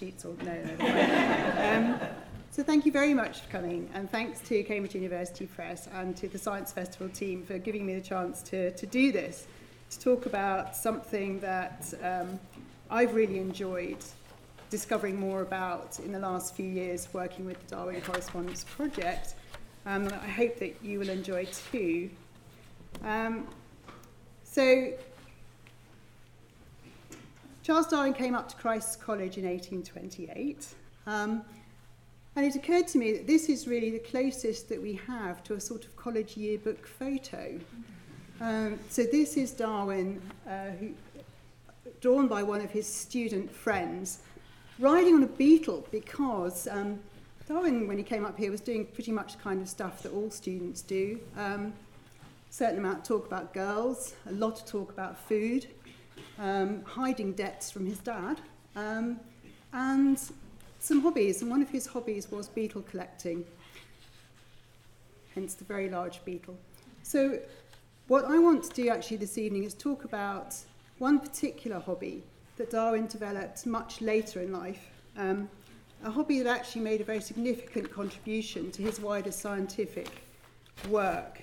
sheets 0.00 0.24
or 0.24 0.34
no, 0.42 0.60
no. 0.76 1.94
um, 1.94 2.00
so 2.50 2.64
thank 2.64 2.84
you 2.84 2.90
very 2.90 3.14
much 3.14 3.42
for 3.42 3.50
coming, 3.52 3.88
and 3.94 4.10
thanks 4.10 4.40
to 4.40 4.60
Cambridge 4.64 4.96
University 4.96 5.46
Press 5.46 5.88
and 5.94 6.16
to 6.16 6.26
the 6.26 6.36
Science 6.36 6.72
Festival 6.72 7.08
team 7.10 7.44
for 7.44 7.58
giving 7.58 7.86
me 7.86 7.94
the 7.94 8.00
chance 8.00 8.42
to, 8.42 8.72
to 8.72 8.86
do 8.86 9.12
this, 9.12 9.46
to 9.90 10.00
talk 10.00 10.26
about 10.26 10.74
something 10.74 11.38
that 11.38 11.94
um, 12.02 12.40
I've 12.90 13.14
really 13.14 13.38
enjoyed 13.38 13.98
discovering 14.68 15.14
more 15.14 15.42
about 15.42 16.00
in 16.00 16.10
the 16.10 16.18
last 16.18 16.56
few 16.56 16.66
years 16.66 17.06
working 17.12 17.44
with 17.44 17.64
the 17.64 17.76
Darwin 17.76 18.00
Correspondence 18.00 18.64
Project. 18.64 19.36
Um, 19.86 20.08
I 20.08 20.26
hope 20.26 20.58
that 20.58 20.74
you 20.82 20.98
will 20.98 21.10
enjoy 21.10 21.46
too. 21.70 22.10
Um, 23.04 23.46
so, 24.42 24.92
Charles 27.64 27.86
Darwin 27.86 28.12
came 28.12 28.34
up 28.34 28.46
to 28.50 28.56
Christ's 28.56 28.94
College 28.94 29.38
in 29.38 29.46
1828. 29.46 30.66
Um, 31.06 31.42
and 32.36 32.44
it 32.44 32.54
occurred 32.56 32.86
to 32.88 32.98
me 32.98 33.12
that 33.12 33.26
this 33.26 33.48
is 33.48 33.66
really 33.66 33.88
the 33.88 34.00
closest 34.00 34.68
that 34.68 34.82
we 34.82 35.00
have 35.06 35.42
to 35.44 35.54
a 35.54 35.60
sort 35.60 35.86
of 35.86 35.96
college 35.96 36.36
yearbook 36.36 36.86
photo. 36.86 37.58
Um, 38.42 38.78
so 38.90 39.04
this 39.04 39.38
is 39.38 39.52
Darwin, 39.52 40.20
uh, 40.46 40.72
who, 40.78 40.90
drawn 42.02 42.28
by 42.28 42.42
one 42.42 42.60
of 42.60 42.70
his 42.70 42.86
student 42.86 43.50
friends, 43.50 44.18
riding 44.78 45.14
on 45.14 45.22
a 45.22 45.26
beetle 45.28 45.88
because 45.90 46.68
um, 46.70 47.00
Darwin, 47.48 47.88
when 47.88 47.96
he 47.96 48.04
came 48.04 48.26
up 48.26 48.36
here, 48.36 48.50
was 48.50 48.60
doing 48.60 48.84
pretty 48.84 49.10
much 49.10 49.38
the 49.38 49.42
kind 49.42 49.62
of 49.62 49.70
stuff 49.70 50.02
that 50.02 50.12
all 50.12 50.30
students 50.30 50.82
do. 50.82 51.18
Um, 51.34 51.72
certain 52.50 52.76
amount 52.76 52.98
of 52.98 53.04
talk 53.04 53.26
about 53.26 53.54
girls, 53.54 54.12
a 54.28 54.32
lot 54.32 54.60
of 54.60 54.66
talk 54.66 54.92
about 54.92 55.18
food, 55.18 55.66
um, 56.38 56.82
hiding 56.84 57.32
debts 57.32 57.70
from 57.70 57.86
his 57.86 57.98
dad, 57.98 58.40
um, 58.76 59.20
and 59.72 60.20
some 60.80 61.00
hobbies. 61.00 61.42
And 61.42 61.50
one 61.50 61.62
of 61.62 61.70
his 61.70 61.86
hobbies 61.86 62.30
was 62.30 62.48
beetle 62.48 62.82
collecting, 62.82 63.44
hence 65.34 65.54
the 65.54 65.64
very 65.64 65.88
large 65.88 66.24
beetle. 66.24 66.56
So, 67.02 67.38
what 68.08 68.24
I 68.24 68.38
want 68.38 68.64
to 68.64 68.70
do 68.70 68.88
actually 68.90 69.16
this 69.18 69.38
evening 69.38 69.64
is 69.64 69.74
talk 69.74 70.04
about 70.04 70.54
one 70.98 71.18
particular 71.18 71.78
hobby 71.78 72.22
that 72.56 72.70
Darwin 72.70 73.06
developed 73.06 73.66
much 73.66 74.00
later 74.00 74.40
in 74.40 74.52
life. 74.52 74.90
Um, 75.16 75.48
a 76.04 76.10
hobby 76.10 76.40
that 76.40 76.46
actually 76.48 76.82
made 76.82 77.00
a 77.00 77.04
very 77.04 77.20
significant 77.20 77.90
contribution 77.90 78.70
to 78.72 78.82
his 78.82 79.00
wider 79.00 79.32
scientific 79.32 80.08
work. 80.88 81.40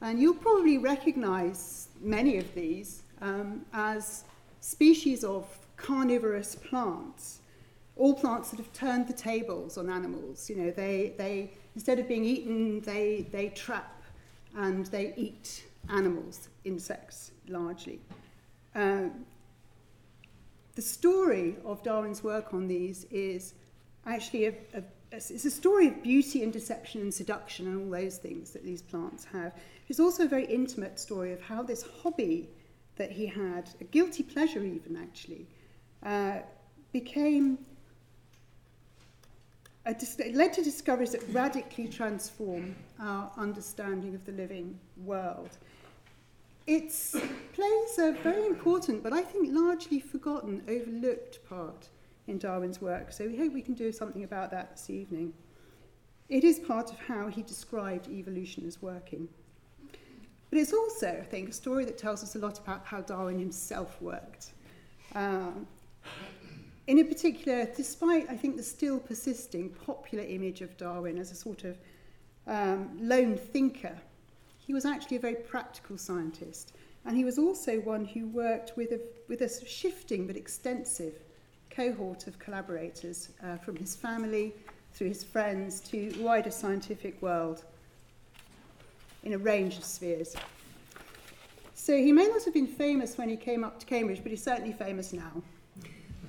And 0.00 0.18
you'll 0.18 0.34
probably 0.34 0.78
recognize 0.78 1.85
many 2.06 2.38
of 2.38 2.54
these 2.54 3.02
um, 3.20 3.66
as 3.72 4.24
species 4.60 5.24
of 5.24 5.44
carnivorous 5.76 6.54
plants, 6.54 7.40
all 7.96 8.14
plants 8.14 8.50
that 8.50 8.58
have 8.58 8.72
turned 8.72 9.08
the 9.08 9.12
tables 9.12 9.76
on 9.76 9.90
animals. 9.90 10.48
You 10.48 10.56
know, 10.56 10.70
they, 10.70 11.14
they 11.18 11.52
instead 11.74 11.98
of 11.98 12.08
being 12.08 12.24
eaten, 12.24 12.80
they, 12.80 13.26
they 13.32 13.48
trap 13.50 14.02
and 14.56 14.86
they 14.86 15.12
eat 15.16 15.64
animals, 15.90 16.48
insects 16.64 17.32
largely. 17.48 18.00
Um, 18.74 19.26
the 20.74 20.82
story 20.82 21.56
of 21.64 21.82
Darwin's 21.82 22.22
work 22.22 22.52
on 22.52 22.68
these 22.68 23.04
is 23.10 23.54
actually 24.06 24.46
a, 24.46 24.54
a, 24.74 24.82
it's 25.16 25.44
a 25.44 25.50
story 25.50 25.88
of 25.88 26.02
beauty 26.02 26.42
and 26.42 26.52
deception 26.52 27.00
and 27.00 27.12
seduction 27.12 27.66
and 27.66 27.84
all 27.84 28.00
those 28.00 28.18
things 28.18 28.50
that 28.50 28.64
these 28.64 28.82
plants 28.82 29.24
have. 29.32 29.52
It's 29.88 30.00
also 30.00 30.24
a 30.24 30.28
very 30.28 30.46
intimate 30.46 30.98
story 30.98 31.32
of 31.32 31.40
how 31.40 31.62
this 31.62 31.84
hobby 32.02 32.48
that 32.96 33.10
he 33.10 33.26
had, 33.26 33.70
a 33.80 33.84
guilty 33.84 34.22
pleasure 34.22 34.62
even 34.62 34.96
actually, 34.96 35.46
uh, 36.02 36.38
became 36.92 37.58
a, 39.86 39.94
it 40.18 40.34
led 40.34 40.52
to 40.54 40.62
discoveries 40.62 41.12
that 41.12 41.22
radically 41.30 41.88
transform 41.88 42.74
our 43.00 43.30
understanding 43.36 44.14
of 44.14 44.24
the 44.26 44.32
living 44.32 44.78
world. 45.04 45.50
It 46.66 46.92
plays 47.52 47.98
a 47.98 48.12
very 48.22 48.44
important, 48.44 49.02
but 49.02 49.12
I 49.12 49.22
think 49.22 49.48
largely 49.52 50.00
forgotten, 50.00 50.62
overlooked 50.68 51.38
part 51.48 51.88
in 52.26 52.38
Darwin's 52.38 52.80
work, 52.80 53.12
so 53.12 53.26
we 53.26 53.36
hope 53.36 53.52
we 53.52 53.62
can 53.62 53.74
do 53.74 53.92
something 53.92 54.24
about 54.24 54.50
that 54.50 54.72
this 54.72 54.90
evening. 54.90 55.32
It 56.28 56.42
is 56.42 56.58
part 56.58 56.90
of 56.90 56.98
how 56.98 57.28
he 57.28 57.42
described 57.42 58.08
evolution 58.08 58.66
as 58.66 58.82
working. 58.82 59.28
But 60.50 60.58
it's 60.58 60.72
also, 60.72 61.08
I 61.08 61.24
think, 61.24 61.50
a 61.50 61.52
story 61.52 61.84
that 61.84 61.98
tells 61.98 62.22
us 62.22 62.34
a 62.34 62.38
lot 62.38 62.58
about 62.58 62.84
how 62.84 63.00
Darwin 63.00 63.38
himself 63.38 64.00
worked. 64.00 64.52
Um, 65.14 65.66
in 66.86 66.98
a 66.98 67.04
particular, 67.04 67.68
despite, 67.76 68.28
I 68.30 68.36
think, 68.36 68.56
the 68.56 68.62
still 68.62 68.98
persisting 68.98 69.70
popular 69.70 70.24
image 70.24 70.62
of 70.62 70.76
Darwin 70.76 71.18
as 71.18 71.32
a 71.32 71.34
sort 71.34 71.64
of 71.64 71.78
um, 72.46 72.96
lone 73.00 73.36
thinker, 73.36 73.96
he 74.58 74.72
was 74.72 74.84
actually 74.84 75.16
a 75.16 75.20
very 75.20 75.34
practical 75.34 75.98
scientist. 75.98 76.76
And 77.04 77.16
he 77.16 77.24
was 77.24 77.38
also 77.38 77.80
one 77.80 78.04
who 78.04 78.26
worked 78.28 78.76
with 78.76 78.92
a, 78.92 79.00
with 79.28 79.42
a 79.42 79.66
shifting 79.66 80.26
but 80.26 80.36
extensive 80.36 81.14
cohort 81.76 82.26
of 82.26 82.38
collaborators 82.38 83.28
uh, 83.44 83.56
from 83.58 83.76
his 83.76 83.94
family, 83.94 84.54
through 84.94 85.08
his 85.08 85.22
friends, 85.22 85.80
to 85.80 86.10
wider 86.18 86.50
scientific 86.50 87.20
world 87.20 87.64
in 89.24 89.34
a 89.34 89.38
range 89.38 89.76
of 89.76 89.84
spheres. 89.84 90.34
So 91.74 91.94
he 91.94 92.12
may 92.12 92.26
not 92.26 92.42
have 92.44 92.54
been 92.54 92.66
famous 92.66 93.18
when 93.18 93.28
he 93.28 93.36
came 93.36 93.62
up 93.62 93.78
to 93.80 93.86
Cambridge, 93.86 94.20
but 94.22 94.30
he's 94.30 94.42
certainly 94.42 94.72
famous 94.72 95.12
now. 95.12 95.42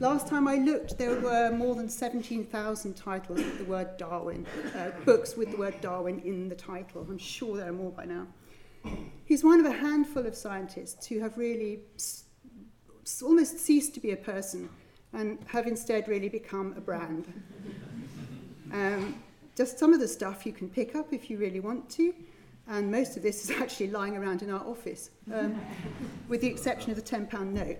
Last 0.01 0.27
time 0.27 0.47
I 0.47 0.57
looked, 0.57 0.97
there 0.97 1.19
were 1.19 1.49
more 1.49 1.75
than 1.75 1.89
17,000 1.89 2.93
titles 2.95 3.39
with 3.39 3.57
the 3.57 3.65
word 3.65 3.97
Darwin, 3.97 4.45
uh, 4.75 4.91
books 5.05 5.35
with 5.37 5.49
the 5.51 5.57
word 5.57 5.79
Darwin 5.81 6.19
in 6.19 6.49
the 6.49 6.55
title. 6.55 7.07
I'm 7.09 7.17
sure 7.17 7.57
there 7.57 7.69
are 7.69 7.73
more 7.73 7.91
by 7.91 8.05
now. 8.05 8.27
He's 9.25 9.43
one 9.43 9.59
of 9.59 9.65
a 9.65 9.71
handful 9.71 10.27
of 10.27 10.35
scientists 10.35 11.07
who 11.07 11.19
have 11.19 11.37
really 11.37 11.79
almost 13.23 13.59
ceased 13.59 13.93
to 13.93 13.99
be 13.99 14.11
a 14.11 14.17
person 14.17 14.69
and 15.17 15.39
have 15.47 15.65
instead 15.65 16.07
really 16.07 16.29
become 16.29 16.75
a 16.77 16.81
brand. 16.81 17.25
Um, 18.71 19.21
just 19.55 19.79
some 19.79 19.91
of 19.91 19.99
the 19.99 20.07
stuff 20.07 20.45
you 20.45 20.53
can 20.53 20.69
pick 20.69 20.95
up 20.95 21.11
if 21.11 21.29
you 21.29 21.37
really 21.37 21.59
want 21.59 21.89
to, 21.91 22.13
and 22.67 22.91
most 22.91 23.17
of 23.17 23.23
this 23.23 23.43
is 23.43 23.51
actually 23.61 23.89
lying 23.89 24.15
around 24.15 24.43
in 24.43 24.51
our 24.51 24.63
office, 24.65 25.09
um, 25.33 25.59
with 26.27 26.41
the 26.41 26.47
exception 26.47 26.91
of 26.91 26.97
the 26.97 27.01
£10 27.01 27.51
note. 27.51 27.77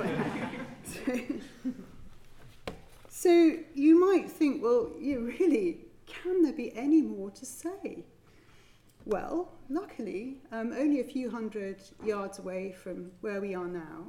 I. 0.00 0.50
So, 0.84 1.72
so 3.08 3.56
you 3.74 4.00
might 4.00 4.28
think, 4.28 4.60
well, 4.60 4.90
you 4.98 5.32
really, 5.38 5.78
can 6.06 6.42
there 6.42 6.52
be 6.52 6.76
any 6.76 7.00
more 7.00 7.30
to 7.30 7.46
say? 7.46 8.04
Well, 9.04 9.52
luckily, 9.68 10.38
um, 10.50 10.72
only 10.72 10.98
a 10.98 11.04
few 11.04 11.30
hundred 11.30 11.80
yards 12.04 12.40
away 12.40 12.72
from 12.72 13.12
where 13.20 13.40
we 13.40 13.54
are 13.54 13.68
now, 13.68 14.08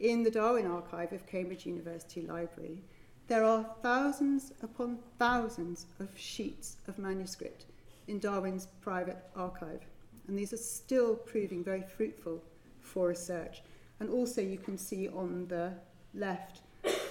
in 0.00 0.22
the 0.22 0.30
Darwin 0.30 0.66
Archive 0.66 1.12
of 1.12 1.26
Cambridge 1.26 1.66
University 1.66 2.22
Library, 2.22 2.82
there 3.26 3.44
are 3.44 3.66
thousands 3.82 4.52
upon 4.62 4.98
thousands 5.18 5.86
of 6.00 6.08
sheets 6.16 6.76
of 6.88 6.98
manuscript 6.98 7.66
in 8.06 8.18
Darwin's 8.18 8.66
private 8.80 9.18
archive. 9.36 9.82
And 10.26 10.38
these 10.38 10.52
are 10.52 10.58
still 10.58 11.14
proving 11.14 11.62
very 11.62 11.82
fruitful 11.82 12.42
for 12.80 13.08
research. 13.08 13.62
And 14.00 14.08
also, 14.08 14.40
you 14.40 14.58
can 14.58 14.78
see 14.78 15.08
on 15.08 15.46
the 15.48 15.72
left. 16.14 16.62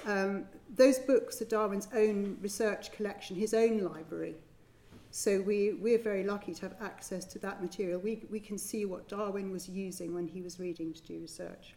Um, 0.06 0.46
those 0.76 1.00
books 1.00 1.42
are 1.42 1.46
Darwin's 1.46 1.88
own 1.94 2.38
research 2.42 2.92
collection, 2.92 3.36
his 3.36 3.54
own 3.54 3.80
library. 3.80 4.36
So 5.12 5.42
we, 5.42 5.74
we're 5.74 6.02
very 6.02 6.24
lucky 6.24 6.54
to 6.54 6.62
have 6.62 6.76
access 6.82 7.26
to 7.26 7.40
that 7.40 7.62
material. 7.62 8.00
We, 8.00 8.24
we 8.30 8.40
can 8.40 8.58
see 8.58 8.86
what 8.86 9.08
Darwin 9.08 9.52
was 9.52 9.68
using 9.70 10.14
when 10.14 10.28
he 10.28 10.42
was 10.42 10.60
reading 10.60 10.94
to 10.94 11.02
do 11.04 11.20
research. 11.20 11.76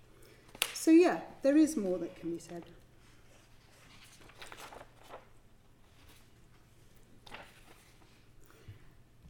So 0.75 0.91
yeah, 0.91 1.21
there 1.43 1.57
is 1.57 1.77
more 1.77 1.99
that 1.99 2.19
can 2.19 2.31
be 2.31 2.39
said. 2.39 2.65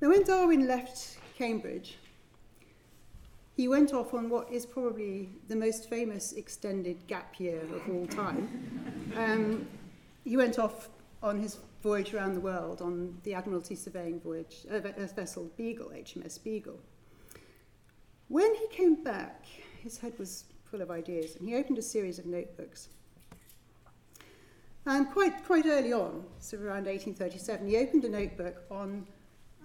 Now 0.00 0.08
when 0.08 0.24
Darwin 0.24 0.66
left 0.66 1.18
Cambridge, 1.36 1.98
he 3.56 3.68
went 3.68 3.92
off 3.92 4.14
on 4.14 4.30
what 4.30 4.50
is 4.50 4.64
probably 4.64 5.28
the 5.48 5.56
most 5.56 5.90
famous 5.90 6.32
extended 6.32 7.06
gap 7.06 7.38
year 7.38 7.60
of 7.60 7.94
all 7.94 8.06
time. 8.06 9.12
Um, 9.16 9.66
he 10.24 10.36
went 10.36 10.58
off 10.58 10.88
on 11.22 11.38
his 11.38 11.58
voyage 11.82 12.14
around 12.14 12.34
the 12.34 12.40
world 12.40 12.80
on 12.80 13.18
the 13.24 13.34
Admiralty 13.34 13.74
surveying 13.74 14.20
voyage, 14.20 14.66
uh, 14.70 14.80
vessel 15.14 15.50
Beagle, 15.58 15.90
HMS 15.90 16.42
Beagle. 16.42 16.78
When 18.28 18.54
he 18.54 18.66
came 18.68 19.02
back, 19.02 19.44
his 19.82 19.98
head 19.98 20.18
was 20.18 20.44
full 20.70 20.80
of 20.80 20.90
ideas, 20.90 21.36
and 21.36 21.48
he 21.48 21.56
opened 21.56 21.78
a 21.78 21.82
series 21.82 22.18
of 22.18 22.26
notebooks. 22.26 22.88
And 24.86 25.10
quite, 25.10 25.44
quite 25.44 25.66
early 25.66 25.92
on, 25.92 26.24
so 26.38 26.56
around 26.56 26.86
1837, 26.86 27.66
he 27.66 27.76
opened 27.76 28.04
a 28.04 28.08
notebook 28.08 28.62
on 28.70 29.06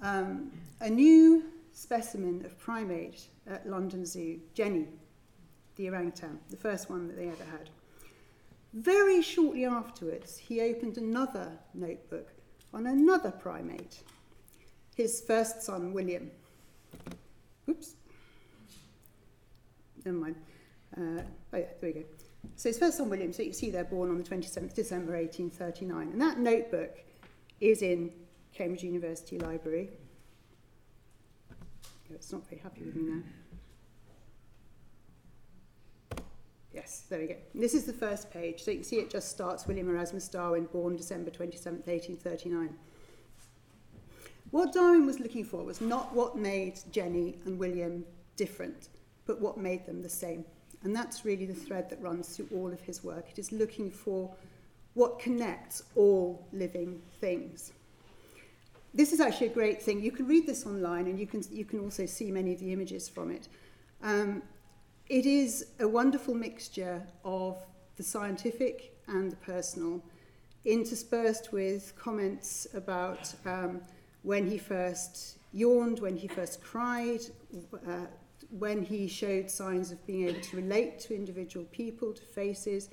um, 0.01 0.51
a 0.81 0.89
new 0.89 1.45
specimen 1.71 2.43
of 2.45 2.57
primate 2.59 3.27
at 3.47 3.67
London 3.69 4.05
Zoo, 4.05 4.39
Jenny, 4.53 4.87
the 5.75 5.89
orangutan, 5.89 6.39
the 6.49 6.57
first 6.57 6.89
one 6.89 7.07
that 7.07 7.15
they 7.17 7.27
ever 7.27 7.43
had. 7.43 7.69
Very 8.73 9.21
shortly 9.21 9.65
afterwards, 9.65 10.37
he 10.37 10.61
opened 10.61 10.97
another 10.97 11.51
notebook 11.73 12.33
on 12.73 12.87
another 12.87 13.31
primate, 13.31 14.03
his 14.95 15.21
first 15.21 15.61
son, 15.61 15.93
William. 15.93 16.29
Oops. 17.69 17.95
Never 20.03 20.17
mind. 20.17 20.35
Uh, 20.97 21.01
oh, 21.01 21.57
yeah, 21.57 21.59
there 21.59 21.67
we 21.81 21.91
go. 21.91 22.03
So 22.55 22.69
his 22.69 22.77
first 22.77 22.97
son, 22.97 23.09
William, 23.09 23.33
so 23.33 23.43
you 23.43 23.53
see 23.53 23.69
they're 23.69 23.83
born 23.83 24.09
on 24.09 24.17
the 24.17 24.23
27th 24.23 24.73
December 24.73 25.13
1839. 25.13 26.09
And 26.09 26.21
that 26.21 26.39
notebook 26.39 26.97
is 27.59 27.81
in 27.81 28.11
Cambridge 28.53 28.83
University 28.83 29.37
Library. 29.39 29.89
It's 32.13 32.31
not 32.31 32.47
very 32.47 32.61
happy 32.61 32.83
with 32.83 32.95
me 32.95 33.03
now. 33.03 33.21
Yes, 36.73 37.03
there 37.09 37.19
we 37.19 37.27
go. 37.27 37.35
This 37.53 37.73
is 37.73 37.85
the 37.85 37.93
first 37.93 38.31
page. 38.31 38.63
So 38.63 38.71
you 38.71 38.77
can 38.77 38.85
see 38.85 38.97
it 38.97 39.09
just 39.09 39.29
starts 39.29 39.65
William 39.65 39.89
Erasmus 39.89 40.27
Darwin, 40.27 40.65
born 40.65 40.95
December 40.95 41.31
27th, 41.31 41.87
1839. 41.87 42.75
What 44.51 44.73
Darwin 44.73 45.05
was 45.05 45.19
looking 45.19 45.43
for 45.43 45.63
was 45.63 45.81
not 45.81 46.13
what 46.13 46.37
made 46.37 46.79
Jenny 46.91 47.37
and 47.45 47.57
William 47.57 48.05
different, 48.35 48.89
but 49.25 49.41
what 49.41 49.57
made 49.57 49.85
them 49.85 50.01
the 50.01 50.09
same. 50.09 50.45
And 50.85 50.95
that's 50.95 51.25
really 51.25 51.47
the 51.47 51.53
thread 51.53 51.89
that 51.89 51.99
runs 51.99 52.37
through 52.37 52.47
all 52.53 52.71
of 52.71 52.79
his 52.79 53.03
work. 53.03 53.25
It 53.31 53.39
is 53.39 53.51
looking 53.51 53.89
for 53.89 54.31
what 54.93 55.17
connects 55.17 55.81
all 55.95 56.47
living 56.53 57.01
things. 57.19 57.73
This 58.93 59.11
is 59.11 59.19
actually 59.19 59.47
a 59.47 59.53
great 59.53 59.81
thing. 59.81 59.99
You 59.99 60.11
can 60.11 60.27
read 60.27 60.45
this 60.45 60.63
online 60.63 61.07
and 61.07 61.19
you 61.19 61.25
can, 61.25 61.43
you 61.51 61.65
can 61.65 61.79
also 61.79 62.05
see 62.05 62.29
many 62.29 62.53
of 62.53 62.59
the 62.59 62.71
images 62.71 63.09
from 63.09 63.31
it. 63.31 63.47
Um, 64.03 64.43
it 65.09 65.25
is 65.25 65.69
a 65.79 65.87
wonderful 65.87 66.35
mixture 66.35 67.01
of 67.23 67.57
the 67.97 68.03
scientific 68.03 68.95
and 69.07 69.31
the 69.31 69.37
personal, 69.37 70.03
interspersed 70.65 71.51
with 71.51 71.93
comments 71.97 72.67
about 72.75 73.33
um, 73.47 73.81
when 74.21 74.47
he 74.47 74.59
first 74.59 75.39
yawned, 75.51 75.99
when 75.99 76.15
he 76.15 76.27
first 76.27 76.61
cried, 76.61 77.21
uh, 77.87 78.05
when 78.59 78.83
he 78.83 79.07
showed 79.07 79.49
signs 79.49 79.91
of 79.91 80.05
being 80.07 80.29
able 80.29 80.39
to 80.39 80.55
relate 80.55 80.99
to 80.99 81.15
individual 81.15 81.65
people, 81.71 82.13
to 82.13 82.21
faces. 82.21 82.89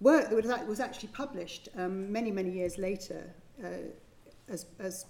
Work 0.00 0.30
that 0.30 0.66
was 0.66 0.80
actually 0.80 1.10
published 1.10 1.68
um, 1.76 2.10
many, 2.10 2.30
many 2.30 2.50
years 2.50 2.78
later 2.78 3.34
uh, 3.62 3.68
as, 4.48 4.66
as 4.78 5.06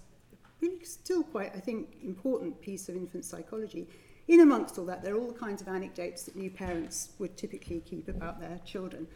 really 0.61 0.83
still 0.85 1.23
quite, 1.23 1.55
I 1.55 1.59
think, 1.59 1.97
important 2.03 2.61
piece 2.61 2.87
of 2.89 2.95
infant 2.95 3.25
psychology. 3.25 3.87
In 4.27 4.41
amongst 4.41 4.77
all 4.77 4.85
that, 4.85 5.03
there 5.03 5.15
are 5.15 5.19
all 5.19 5.33
kinds 5.33 5.61
of 5.61 5.67
anecdotes 5.67 6.23
that 6.23 6.35
new 6.35 6.49
parents 6.49 7.09
would 7.19 7.35
typically 7.35 7.81
keep 7.81 8.07
about 8.07 8.39
their 8.39 8.59
children. 8.65 9.07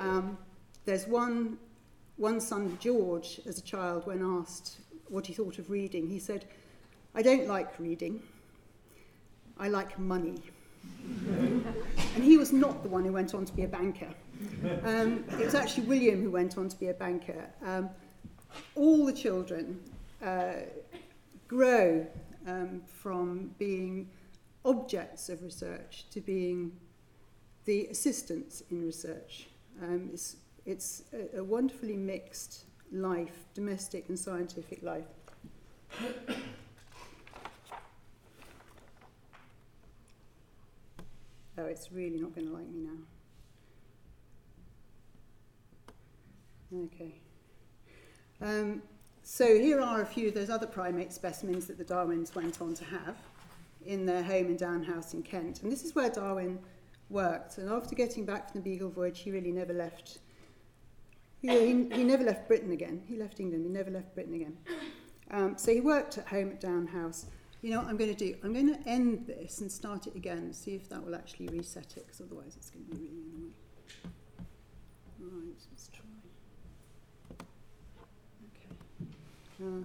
Um, 0.00 0.38
there's 0.84 1.06
one, 1.06 1.58
one 2.16 2.40
son, 2.40 2.76
George, 2.80 3.40
as 3.46 3.58
a 3.58 3.62
child, 3.62 4.06
when 4.06 4.22
asked 4.22 4.78
what 5.08 5.26
he 5.26 5.32
thought 5.32 5.58
of 5.58 5.70
reading, 5.70 6.08
he 6.08 6.18
said, 6.18 6.46
I 7.14 7.22
don't 7.22 7.46
like 7.46 7.78
reading, 7.78 8.22
I 9.58 9.68
like 9.68 9.98
money. 9.98 10.42
and 11.04 12.22
he 12.22 12.36
was 12.36 12.52
not 12.52 12.82
the 12.82 12.88
one 12.88 13.04
who 13.04 13.12
went 13.12 13.34
on 13.34 13.44
to 13.44 13.52
be 13.52 13.62
a 13.62 13.68
banker. 13.68 14.12
Um, 14.84 15.24
it 15.38 15.44
was 15.44 15.54
actually 15.54 15.86
William 15.86 16.22
who 16.22 16.30
went 16.30 16.58
on 16.58 16.68
to 16.68 16.76
be 16.76 16.88
a 16.88 16.94
banker. 16.94 17.46
Um, 17.64 17.90
all 18.74 19.04
the 19.06 19.12
children 19.12 19.80
uh, 20.22 20.52
grow 21.48 22.06
um, 22.46 22.82
from 22.86 23.54
being 23.58 24.08
objects 24.64 25.28
of 25.28 25.42
research 25.42 26.06
to 26.10 26.20
being 26.20 26.72
the 27.64 27.86
assistants 27.86 28.62
in 28.70 28.84
research. 28.84 29.46
Um, 29.82 30.10
it's 30.12 30.36
it's 30.66 31.02
a, 31.12 31.38
a 31.38 31.44
wonderfully 31.44 31.96
mixed 31.96 32.64
life, 32.90 33.44
domestic 33.54 34.08
and 34.08 34.18
scientific 34.18 34.82
life. 34.82 35.04
Oh, 41.58 41.66
it's 41.66 41.92
really 41.92 42.18
not 42.18 42.34
going 42.34 42.46
to 42.48 42.52
like 42.52 42.68
me 42.68 42.80
now. 42.80 42.98
Okay. 46.84 47.14
Um, 48.42 48.82
so 49.22 49.58
here 49.58 49.80
are 49.80 50.02
a 50.02 50.06
few 50.06 50.28
of 50.28 50.34
those 50.34 50.50
other 50.50 50.66
primate 50.66 51.12
specimens 51.12 51.66
that 51.66 51.78
the 51.78 51.84
Darwins 51.84 52.34
went 52.34 52.60
on 52.60 52.74
to 52.74 52.84
have 52.84 53.16
in 53.86 54.04
their 54.06 54.22
home 54.22 54.46
in 54.46 54.56
Down 54.56 54.82
House 54.82 55.14
in 55.14 55.22
Kent. 55.22 55.62
And 55.62 55.70
this 55.70 55.84
is 55.84 55.94
where 55.94 56.10
Darwin 56.10 56.58
worked. 57.10 57.58
And 57.58 57.70
after 57.70 57.94
getting 57.94 58.24
back 58.24 58.50
from 58.50 58.60
the 58.60 58.70
Beagle 58.70 58.90
voyage, 58.90 59.20
he 59.20 59.30
really 59.30 59.52
never 59.52 59.72
left. 59.72 60.18
He, 61.40 61.48
he, 61.48 61.66
he 61.66 62.04
never 62.04 62.24
left 62.24 62.48
Britain 62.48 62.72
again. 62.72 63.02
He 63.06 63.16
left 63.16 63.40
England. 63.40 63.64
He 63.64 63.70
never 63.70 63.90
left 63.90 64.14
Britain 64.14 64.34
again. 64.34 64.56
Um, 65.30 65.56
so 65.56 65.72
he 65.72 65.80
worked 65.80 66.18
at 66.18 66.26
home 66.26 66.50
at 66.50 66.60
Down 66.60 66.86
House. 66.86 67.26
You 67.64 67.70
know 67.70 67.78
what 67.78 67.88
I'm 67.88 67.96
going 67.96 68.14
to 68.14 68.16
do? 68.16 68.36
I'm 68.44 68.52
going 68.52 68.74
to 68.74 68.78
end 68.86 69.26
this 69.26 69.62
and 69.62 69.72
start 69.72 70.06
it 70.06 70.14
again 70.14 70.52
see 70.52 70.74
if 70.74 70.86
that 70.90 71.02
will 71.02 71.14
actually 71.14 71.46
reset 71.48 71.94
it, 71.96 72.04
because 72.04 72.20
otherwise 72.20 72.56
it's 72.58 72.68
going 72.68 72.84
to 72.84 72.90
be 72.90 72.98
really 72.98 73.22
annoying. 73.22 73.54
Right, 75.18 75.56
let's 75.70 75.88
try. 75.88 76.04
Okay. 78.52 78.68
Uh, 79.64 79.82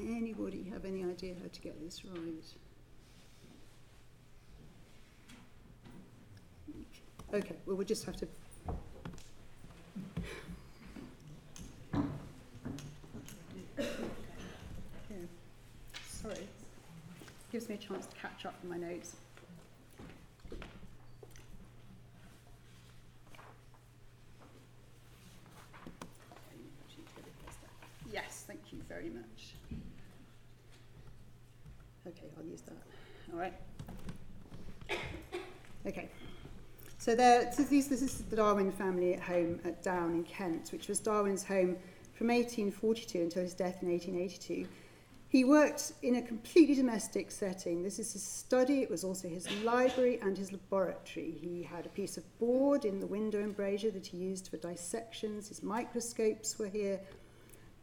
anybody 0.00 0.64
have 0.72 0.86
any 0.86 1.04
idea 1.04 1.34
how 1.34 1.48
to 1.52 1.60
get 1.60 1.78
this 1.84 2.02
right? 2.06 2.54
Okay, 7.34 7.56
well, 7.66 7.76
we'll 7.76 7.86
just 7.86 8.06
have 8.06 8.16
to. 8.16 8.26
Yeah. 15.10 15.26
Gives 17.50 17.68
me 17.68 17.76
a 17.76 17.78
chance 17.78 18.06
to 18.06 18.16
catch 18.16 18.44
up 18.44 18.54
with 18.62 18.70
my 18.70 18.76
notes. 18.76 19.16
Yes, 28.12 28.44
thank 28.46 28.60
you 28.70 28.80
very 28.88 29.10
much. 29.10 29.54
Okay, 32.06 32.26
I'll 32.38 32.44
use 32.44 32.62
that. 32.62 32.76
All 33.32 33.38
right. 33.38 33.54
Okay. 35.86 36.08
So 36.98 37.14
there, 37.14 37.50
so 37.52 37.62
this 37.62 37.90
is 37.90 38.22
the 38.28 38.36
Darwin 38.36 38.70
family 38.72 39.14
at 39.14 39.20
home 39.20 39.60
at 39.64 39.82
Down 39.82 40.12
in 40.12 40.24
Kent, 40.24 40.72
which 40.72 40.88
was 40.88 41.00
Darwin's 41.00 41.44
home 41.44 41.76
from 42.12 42.28
1842 42.28 43.22
until 43.22 43.42
his 43.42 43.54
death 43.54 43.82
in 43.82 43.88
1882. 43.88 44.66
He 45.30 45.44
worked 45.44 45.92
in 46.00 46.16
a 46.16 46.22
completely 46.22 46.74
domestic 46.74 47.30
setting. 47.30 47.82
This 47.82 47.98
is 47.98 48.14
his 48.14 48.22
study, 48.22 48.80
it 48.80 48.90
was 48.90 49.04
also 49.04 49.28
his 49.28 49.46
library 49.62 50.18
and 50.22 50.36
his 50.36 50.52
laboratory. 50.52 51.36
He 51.38 51.62
had 51.62 51.84
a 51.84 51.90
piece 51.90 52.16
of 52.16 52.38
board 52.38 52.86
in 52.86 52.98
the 52.98 53.06
window 53.06 53.38
embrasure 53.38 53.90
that 53.90 54.06
he 54.06 54.16
used 54.16 54.48
for 54.48 54.56
dissections. 54.56 55.48
His 55.48 55.62
microscopes 55.62 56.58
were 56.58 56.68
here, 56.68 56.98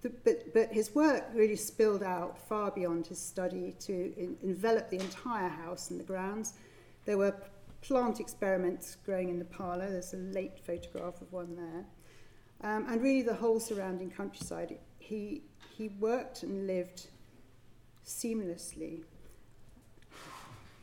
the, 0.01 0.09
but, 0.23 0.53
but 0.55 0.73
his 0.73 0.95
work 0.95 1.23
really 1.35 1.55
spilled 1.55 2.01
out 2.01 2.39
far 2.49 2.71
beyond 2.71 3.05
his 3.05 3.19
study 3.19 3.75
to 3.81 3.93
in, 4.17 4.35
envelop 4.41 4.89
the 4.89 4.99
entire 4.99 5.49
house 5.49 5.91
and 5.91 5.99
the 5.99 6.03
grounds. 6.03 6.53
There 7.05 7.19
were 7.19 7.35
plant 7.81 8.19
experiments 8.19 8.97
growing 9.05 9.29
in 9.29 9.37
the 9.37 9.45
parlour. 9.45 9.91
There's 9.91 10.15
a 10.15 10.17
late 10.17 10.59
photograph 10.65 11.21
of 11.21 11.31
one 11.31 11.55
there. 11.55 11.85
Um, 12.61 12.87
and 12.89 13.03
really 13.03 13.21
the 13.21 13.35
whole 13.35 13.59
surrounding 13.59 14.09
countryside. 14.09 14.79
He, 14.97 15.43
he 15.77 15.89
worked 15.99 16.41
and 16.41 16.65
lived 16.65 17.09
seamlessly. 18.05 19.01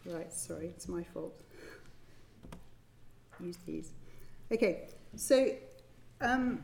Right, 0.05 0.33
sorry, 0.33 0.67
it's 0.67 0.89
my 0.89 1.03
fault. 1.03 1.41
Use 3.41 3.59
these. 3.67 3.93
Okay, 4.51 4.89
so 5.17 5.51
um, 6.21 6.63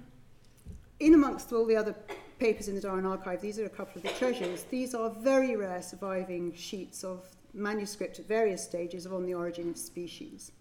in 1.01 1.15
amongst 1.15 1.53
all 1.53 1.65
the 1.65 1.77
other 1.77 1.95
papers 2.39 2.69
in 2.69 2.75
the 2.75 2.81
Darwin 2.81 3.07
Archive, 3.07 3.41
these 3.41 3.59
are 3.59 3.67
a 3.67 3.71
couple 3.71 3.97
of 3.97 4.03
the 4.03 4.11
treasures. 4.11 4.65
These 4.65 4.95
are 4.95 5.11
very 5.11 5.57
rare 5.57 5.83
surviving 5.83 6.55
sheets 6.55 7.05
of 7.05 7.29
manuscript 7.55 8.19
at 8.19 8.27
various 8.27 8.63
stages 8.63 9.07
of 9.07 9.13
On 9.13 9.25
the 9.25 9.35
Origin 9.35 9.71
of 9.71 9.79
Species. 9.79 10.53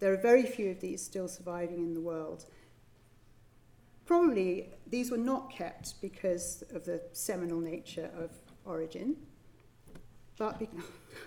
There 0.00 0.12
are 0.12 0.16
very 0.16 0.44
few 0.44 0.70
of 0.70 0.80
these 0.80 1.02
still 1.02 1.28
surviving 1.28 1.78
in 1.78 1.94
the 1.94 2.00
world. 2.00 2.44
Probably 4.06 4.70
these 4.86 5.10
were 5.10 5.18
not 5.18 5.50
kept 5.50 6.00
because 6.00 6.62
of 6.72 6.84
the 6.84 7.02
seminal 7.12 7.60
nature 7.60 8.10
of 8.16 8.30
origin, 8.68 9.16
but 10.38 10.58
be- 10.58 10.68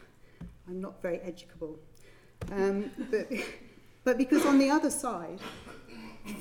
I'm 0.68 0.80
not 0.80 1.02
very 1.02 1.20
educable. 1.20 1.80
Um, 2.52 2.92
but, 3.10 3.28
but 4.04 4.18
because 4.18 4.46
on 4.46 4.58
the 4.58 4.70
other 4.70 4.90
side, 4.90 5.40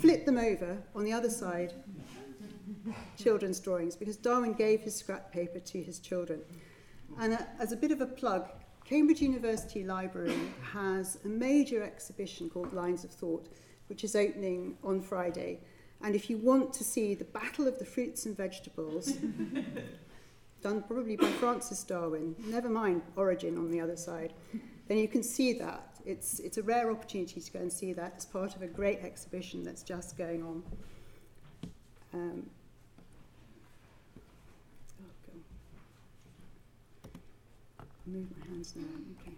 flip 0.00 0.24
them 0.26 0.38
over, 0.38 0.78
on 0.94 1.04
the 1.04 1.12
other 1.12 1.30
side, 1.30 1.72
children's 3.16 3.60
drawings 3.60 3.96
because 3.96 4.16
Darwin 4.16 4.52
gave 4.52 4.80
his 4.80 4.94
scrap 4.94 5.32
paper 5.32 5.58
to 5.58 5.82
his 5.82 5.98
children. 5.98 6.40
And 7.18 7.34
uh, 7.34 7.38
as 7.58 7.72
a 7.72 7.76
bit 7.76 7.90
of 7.90 8.00
a 8.00 8.06
plug, 8.06 8.48
Cambridge 8.84 9.20
University 9.20 9.84
Library 9.84 10.38
has 10.72 11.18
a 11.24 11.28
major 11.28 11.82
exhibition 11.82 12.48
called 12.48 12.72
Lines 12.72 13.04
of 13.04 13.10
Thought, 13.10 13.48
which 13.88 14.04
is 14.04 14.16
opening 14.16 14.76
on 14.82 15.00
Friday. 15.00 15.60
And 16.02 16.14
if 16.14 16.30
you 16.30 16.38
want 16.38 16.72
to 16.74 16.84
see 16.84 17.14
the 17.14 17.24
Battle 17.24 17.68
of 17.68 17.78
the 17.78 17.84
Fruits 17.84 18.26
and 18.26 18.36
Vegetables, 18.36 19.12
done 20.60 20.82
probably 20.82 21.16
by 21.16 21.30
Francis 21.32 21.82
Darwin, 21.82 22.34
never 22.38 22.68
mind 22.68 23.02
Origin 23.16 23.56
on 23.56 23.70
the 23.70 23.80
other 23.80 23.96
side, 23.96 24.32
then 24.88 24.98
you 24.98 25.08
can 25.08 25.22
see 25.22 25.52
that. 25.54 25.86
It's, 26.04 26.40
it's 26.40 26.58
a 26.58 26.62
rare 26.62 26.90
opportunity 26.90 27.40
to 27.40 27.52
go 27.52 27.58
and 27.58 27.72
see 27.72 27.92
that 27.92 28.14
as 28.16 28.26
part 28.26 28.56
of 28.56 28.62
a 28.62 28.66
great 28.66 29.00
exhibition 29.00 29.64
that's 29.64 29.82
just 29.82 30.16
going 30.16 30.42
on. 30.42 30.62
Um, 32.12 32.46
oh, 35.00 35.32
move 38.06 38.26
my 38.38 38.46
hands. 38.46 38.74
Okay. 39.20 39.36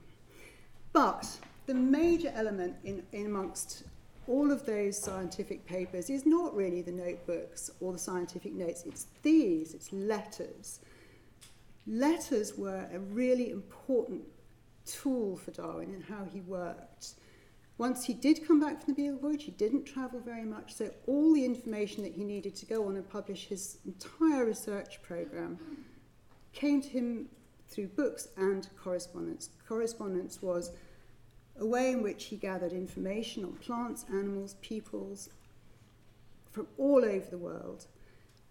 But 0.92 1.26
the 1.66 1.74
major 1.74 2.32
element 2.34 2.76
in, 2.84 3.02
in 3.12 3.26
amongst 3.26 3.84
all 4.28 4.52
of 4.52 4.64
those 4.66 4.96
scientific 4.96 5.66
papers 5.66 6.08
is 6.08 6.26
not 6.26 6.54
really 6.54 6.82
the 6.82 6.92
notebooks 6.92 7.70
or 7.80 7.92
the 7.92 7.98
scientific 7.98 8.54
notes, 8.54 8.84
it's 8.86 9.06
these, 9.22 9.74
it's 9.74 9.92
letters. 9.92 10.80
Letters 11.86 12.56
were 12.56 12.88
a 12.92 12.98
really 12.98 13.50
important 13.50 14.22
tool 14.86 15.36
for 15.36 15.50
Darwin 15.50 15.94
in 15.94 16.00
how 16.00 16.24
he 16.24 16.40
worked. 16.40 17.14
Once 17.78 18.04
he 18.04 18.14
did 18.14 18.46
come 18.46 18.60
back 18.60 18.82
from 18.82 18.94
the 18.94 19.02
Beagle 19.02 19.18
Voyage, 19.18 19.44
he 19.44 19.50
didn't 19.52 19.84
travel 19.84 20.20
very 20.20 20.44
much, 20.44 20.74
so 20.74 20.90
all 21.06 21.32
the 21.34 21.44
information 21.44 22.02
that 22.04 22.12
he 22.12 22.22
needed 22.22 22.54
to 22.54 22.66
go 22.66 22.86
on 22.86 22.96
and 22.96 23.08
publish 23.08 23.46
his 23.46 23.78
entire 23.84 24.44
research 24.44 25.02
program 25.02 25.58
came 26.52 26.80
to 26.80 26.88
him 26.88 27.28
through 27.68 27.88
books 27.88 28.28
and 28.36 28.68
correspondence. 28.76 29.50
Correspondence 29.66 30.40
was 30.42 30.70
a 31.58 31.66
way 31.66 31.90
in 31.90 32.02
which 32.02 32.26
he 32.26 32.36
gathered 32.36 32.72
information 32.72 33.44
on 33.44 33.52
plants, 33.54 34.04
animals, 34.10 34.56
peoples 34.60 35.30
from 36.50 36.66
all 36.78 37.04
over 37.04 37.26
the 37.30 37.38
world. 37.38 37.86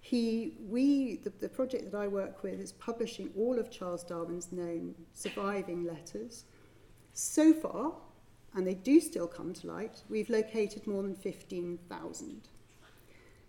He, 0.01 0.57
we, 0.67 1.17
the, 1.17 1.29
the 1.29 1.47
project 1.47 1.91
that 1.91 1.97
I 1.97 2.07
work 2.07 2.43
with 2.43 2.59
is 2.59 2.73
publishing 2.73 3.29
all 3.37 3.57
of 3.59 3.71
Charles 3.71 4.03
Darwin's 4.03 4.51
known 4.51 4.95
surviving 5.13 5.85
letters. 5.85 6.45
So 7.13 7.53
far, 7.53 7.93
and 8.55 8.67
they 8.67 8.73
do 8.73 8.99
still 8.99 9.27
come 9.27 9.53
to 9.53 9.67
light, 9.67 10.03
we've 10.09 10.29
located 10.29 10.85
more 10.87 11.03
than 11.03 11.15
15,000. 11.15 12.41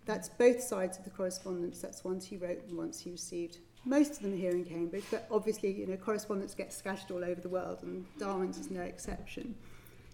That's 0.05 0.29
both 0.29 0.61
sides 0.61 0.97
of 0.97 1.05
the 1.05 1.09
correspondence. 1.09 1.79
That's 1.79 2.03
ones 2.03 2.25
he 2.25 2.37
wrote 2.37 2.63
and 2.67 2.77
ones 2.77 2.99
he 2.99 3.11
received. 3.11 3.59
Most 3.85 4.13
of 4.13 4.21
them 4.21 4.37
here 4.37 4.51
in 4.51 4.63
Cambridge, 4.63 5.05
but 5.11 5.27
obviously, 5.29 5.71
you 5.71 5.85
know, 5.85 5.97
correspondence 5.97 6.53
gets 6.53 6.77
scattered 6.77 7.11
all 7.11 7.23
over 7.23 7.41
the 7.41 7.49
world, 7.49 7.79
and 7.83 8.05
Darwin's 8.17 8.57
is 8.57 8.69
no 8.71 8.81
exception. 8.81 9.55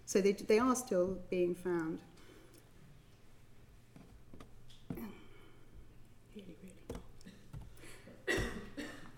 So 0.06 0.20
they, 0.20 0.32
they 0.32 0.58
are 0.58 0.74
still 0.74 1.18
being 1.30 1.54
found. 1.54 2.00
Really, 6.34 6.56
really. 8.26 8.40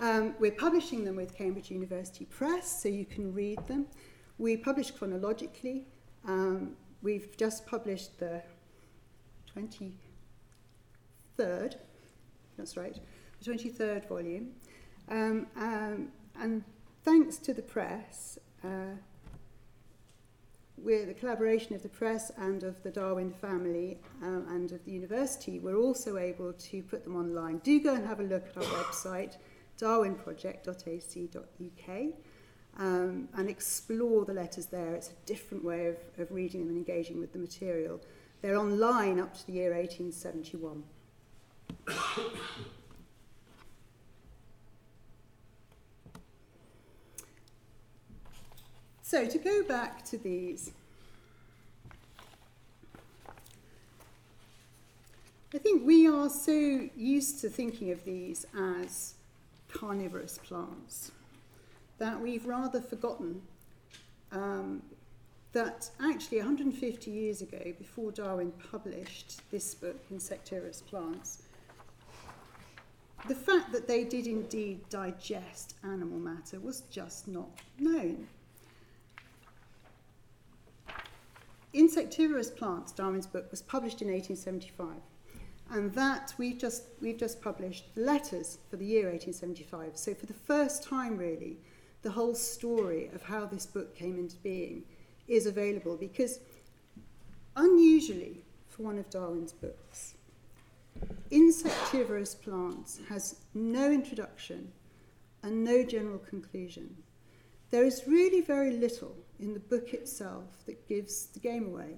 Um, 0.02 0.34
we're 0.40 0.50
publishing 0.50 1.04
them 1.04 1.14
with 1.14 1.32
Cambridge 1.32 1.70
University 1.70 2.24
Press, 2.24 2.82
so 2.82 2.88
you 2.88 3.06
can 3.06 3.32
read 3.32 3.64
them. 3.68 3.86
We 4.36 4.56
publish 4.56 4.90
chronologically. 4.90 5.86
Um, 6.26 6.72
we've 7.02 7.36
just 7.36 7.64
published 7.66 8.18
the 8.18 8.42
23rd, 9.56 11.76
that's 12.58 12.76
right, 12.76 12.98
the 13.40 13.52
23rd 13.52 14.08
volume. 14.08 14.48
Um, 15.08 15.46
um, 15.56 16.08
and 16.34 16.64
thanks 17.04 17.36
to 17.36 17.54
the 17.54 17.62
press, 17.62 18.40
uh, 18.64 18.96
with 20.78 21.06
the 21.06 21.14
collaboration 21.14 21.76
of 21.76 21.82
the 21.84 21.88
press 21.88 22.32
and 22.38 22.64
of 22.64 22.82
the 22.82 22.90
Darwin 22.90 23.30
family 23.30 24.00
um, 24.20 24.46
and 24.48 24.72
of 24.72 24.84
the 24.84 24.90
university, 24.90 25.60
we're 25.60 25.76
also 25.76 26.16
able 26.16 26.52
to 26.54 26.82
put 26.82 27.04
them 27.04 27.14
online. 27.14 27.58
Do 27.58 27.80
go 27.80 27.94
and 27.94 28.04
have 28.04 28.18
a 28.18 28.24
look 28.24 28.48
at 28.48 28.56
our 28.56 28.64
website, 28.64 29.36
darwinproject.ac.uk, 29.78 32.14
um, 32.78 33.28
and 33.34 33.48
explore 33.48 34.24
the 34.24 34.32
letters 34.32 34.66
there. 34.66 34.94
It's 34.94 35.10
a 35.10 35.26
different 35.26 35.64
way 35.64 35.86
of, 35.86 35.96
of 36.18 36.32
reading 36.32 36.60
them 36.60 36.70
and 36.70 36.78
engaging 36.78 37.20
with 37.20 37.32
the 37.32 37.38
material. 37.38 38.00
They're 38.40 38.56
online 38.56 39.20
up 39.20 39.36
to 39.38 39.46
the 39.46 39.52
year 39.52 39.74
1871. 39.74 40.82
So 49.12 49.26
to 49.26 49.38
go 49.38 49.62
back 49.62 50.06
to 50.06 50.16
these, 50.16 50.72
I 55.54 55.58
think 55.58 55.86
we 55.86 56.08
are 56.08 56.30
so 56.30 56.88
used 56.96 57.42
to 57.42 57.50
thinking 57.50 57.90
of 57.90 58.02
these 58.06 58.46
as 58.58 59.12
carnivorous 59.72 60.38
plants 60.38 61.12
that 61.98 62.20
we've 62.20 62.46
rather 62.46 62.80
forgotten 62.80 63.40
um, 64.32 64.82
that 65.52 65.90
actually 66.00 66.38
150 66.38 67.10
years 67.10 67.42
ago, 67.42 67.72
before 67.78 68.10
Darwin 68.10 68.52
published 68.70 69.40
this 69.50 69.74
book, 69.74 70.00
Insectivorous 70.10 70.80
Plants, 70.80 71.42
the 73.28 73.34
fact 73.34 73.70
that 73.72 73.86
they 73.86 74.04
did 74.04 74.26
indeed 74.26 74.80
digest 74.88 75.74
animal 75.84 76.18
matter 76.18 76.58
was 76.58 76.80
just 76.90 77.28
not 77.28 77.48
known. 77.78 78.26
Insectivorous 81.72 82.50
Plants, 82.50 82.92
Darwin's 82.92 83.26
book, 83.26 83.50
was 83.50 83.62
published 83.62 84.02
in 84.02 84.08
1875. 84.08 84.88
And 85.70 85.92
that 85.94 86.34
we've 86.38 86.58
just, 86.58 86.84
we've 87.00 87.16
just 87.16 87.40
published 87.40 87.84
letters 87.96 88.58
for 88.68 88.76
the 88.76 88.84
year 88.84 89.10
1875. 89.10 89.96
So 89.96 90.14
for 90.14 90.26
the 90.26 90.34
first 90.34 90.82
time, 90.82 91.16
really, 91.16 91.56
the 92.02 92.10
whole 92.10 92.34
story 92.34 93.10
of 93.14 93.22
how 93.22 93.46
this 93.46 93.64
book 93.64 93.94
came 93.94 94.18
into 94.18 94.36
being 94.38 94.82
is 95.28 95.46
available 95.46 95.96
because 95.96 96.40
unusually 97.56 98.44
for 98.68 98.82
one 98.82 98.98
of 98.98 99.08
Darwin's 99.08 99.52
books, 99.52 100.14
Insectivorous 101.30 102.34
Plants 102.34 103.00
has 103.08 103.36
no 103.54 103.90
introduction 103.90 104.70
and 105.42 105.64
no 105.64 105.82
general 105.82 106.18
conclusion. 106.18 106.94
There 107.70 107.84
is 107.84 108.02
really 108.06 108.42
very 108.42 108.72
little 108.72 109.16
in 109.40 109.54
the 109.54 109.60
book 109.60 109.94
itself 109.94 110.44
that 110.66 110.86
gives 110.88 111.26
the 111.26 111.40
game 111.40 111.66
away, 111.66 111.96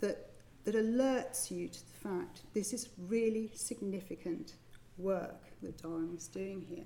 that, 0.00 0.30
that 0.64 0.74
alerts 0.74 1.50
you 1.50 1.68
to 1.68 1.80
the 1.80 2.08
fact 2.08 2.40
this 2.54 2.72
is 2.72 2.88
really 3.08 3.50
significant 3.54 4.54
work 4.98 5.42
that 5.62 5.80
Darwin 5.82 6.12
was 6.12 6.28
doing 6.28 6.64
here. 6.68 6.84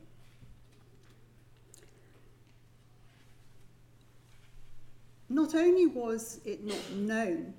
Not 5.29 5.55
only 5.55 5.87
was 5.87 6.41
it 6.45 6.65
not 6.65 6.91
known 6.93 7.53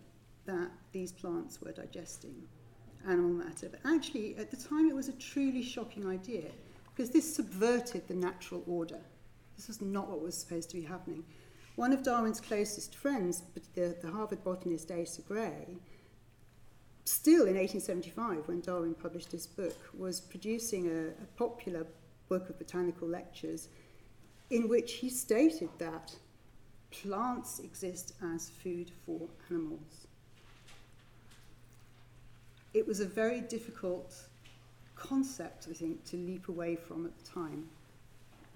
that 0.46 0.72
these 0.92 1.12
plants 1.12 1.62
were 1.62 1.72
digesting 1.72 2.36
animal 3.08 3.32
matter, 3.32 3.70
but 3.70 3.80
actually 3.86 4.36
at 4.38 4.50
the 4.50 4.58
time 4.58 4.90
it 4.90 4.96
was 4.96 5.08
a 5.08 5.14
truly 5.14 5.62
shocking 5.62 6.08
idea 6.08 6.46
because 6.96 7.12
this 7.12 7.34
subverted 7.34 8.08
the 8.08 8.16
natural 8.16 8.64
order. 8.68 9.00
This 9.56 9.68
was 9.68 9.82
not 9.82 10.10
what 10.10 10.22
was 10.22 10.36
supposed 10.36 10.70
to 10.72 10.78
be 10.78 10.84
happening. 10.84 11.24
One 11.76 11.94
of 11.94 12.04
Darwin's 12.04 12.42
closest 12.42 12.96
friends, 12.96 13.44
the, 13.76 13.96
the 14.02 14.12
Harvard 14.12 14.44
botanist 14.44 14.92
Asa 14.92 15.22
Gray, 15.22 15.78
still 17.10 17.48
in 17.48 17.56
1875, 17.56 18.48
when 18.48 18.62
Darwin 18.62 18.94
published 18.94 19.32
his 19.32 19.48
book, 19.48 19.78
was 19.98 20.22
producing 20.22 20.88
a, 20.88 21.08
a 21.24 21.28
popular 21.38 21.86
book 22.28 22.50
of 22.50 22.58
botanical 22.58 23.08
lectures 23.08 23.70
in 24.50 24.68
which 24.68 24.94
he 24.94 25.10
stated 25.10 25.70
that 25.78 26.16
plants 26.92 27.60
exist 27.60 28.14
as 28.34 28.50
food 28.50 28.92
for 29.06 29.28
animals. 29.50 30.08
It 32.74 32.88
was 32.88 33.00
a 33.00 33.06
very 33.06 33.42
difficult 33.42 34.16
concept, 34.96 35.68
I 35.70 35.74
think, 35.74 36.04
to 36.06 36.18
leap 36.18 36.50
away 36.50 36.76
from 36.76 37.06
at 37.06 37.18
the 37.18 37.32
time. 37.32 37.68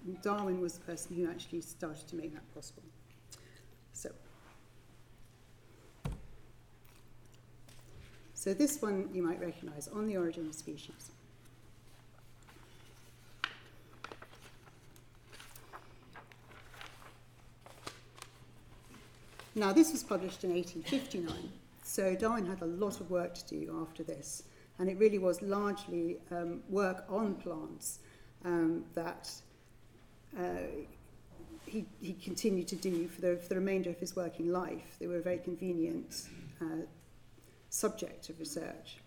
And 0.06 0.20
Darwin 0.22 0.60
was 0.60 0.74
the 0.74 0.84
person 0.84 1.16
who 1.16 1.28
actually 1.28 1.62
started 1.62 2.06
to 2.08 2.16
make 2.16 2.32
that 2.34 2.54
possible. 2.54 2.82
So, 3.92 4.10
so 8.44 8.52
this 8.52 8.82
one 8.82 9.08
you 9.10 9.22
might 9.22 9.40
recognize 9.40 9.88
on 9.88 10.06
the 10.06 10.18
origin 10.18 10.46
of 10.46 10.54
species. 10.54 11.12
Now, 19.54 19.72
this 19.72 19.92
was 19.92 20.02
published 20.02 20.44
in 20.44 20.52
1859, 20.52 21.50
so 21.84 22.14
Darwin 22.14 22.46
had 22.46 22.60
a 22.60 22.66
lot 22.66 23.00
of 23.00 23.10
work 23.10 23.32
to 23.32 23.46
do 23.46 23.78
after 23.80 24.02
this, 24.02 24.42
and 24.78 24.90
it 24.90 24.98
really 24.98 25.18
was 25.18 25.40
largely 25.40 26.18
um, 26.30 26.62
work 26.68 27.06
on 27.08 27.36
plants 27.36 28.00
um, 28.44 28.84
that 28.94 29.30
uh, 30.38 30.42
he, 31.64 31.86
he 32.02 32.12
continued 32.12 32.68
to 32.68 32.76
do 32.76 33.08
for 33.08 33.22
the, 33.22 33.36
for 33.38 33.48
the 33.48 33.54
remainder 33.54 33.88
of 33.88 33.98
his 33.98 34.14
working 34.14 34.52
life. 34.52 34.96
They 35.00 35.06
were 35.06 35.20
very 35.20 35.38
convenient 35.38 36.28
uh, 36.60 36.84
subject 37.74 38.28
of 38.28 38.38
research. 38.38 38.98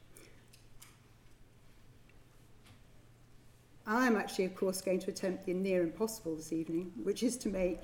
I'm 3.85 4.17
actually, 4.17 4.43
of 4.43 4.55
course, 4.55 4.81
going 4.81 4.99
to 4.99 5.09
attempt 5.09 5.45
the 5.45 5.53
near 5.53 5.83
impossible 5.83 6.35
this 6.35 6.51
evening, 6.51 6.91
which 7.01 7.23
is 7.23 7.37
to 7.37 7.49
make 7.49 7.79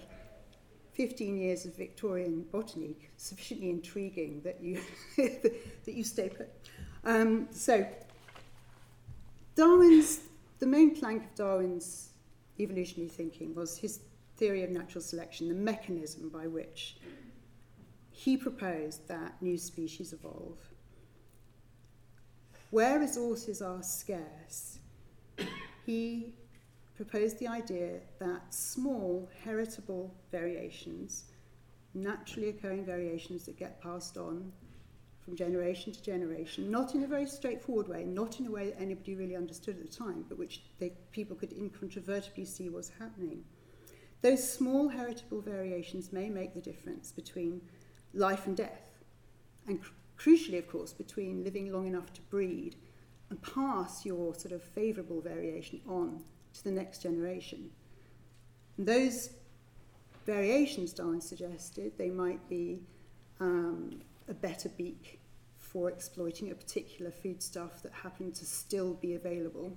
15 0.92 1.38
years 1.38 1.66
of 1.66 1.74
Victorian 1.78 2.46
botany 2.52 2.98
sufficiently 3.16 3.70
intriguing 3.70 4.42
that 4.44 4.62
you, 4.62 4.82
that 5.16 5.94
you 5.94 6.04
stay 6.04 6.28
put. 6.28 6.50
Um, 7.06 7.48
so, 7.52 7.88
Darwin's, 9.56 10.20
the 10.60 10.68
main 10.68 10.94
plank 10.94 11.24
of 11.24 11.36
Darwin's 11.36 12.10
evolutionary 12.60 13.10
thinking 13.10 13.56
was 13.56 13.78
his 13.78 14.02
theory 14.36 14.64
of 14.66 14.70
natural 14.70 15.02
selection, 15.02 15.48
the 15.48 15.56
mechanism 15.56 16.28
by 16.28 16.46
which 16.48 16.98
he 18.12 18.36
proposed 18.36 19.08
that 19.08 19.42
new 19.42 19.58
species 19.58 20.12
evolve. 20.12 20.58
Where 22.74 23.00
resources 23.00 23.62
are 23.62 23.84
scarce, 23.84 24.80
he 25.86 26.34
proposed 26.96 27.38
the 27.38 27.48
idea 27.48 28.00
that 28.18 28.52
small 28.52 29.30
heritable 29.44 30.12
variations, 30.32 31.26
naturally 31.94 32.50
occurring 32.50 32.84
variations 32.84 33.46
that 33.46 33.60
get 33.60 33.80
passed 33.80 34.18
on 34.18 34.52
from 35.24 35.36
generation 35.36 35.94
to 35.94 36.02
generation, 36.02 36.72
not 36.72 36.96
in 36.96 37.04
a 37.04 37.08
very 37.08 37.28
straightforward 37.28 37.88
way, 37.90 38.06
not 38.06 38.40
in 38.40 38.48
a 38.48 38.52
way 38.52 38.72
that 38.72 38.82
anybody 38.82 39.14
really 39.14 39.36
understood 39.36 39.76
at 39.76 39.84
the 39.84 39.96
time, 39.96 40.26
but 40.28 40.40
which 40.40 40.64
they, 40.80 40.94
people 41.12 41.36
could 41.36 41.54
incontrovertibly 41.54 42.44
see 42.44 42.70
was 42.70 42.92
happening. 42.98 43.44
Those 44.24 44.52
small 44.52 44.88
heritable 44.88 45.42
variations 45.42 46.12
may 46.12 46.28
make 46.28 46.56
the 46.56 46.60
difference 46.60 47.12
between 47.12 47.62
life 48.16 48.48
and 48.48 48.58
death, 48.58 48.90
and 49.68 49.80
crucially, 50.18 50.58
of 50.58 50.70
course, 50.70 50.94
between 50.94 51.44
living 51.44 51.72
long 51.72 51.88
enough 51.88 52.14
to 52.14 52.22
breed 52.22 52.76
and 53.30 53.42
pass 53.42 54.06
your 54.06 54.36
sort 54.36 54.54
of 54.54 54.62
favourable 54.62 55.22
variation 55.22 55.82
on 55.88 56.24
to 56.54 56.64
the 56.64 56.72
next 56.72 57.02
generation. 57.02 57.72
And 58.78 58.88
those 58.88 59.32
variations, 60.26 60.94
Darwin 60.94 61.22
suggested, 61.22 61.98
they 61.98 62.10
might 62.10 62.48
be 62.50 62.80
um, 63.40 64.02
a 64.28 64.34
better 64.34 64.70
beak 64.70 65.20
for 65.58 65.90
exploiting 65.90 66.52
a 66.52 66.56
particular 66.56 67.12
foodstuff 67.12 67.82
that 67.82 67.92
happened 67.92 68.36
to 68.36 68.46
still 68.46 68.94
be 68.94 69.16
available. 69.16 69.76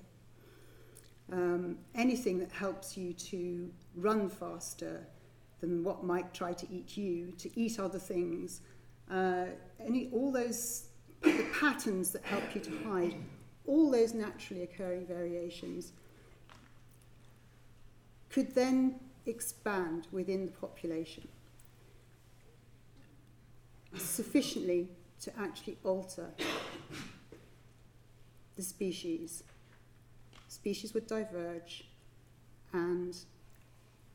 Um, 1.32 1.78
anything 1.94 2.38
that 2.38 2.52
helps 2.52 2.96
you 2.96 3.12
to 3.14 3.72
run 3.96 4.28
faster 4.28 5.06
than 5.60 5.82
what 5.82 6.04
might 6.04 6.32
try 6.34 6.52
to 6.52 6.66
eat 6.70 6.96
you, 6.96 7.32
to 7.38 7.50
eat 7.58 7.80
other 7.80 7.98
things, 7.98 8.60
uh, 9.10 9.46
any, 9.80 10.08
all 10.12 10.32
those 10.32 10.86
the 11.22 11.46
patterns 11.58 12.10
that 12.10 12.24
help 12.24 12.54
you 12.54 12.60
to 12.60 12.70
hide 12.84 13.14
all 13.66 13.90
those 13.90 14.14
naturally 14.14 14.62
occurring 14.62 15.04
variations 15.06 15.92
could 18.30 18.54
then 18.54 18.94
expand 19.26 20.06
within 20.12 20.46
the 20.46 20.52
population 20.52 21.26
sufficiently 23.96 24.88
to 25.20 25.32
actually 25.38 25.78
alter 25.84 26.28
the 28.56 28.62
species. 28.62 29.42
Species 30.48 30.94
would 30.94 31.06
diverge, 31.06 31.84
and 32.72 33.16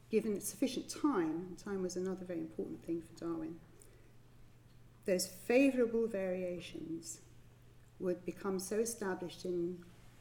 given 0.09 0.39
sufficient 0.39 0.89
time, 0.89 1.55
time 1.63 1.81
was 1.81 1.95
another 1.95 2.25
very 2.25 2.39
important 2.39 2.83
thing 2.85 3.01
for 3.01 3.25
Darwin, 3.25 3.55
those 5.05 5.27
favourable 5.27 6.07
variations 6.07 7.19
would 7.99 8.23
become 8.25 8.59
so 8.59 8.77
established 8.77 9.45
in 9.45 9.77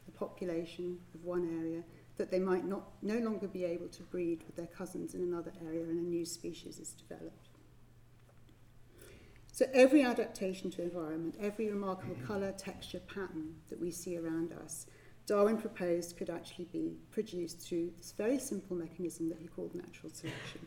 the 0.06 0.12
population 0.12 0.98
of 1.14 1.24
one 1.24 1.48
area 1.60 1.82
that 2.16 2.30
they 2.30 2.38
might 2.38 2.66
not, 2.66 2.82
no 3.02 3.18
longer 3.18 3.48
be 3.48 3.64
able 3.64 3.88
to 3.88 4.02
breed 4.04 4.42
with 4.46 4.56
their 4.56 4.66
cousins 4.66 5.14
in 5.14 5.22
another 5.22 5.52
area 5.64 5.84
and 5.84 5.98
a 5.98 6.02
new 6.02 6.24
species 6.24 6.78
is 6.78 6.90
developed. 6.90 7.48
So 9.52 9.66
every 9.74 10.02
adaptation 10.02 10.70
to 10.72 10.82
environment, 10.82 11.36
every 11.40 11.70
remarkable 11.70 12.14
mm-hmm. 12.14 12.26
colour, 12.26 12.52
texture, 12.52 13.00
pattern 13.00 13.56
that 13.68 13.80
we 13.80 13.90
see 13.90 14.16
around 14.16 14.52
us, 14.52 14.86
Darwin 15.26 15.58
proposed 15.58 16.16
could 16.16 16.30
actually 16.30 16.66
be 16.66 16.96
produced 17.10 17.60
through 17.60 17.92
this 17.98 18.12
very 18.16 18.38
simple 18.38 18.76
mechanism 18.76 19.28
that 19.28 19.38
he 19.38 19.46
called 19.46 19.74
natural 19.74 20.10
selection. 20.12 20.60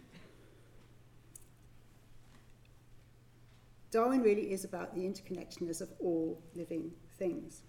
Darwin 3.93 4.23
really 4.23 4.51
is 4.51 4.63
about 4.65 4.95
the 4.95 5.01
interconnectedness 5.01 5.79
of 5.79 5.91
all 5.99 6.41
living 6.55 6.91
things. 7.19 7.61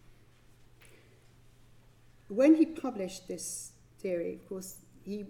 When 2.28 2.54
he 2.54 2.64
published 2.64 3.28
this 3.28 3.72
theory, 3.98 4.32
of 4.32 4.48
course, 4.48 4.78
he, 5.02 5.26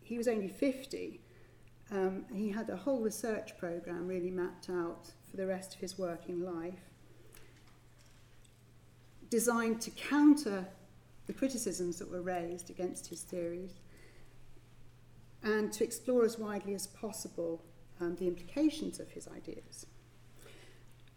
he 0.00 0.16
was 0.16 0.26
only 0.26 0.48
50. 0.48 1.20
Um, 1.90 2.24
he 2.34 2.50
had 2.50 2.70
a 2.70 2.76
whole 2.76 3.00
research 3.00 3.58
program 3.58 4.06
really 4.06 4.30
mapped 4.30 4.70
out 4.70 5.12
for 5.30 5.36
the 5.36 5.46
rest 5.46 5.74
of 5.74 5.80
his 5.80 5.98
working 5.98 6.40
life, 6.40 6.80
designed 9.28 9.82
to 9.82 9.90
counter 9.90 10.66
the 11.26 11.34
criticisms 11.34 11.98
that 11.98 12.10
were 12.10 12.22
raised 12.22 12.70
against 12.70 13.08
his 13.08 13.20
theories 13.20 13.74
and 15.42 15.70
to 15.74 15.84
explore 15.84 16.24
as 16.24 16.38
widely 16.38 16.72
as 16.72 16.86
possible 16.86 17.62
um, 18.00 18.16
the 18.16 18.26
implications 18.26 18.98
of 18.98 19.10
his 19.10 19.28
ideas. 19.28 19.84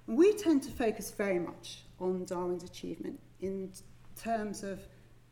We 0.08 0.34
tend 0.34 0.64
to 0.64 0.72
focus 0.72 1.12
very 1.12 1.40
much 1.40 1.84
on 2.00 2.26
Darwin's 2.26 2.64
achievement 2.64 3.20
in 3.42 3.72
terms 4.22 4.64
of 4.64 4.80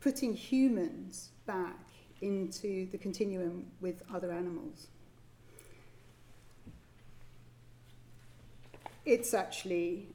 putting 0.00 0.32
humans 0.32 1.30
back 1.46 1.78
into 2.20 2.88
the 2.90 2.98
continuum 2.98 3.66
with 3.80 4.02
other 4.12 4.30
animals. 4.32 4.88
It's 9.04 9.34
actually 9.34 10.08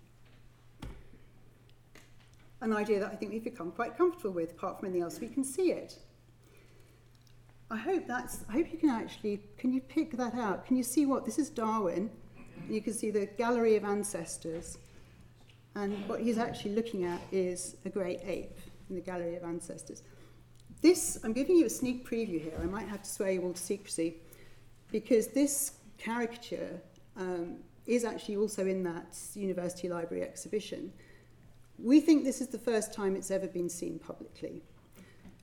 an 2.61 2.73
idea 2.73 2.99
that 2.99 3.11
I 3.11 3.15
think 3.15 3.31
we've 3.31 3.43
become 3.43 3.71
quite 3.71 3.97
comfortable 3.97 4.31
with, 4.31 4.51
apart 4.51 4.79
from 4.79 4.87
anything 4.87 5.03
else, 5.03 5.19
we 5.19 5.27
can 5.27 5.43
see 5.43 5.71
it. 5.71 5.99
I 7.69 7.77
hope 7.77 8.07
that's, 8.07 8.45
I 8.47 8.53
hope 8.53 8.71
you 8.71 8.77
can 8.77 8.89
actually, 8.89 9.41
can 9.57 9.73
you 9.73 9.81
pick 9.81 10.17
that 10.17 10.35
out? 10.35 10.65
Can 10.65 10.77
you 10.77 10.83
see 10.83 11.05
what, 11.05 11.25
this 11.25 11.39
is 11.39 11.49
Darwin, 11.49 12.09
you 12.69 12.81
can 12.81 12.93
see 12.93 13.11
the 13.11 13.25
gallery 13.25 13.75
of 13.75 13.83
ancestors. 13.83 14.77
And 15.75 16.07
what 16.07 16.21
he's 16.21 16.37
actually 16.37 16.75
looking 16.75 17.03
at 17.03 17.21
is 17.31 17.75
a 17.85 17.89
great 17.89 18.21
ape 18.25 18.57
in 18.89 18.95
the 18.95 19.01
gallery 19.01 19.35
of 19.35 19.43
ancestors. 19.43 20.03
This, 20.81 21.17
I'm 21.23 21.33
giving 21.33 21.55
you 21.55 21.65
a 21.65 21.69
sneak 21.69 22.07
preview 22.07 22.41
here. 22.41 22.57
I 22.61 22.65
might 22.65 22.87
have 22.87 23.01
to 23.03 23.09
swear 23.09 23.31
you 23.31 23.41
all 23.41 23.53
to 23.53 23.61
secrecy 23.61 24.15
because 24.91 25.27
this 25.27 25.73
caricature 25.97 26.79
um, 27.17 27.57
is 27.87 28.03
actually 28.03 28.37
also 28.37 28.65
in 28.65 28.83
that 28.83 29.17
university 29.33 29.89
library 29.89 30.23
exhibition. 30.23 30.91
We 31.77 31.99
think 31.99 32.23
this 32.23 32.41
is 32.41 32.47
the 32.47 32.57
first 32.57 32.93
time 32.93 33.15
it's 33.15 33.31
ever 33.31 33.47
been 33.47 33.69
seen 33.69 33.99
publicly. 33.99 34.61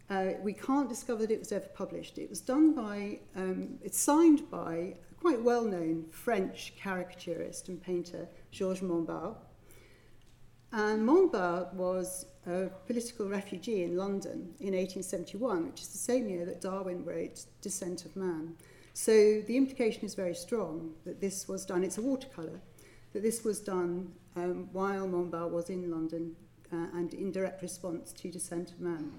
Uh, 0.08 0.32
we 0.42 0.52
can't 0.52 0.88
discover 0.88 1.26
that 1.26 1.30
it 1.32 1.38
was 1.38 1.52
ever 1.52 1.68
published. 1.74 2.18
It 2.18 2.28
was 2.28 2.40
done 2.40 2.74
by, 2.74 3.18
um, 3.36 3.78
it's 3.82 3.98
signed 3.98 4.50
by 4.50 4.94
quite 5.22 5.40
well-known 5.40 6.04
French 6.10 6.74
caricaturist 6.76 7.68
and 7.68 7.80
painter, 7.80 8.26
Georges 8.50 8.82
Montbard. 8.82 9.36
And 10.72 11.08
Montbard 11.08 11.72
was 11.74 12.26
a 12.44 12.66
political 12.88 13.28
refugee 13.28 13.84
in 13.84 13.96
London 13.96 14.52
in 14.58 14.74
1871, 14.74 15.66
which 15.66 15.82
is 15.82 15.88
the 15.90 15.98
same 15.98 16.28
year 16.28 16.44
that 16.44 16.60
Darwin 16.60 17.04
wrote 17.04 17.44
Descent 17.60 18.04
of 18.04 18.16
Man. 18.16 18.56
So 18.94 19.12
the 19.46 19.56
implication 19.56 20.04
is 20.04 20.16
very 20.16 20.34
strong 20.34 20.92
that 21.04 21.20
this 21.20 21.46
was 21.46 21.64
done, 21.64 21.84
it's 21.84 21.98
a 21.98 22.02
watercolour, 22.02 22.60
that 23.12 23.22
this 23.22 23.44
was 23.44 23.60
done 23.60 24.12
um, 24.34 24.70
while 24.72 25.06
Montbard 25.06 25.52
was 25.52 25.70
in 25.70 25.88
London 25.88 26.34
uh, 26.72 26.86
and 26.94 27.14
in 27.14 27.30
direct 27.30 27.62
response 27.62 28.12
to 28.14 28.28
Descent 28.32 28.72
of 28.72 28.80
Man. 28.80 29.12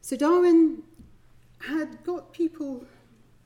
So 0.00 0.16
Darwin 0.16 0.82
had 1.60 2.02
got 2.02 2.32
people 2.32 2.84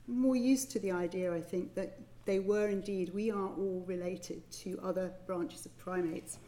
more 0.07 0.35
used 0.35 0.71
to 0.71 0.79
the 0.79 0.91
idea, 0.91 1.33
I 1.33 1.41
think, 1.41 1.75
that 1.75 1.99
they 2.25 2.39
were 2.39 2.67
indeed, 2.67 3.13
we 3.13 3.31
are 3.31 3.47
all 3.47 3.83
related 3.87 4.49
to 4.51 4.79
other 4.83 5.11
branches 5.25 5.65
of 5.65 5.77
primates. 5.77 6.39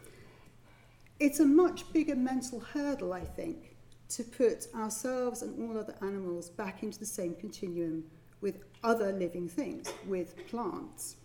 It's 1.19 1.39
a 1.39 1.45
much 1.45 1.91
bigger 1.93 2.15
mental 2.15 2.59
hurdle, 2.59 3.13
I 3.13 3.23
think, 3.23 3.75
to 4.09 4.23
put 4.23 4.67
ourselves 4.75 5.41
and 5.41 5.69
all 5.69 5.77
other 5.77 5.95
animals 6.01 6.49
back 6.49 6.83
into 6.83 6.99
the 6.99 7.05
same 7.05 7.35
continuum 7.35 8.03
with 8.41 8.63
other 8.83 9.11
living 9.11 9.47
things, 9.47 9.91
with 10.07 10.35
plants. 10.47 11.17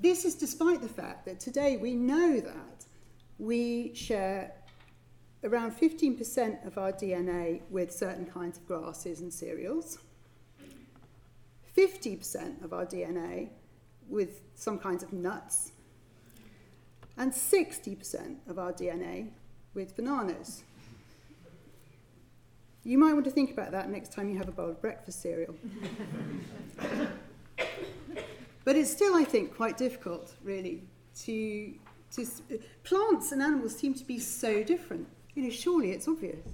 This 0.00 0.24
is 0.24 0.34
despite 0.34 0.82
the 0.82 0.88
fact 0.88 1.24
that 1.26 1.38
today 1.38 1.76
we 1.76 1.94
know 1.94 2.40
that 2.40 2.84
we 3.38 3.94
share 3.94 4.52
around 5.44 5.72
15% 5.72 6.66
of 6.66 6.78
our 6.78 6.92
DNA 6.92 7.62
with 7.70 7.92
certain 7.92 8.26
kinds 8.26 8.58
of 8.58 8.66
grasses 8.66 9.20
and 9.20 9.32
cereals, 9.32 9.98
50% 11.76 12.64
of 12.64 12.72
our 12.72 12.86
DNA 12.86 13.48
with 14.08 14.42
some 14.54 14.78
kinds 14.78 15.02
of 15.02 15.12
nuts, 15.12 15.72
and 17.16 17.32
60% 17.32 18.36
of 18.48 18.58
our 18.58 18.72
DNA 18.72 19.30
with 19.74 19.96
bananas. 19.96 20.62
You 22.84 22.98
might 22.98 23.12
want 23.12 23.24
to 23.26 23.30
think 23.30 23.52
about 23.52 23.70
that 23.72 23.90
next 23.90 24.12
time 24.12 24.28
you 24.28 24.36
have 24.38 24.48
a 24.48 24.52
bowl 24.52 24.68
of 24.70 24.80
breakfast 24.80 25.22
cereal. 25.22 25.54
but 28.64 28.76
it's 28.76 28.90
still, 28.90 29.14
I 29.14 29.24
think, 29.24 29.54
quite 29.56 29.76
difficult, 29.76 30.34
really, 30.42 30.82
to, 31.24 31.74
to. 32.16 32.26
Plants 32.82 33.30
and 33.30 33.40
animals 33.40 33.76
seem 33.76 33.94
to 33.94 34.04
be 34.04 34.18
so 34.18 34.64
different. 34.64 35.06
You 35.34 35.44
know, 35.44 35.50
surely 35.50 35.92
it's 35.92 36.08
obvious. 36.08 36.46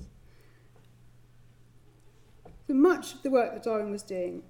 So 2.67 2.75
much 2.75 3.15
of 3.15 3.23
the 3.23 3.31
work 3.31 3.55
that 3.55 3.63
Darwin 3.65 3.91
was 3.91 4.03
doing 4.03 4.43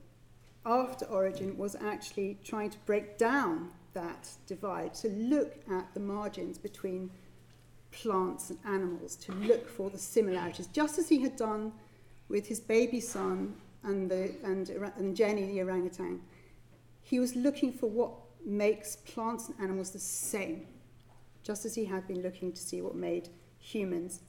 after 0.66 1.06
Origin 1.06 1.56
was 1.56 1.76
actually 1.76 2.38
trying 2.44 2.70
to 2.70 2.78
break 2.84 3.16
down 3.16 3.70
that 3.94 4.28
divide, 4.46 4.94
to 4.94 5.08
look 5.08 5.56
at 5.70 5.92
the 5.94 6.00
margins 6.00 6.58
between 6.58 7.10
plants 7.90 8.50
and 8.50 8.58
animals, 8.64 9.16
to 9.16 9.32
look 9.32 9.68
for 9.68 9.88
the 9.88 9.98
similarities, 9.98 10.66
just 10.66 10.98
as 10.98 11.08
he 11.08 11.20
had 11.20 11.36
done 11.36 11.72
with 12.28 12.46
his 12.46 12.60
baby 12.60 13.00
son 13.00 13.54
and, 13.82 14.10
the, 14.10 14.34
and, 14.44 14.68
and 14.68 15.16
Jenny, 15.16 15.46
the 15.46 15.62
orangutan. 15.62 16.20
He 17.02 17.18
was 17.18 17.34
looking 17.34 17.72
for 17.72 17.88
what 17.88 18.12
makes 18.44 18.96
plants 18.96 19.48
and 19.48 19.58
animals 19.60 19.90
the 19.90 19.98
same, 19.98 20.66
just 21.42 21.64
as 21.64 21.74
he 21.74 21.86
had 21.86 22.06
been 22.06 22.22
looking 22.22 22.52
to 22.52 22.60
see 22.60 22.82
what 22.82 22.94
made 22.94 23.30
humans 23.68 24.20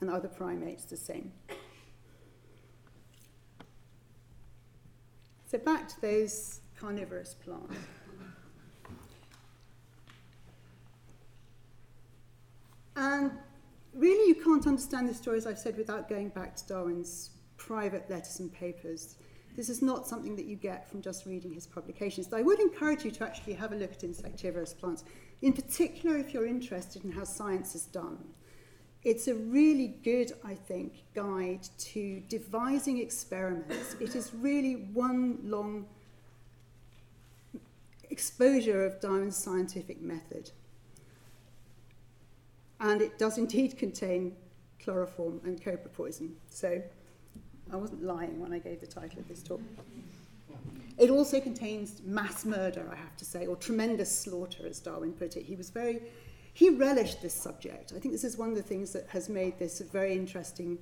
and 0.00 0.10
other 0.10 0.28
primates 0.28 0.84
the 0.84 0.96
same. 0.96 1.32
So 5.46 5.58
back 5.58 5.88
to 5.88 6.00
those 6.00 6.60
carnivorous 6.78 7.34
plants. 7.34 7.76
And 12.96 13.30
really, 13.94 14.28
you 14.28 14.34
can't 14.34 14.66
understand 14.66 15.08
the 15.08 15.14
story, 15.14 15.36
as 15.36 15.46
I've 15.46 15.58
said, 15.58 15.76
without 15.76 16.08
going 16.08 16.30
back 16.30 16.56
to 16.56 16.66
Darwin's 16.66 17.30
private 17.58 18.08
letters 18.10 18.40
and 18.40 18.52
papers. 18.52 19.16
This 19.54 19.68
is 19.68 19.82
not 19.82 20.06
something 20.06 20.34
that 20.36 20.46
you 20.46 20.56
get 20.56 20.90
from 20.90 21.00
just 21.00 21.26
reading 21.26 21.52
his 21.52 21.66
publications. 21.66 22.32
I 22.32 22.42
would 22.42 22.60
encourage 22.60 23.04
you 23.04 23.10
to 23.12 23.24
actually 23.24 23.54
have 23.54 23.72
a 23.72 23.76
look 23.76 23.92
at 23.92 24.04
insectivorous 24.04 24.74
plants, 24.74 25.04
in 25.42 25.52
particular 25.52 26.16
if 26.16 26.34
you're 26.34 26.46
interested 26.46 27.04
in 27.04 27.12
how 27.12 27.24
science 27.24 27.74
is 27.74 27.84
done. 27.84 28.18
It's 29.06 29.28
a 29.28 29.36
really 29.36 29.94
good, 30.02 30.32
I 30.44 30.54
think, 30.54 31.04
guide 31.14 31.68
to 31.78 32.20
devising 32.28 32.98
experiments. 32.98 33.94
It 34.00 34.16
is 34.16 34.34
really 34.34 34.88
one 34.94 35.38
long 35.44 35.86
exposure 38.10 38.84
of 38.84 39.00
Darwin's 39.00 39.36
scientific 39.36 40.02
method. 40.02 40.50
And 42.80 43.00
it 43.00 43.16
does 43.16 43.38
indeed 43.38 43.78
contain 43.78 44.34
chloroform 44.80 45.40
and 45.44 45.62
cobra 45.62 45.88
poison. 45.88 46.34
So 46.50 46.82
I 47.72 47.76
wasn't 47.76 48.02
lying 48.02 48.40
when 48.40 48.52
I 48.52 48.58
gave 48.58 48.80
the 48.80 48.88
title 48.88 49.20
of 49.20 49.28
this 49.28 49.40
talk. 49.40 49.60
It 50.98 51.10
also 51.10 51.40
contains 51.40 52.02
mass 52.04 52.44
murder, 52.44 52.88
I 52.90 52.96
have 52.96 53.16
to 53.18 53.24
say, 53.24 53.46
or 53.46 53.54
tremendous 53.54 54.10
slaughter, 54.10 54.66
as 54.66 54.80
Darwin 54.80 55.12
put 55.12 55.36
it. 55.36 55.44
He 55.44 55.54
was 55.54 55.70
very 55.70 56.00
he 56.56 56.70
relished 56.70 57.20
this 57.20 57.34
subject. 57.34 57.92
I 57.94 57.98
think 57.98 58.14
this 58.14 58.24
is 58.24 58.38
one 58.38 58.48
of 58.48 58.56
the 58.56 58.62
things 58.62 58.90
that 58.94 59.06
has 59.08 59.28
made 59.28 59.58
this 59.58 59.82
a 59.82 59.84
very 59.84 60.14
interesting 60.14 60.78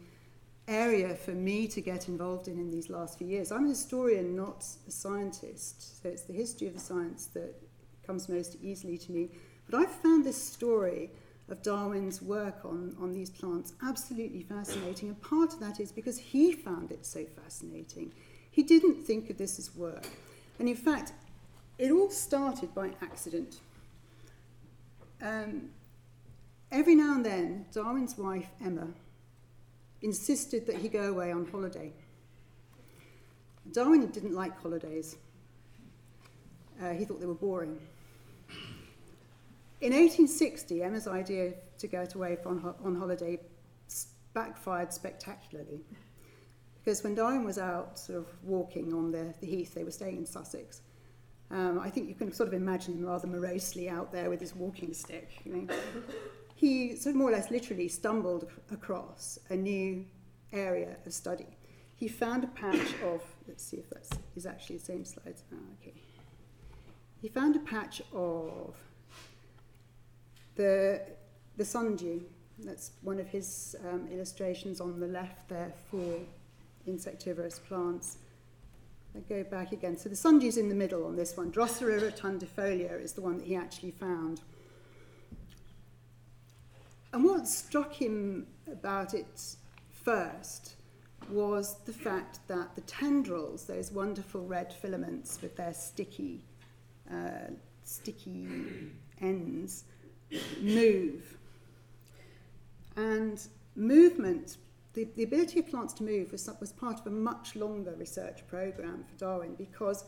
area 0.68 1.16
for 1.16 1.32
me 1.32 1.66
to 1.66 1.80
get 1.80 2.06
involved 2.06 2.46
in 2.46 2.60
in 2.60 2.70
these 2.70 2.88
last 2.88 3.18
few 3.18 3.26
years. 3.26 3.50
I'm 3.50 3.66
a 3.66 3.70
historian, 3.70 4.36
not 4.36 4.64
a 4.86 4.90
scientist, 4.92 6.00
so 6.00 6.08
it's 6.08 6.22
the 6.22 6.32
history 6.32 6.68
of 6.68 6.74
the 6.74 6.80
science 6.80 7.26
that 7.34 7.60
comes 8.06 8.28
most 8.28 8.56
easily 8.62 8.96
to 8.98 9.10
me. 9.10 9.30
But 9.68 9.80
I've 9.80 9.90
found 9.90 10.24
this 10.24 10.40
story 10.40 11.10
of 11.48 11.60
Darwin's 11.60 12.22
work 12.22 12.64
on, 12.64 12.94
on 13.00 13.10
these 13.10 13.30
plants 13.30 13.72
absolutely 13.82 14.44
fascinating, 14.44 15.08
and 15.08 15.20
part 15.22 15.54
of 15.54 15.58
that 15.58 15.80
is 15.80 15.90
because 15.90 16.18
he 16.18 16.52
found 16.52 16.92
it 16.92 17.04
so 17.04 17.24
fascinating. 17.24 18.12
He 18.48 18.62
didn't 18.62 19.02
think 19.02 19.28
of 19.28 19.38
this 19.38 19.58
as 19.58 19.74
work. 19.74 20.06
And 20.60 20.68
in 20.68 20.76
fact, 20.76 21.14
it 21.78 21.90
all 21.90 22.10
started 22.10 22.72
by 22.76 22.92
accident. 23.02 23.56
Um, 25.24 25.70
every 26.70 26.94
now 26.94 27.14
and 27.14 27.24
then, 27.24 27.64
Darwin's 27.72 28.18
wife, 28.18 28.46
Emma, 28.62 28.88
insisted 30.02 30.66
that 30.66 30.76
he 30.76 30.88
go 30.88 31.04
away 31.10 31.32
on 31.32 31.46
holiday. 31.50 31.90
Darwin 33.72 34.06
didn't 34.08 34.34
like 34.34 34.60
holidays. 34.60 35.16
Uh, 36.82 36.90
he 36.90 37.06
thought 37.06 37.20
they 37.20 37.26
were 37.26 37.32
boring. 37.34 37.78
In 39.80 39.92
1860, 39.92 40.82
Emma's 40.82 41.06
idea 41.06 41.54
to 41.78 41.86
go 41.86 42.06
away 42.14 42.36
on, 42.44 42.58
ho- 42.58 42.76
on 42.84 42.94
holiday 42.94 43.40
backfired 44.34 44.92
spectacularly. 44.92 45.80
Because 46.84 47.02
when 47.02 47.14
Darwin 47.14 47.44
was 47.44 47.56
out 47.56 47.98
sort 47.98 48.18
of 48.18 48.26
walking 48.42 48.92
on 48.92 49.10
the, 49.10 49.32
the 49.40 49.46
heath, 49.46 49.72
they 49.72 49.84
were 49.84 49.90
staying 49.90 50.18
in 50.18 50.26
Sussex, 50.26 50.82
um, 51.50 51.78
I 51.78 51.90
think 51.90 52.08
you 52.08 52.14
can 52.14 52.32
sort 52.32 52.48
of 52.48 52.54
imagine 52.54 52.94
him 52.94 53.04
rather 53.04 53.26
morosely 53.26 53.88
out 53.88 54.12
there 54.12 54.30
with 54.30 54.40
his 54.40 54.54
walking 54.54 54.92
stick. 54.94 55.30
You 55.44 55.54
know. 55.54 55.74
he 56.54 56.96
sort 56.96 57.14
of 57.14 57.18
more 57.18 57.28
or 57.28 57.32
less 57.32 57.50
literally 57.50 57.88
stumbled 57.88 58.48
across 58.70 59.38
a 59.50 59.56
new 59.56 60.04
area 60.52 60.96
of 61.04 61.12
study. 61.12 61.46
He 61.96 62.08
found 62.08 62.44
a 62.44 62.48
patch 62.48 62.94
of, 63.04 63.22
let's 63.46 63.64
see 63.64 63.76
if 63.76 63.88
that 63.90 64.06
is 64.34 64.46
actually 64.46 64.78
the 64.78 64.84
same 64.84 65.04
slides. 65.04 65.44
Oh, 65.52 65.56
okay. 65.80 65.94
He 67.20 67.28
found 67.28 67.56
a 67.56 67.60
patch 67.60 68.02
of 68.12 68.76
the, 70.56 71.00
the 71.56 71.64
sundew. 71.64 72.20
That's 72.58 72.92
one 73.02 73.18
of 73.20 73.28
his 73.28 73.76
um, 73.88 74.08
illustrations 74.10 74.80
on 74.80 75.00
the 75.00 75.06
left 75.06 75.48
there 75.48 75.72
for 75.90 76.18
insectivorous 76.86 77.58
plants. 77.58 78.18
I 79.16 79.20
go 79.28 79.44
back 79.44 79.72
again. 79.72 79.96
So 79.96 80.08
the 80.08 80.16
sundew's 80.16 80.56
in 80.56 80.68
the 80.68 80.74
middle 80.74 81.06
on 81.06 81.14
this 81.14 81.36
one. 81.36 81.52
Drosera 81.52 82.00
rotundifolia 82.00 83.00
is 83.00 83.12
the 83.12 83.20
one 83.20 83.38
that 83.38 83.46
he 83.46 83.54
actually 83.54 83.92
found. 83.92 84.40
And 87.12 87.22
what 87.22 87.46
struck 87.46 87.92
him 87.92 88.48
about 88.70 89.14
it 89.14 89.56
first 89.92 90.74
was 91.30 91.76
the 91.86 91.92
fact 91.92 92.40
that 92.48 92.74
the 92.74 92.80
tendrils, 92.82 93.66
those 93.66 93.92
wonderful 93.92 94.44
red 94.44 94.72
filaments 94.72 95.38
with 95.40 95.56
their 95.56 95.72
sticky, 95.72 96.42
uh, 97.10 97.52
sticky 97.84 98.90
ends, 99.20 99.84
move. 100.60 101.36
And 102.96 103.40
movement 103.76 104.56
the, 104.94 105.08
the 105.16 105.24
ability 105.24 105.60
of 105.60 105.68
plants 105.68 105.92
to 105.94 106.04
move 106.04 106.32
was, 106.32 106.48
was 106.60 106.72
part 106.72 107.00
of 107.00 107.06
a 107.06 107.10
much 107.10 107.56
longer 107.56 107.94
research 107.98 108.46
program 108.46 109.04
for 109.04 109.16
Darwin 109.18 109.54
because 109.56 110.04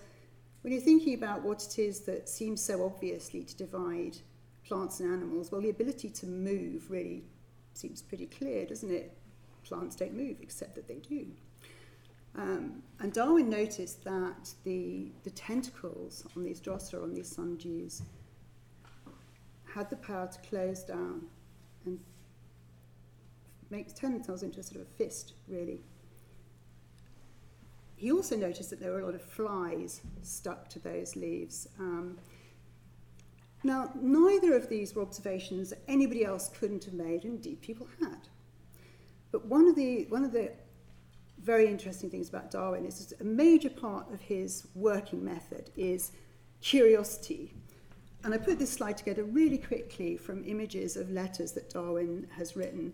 when 0.63 0.73
you're 0.73 0.83
thinking 0.83 1.15
about 1.15 1.43
what 1.43 1.65
it 1.65 1.79
is 1.79 2.01
that 2.01 2.29
seems 2.29 2.63
so 2.63 2.85
obviously 2.85 3.43
to 3.45 3.57
divide 3.57 4.17
plants 4.67 5.01
and 5.01 5.13
animals, 5.13 5.53
well, 5.53 5.61
the 5.61 5.71
ability 5.71 6.09
to 6.09 6.27
move 6.27 6.91
really 6.91 7.25
seems 7.75 8.03
pretty 8.03 8.27
clear, 8.27 8.65
doesn't 8.65 8.91
it? 8.91 9.17
Plants 9.65 9.97
don't 9.97 10.15
move, 10.15 10.37
except 10.41 10.75
that 10.77 10.89
they 10.89 10.97
do. 10.97 11.27
Um, 12.37 12.83
and 13.01 13.13
Darwin 13.13 13.49
noticed 13.49 14.05
that 14.05 14.51
the, 14.65 15.11
the 15.25 15.31
tentacles 15.31 16.25
on 16.37 16.45
these 16.45 16.61
Drosera, 16.61 17.03
on 17.03 17.15
these 17.15 17.35
sundews, 17.35 18.03
had 19.73 19.91
the 19.91 19.97
power 19.97 20.29
to 20.29 20.49
close 20.49 20.83
down 20.83 21.23
makes, 23.71 23.93
turn 23.93 24.13
themselves 24.13 24.43
into 24.43 24.61
a 24.61 24.63
sort 24.63 24.81
of 24.81 24.87
a 24.87 24.91
fist, 24.91 25.35
really. 25.49 25.81
He 27.97 28.13
also 28.13 28.37
noticed 28.37 28.71
that 28.71 28.81
there 28.81 28.93
were 28.93 29.01
a 29.01 29.05
lot 29.05 29.15
of 29.15 29.23
flies 29.23 30.03
stuck 30.23 30.69
to 30.71 30.79
those 30.79 31.17
leaves. 31.17 31.69
Um, 31.79 32.19
now, 33.63 33.91
neither 34.01 34.55
of 34.55 34.69
these 34.69 34.95
were 34.95 35.03
observations 35.03 35.71
that 35.71 35.81
anybody 35.89 36.25
else 36.25 36.51
couldn't 36.59 36.85
have 36.85 36.95
made, 36.95 37.25
indeed 37.25 37.61
people 37.63 37.89
had. 38.01 38.29
But 39.33 39.47
one 39.47 39.67
of 39.67 39.75
the, 39.75 40.05
one 40.05 40.25
of 40.25 40.33
the 40.33 40.53
very 41.43 41.67
interesting 41.67 42.11
things 42.11 42.29
about 42.29 42.51
Darwin 42.51 42.85
is 42.85 43.07
that 43.07 43.21
a 43.21 43.25
major 43.25 43.71
part 43.71 44.13
of 44.13 44.21
his 44.21 44.67
working 44.75 45.25
method 45.25 45.71
is 45.77 46.13
curiosity. 46.61 47.55
And 48.25 48.35
I 48.35 48.39
put 48.39 48.59
this 48.59 48.73
slide 48.73 48.97
together 48.97 49.25
really 49.25 49.59
quickly 49.59 50.17
from 50.17 50.45
images 50.45 50.97
of 50.97 51.11
letters 51.11 51.53
that 51.53 51.71
Darwin 51.71 52.27
has 52.37 52.57
written 52.57 52.93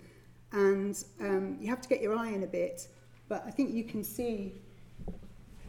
and 0.53 1.03
um, 1.21 1.57
you 1.61 1.69
have 1.69 1.81
to 1.81 1.89
get 1.89 2.01
your 2.01 2.15
eye 2.17 2.29
in 2.31 2.43
a 2.43 2.47
bit, 2.47 2.89
but 3.29 3.43
I 3.47 3.51
think 3.51 3.73
you 3.73 3.85
can 3.85 4.05
see 4.05 4.53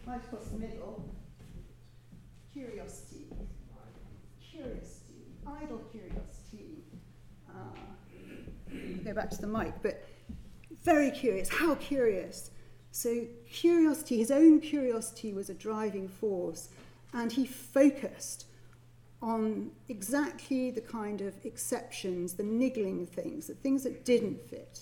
right 0.05 0.17
across 0.17 0.45
the 0.47 0.57
middle, 0.57 1.03
curiosity, 2.51 3.25
curiosity, 4.41 5.23
idle 5.47 5.81
curiosity. 5.91 6.83
Uh, 7.49 8.75
go 9.05 9.13
back 9.13 9.29
to 9.29 9.41
the 9.41 9.47
mic, 9.47 9.73
but 9.81 10.05
very 10.83 11.11
curious. 11.11 11.49
How 11.49 11.75
curious? 11.75 12.51
So, 12.91 13.25
curiosity, 13.49 14.17
his 14.17 14.29
own 14.29 14.59
curiosity, 14.59 15.33
was 15.33 15.49
a 15.49 15.53
driving 15.53 16.07
force, 16.07 16.69
and 17.13 17.31
he 17.31 17.45
focused 17.45 18.45
on 19.23 19.71
exactly 19.87 20.69
the 20.69 20.81
kind 20.81 21.21
of 21.21 21.33
exceptions, 21.45 22.33
the 22.33 22.43
niggling 22.43 23.07
things, 23.07 23.47
the 23.47 23.53
things 23.53 23.83
that 23.83 24.03
didn't 24.03 24.41
fit, 24.49 24.81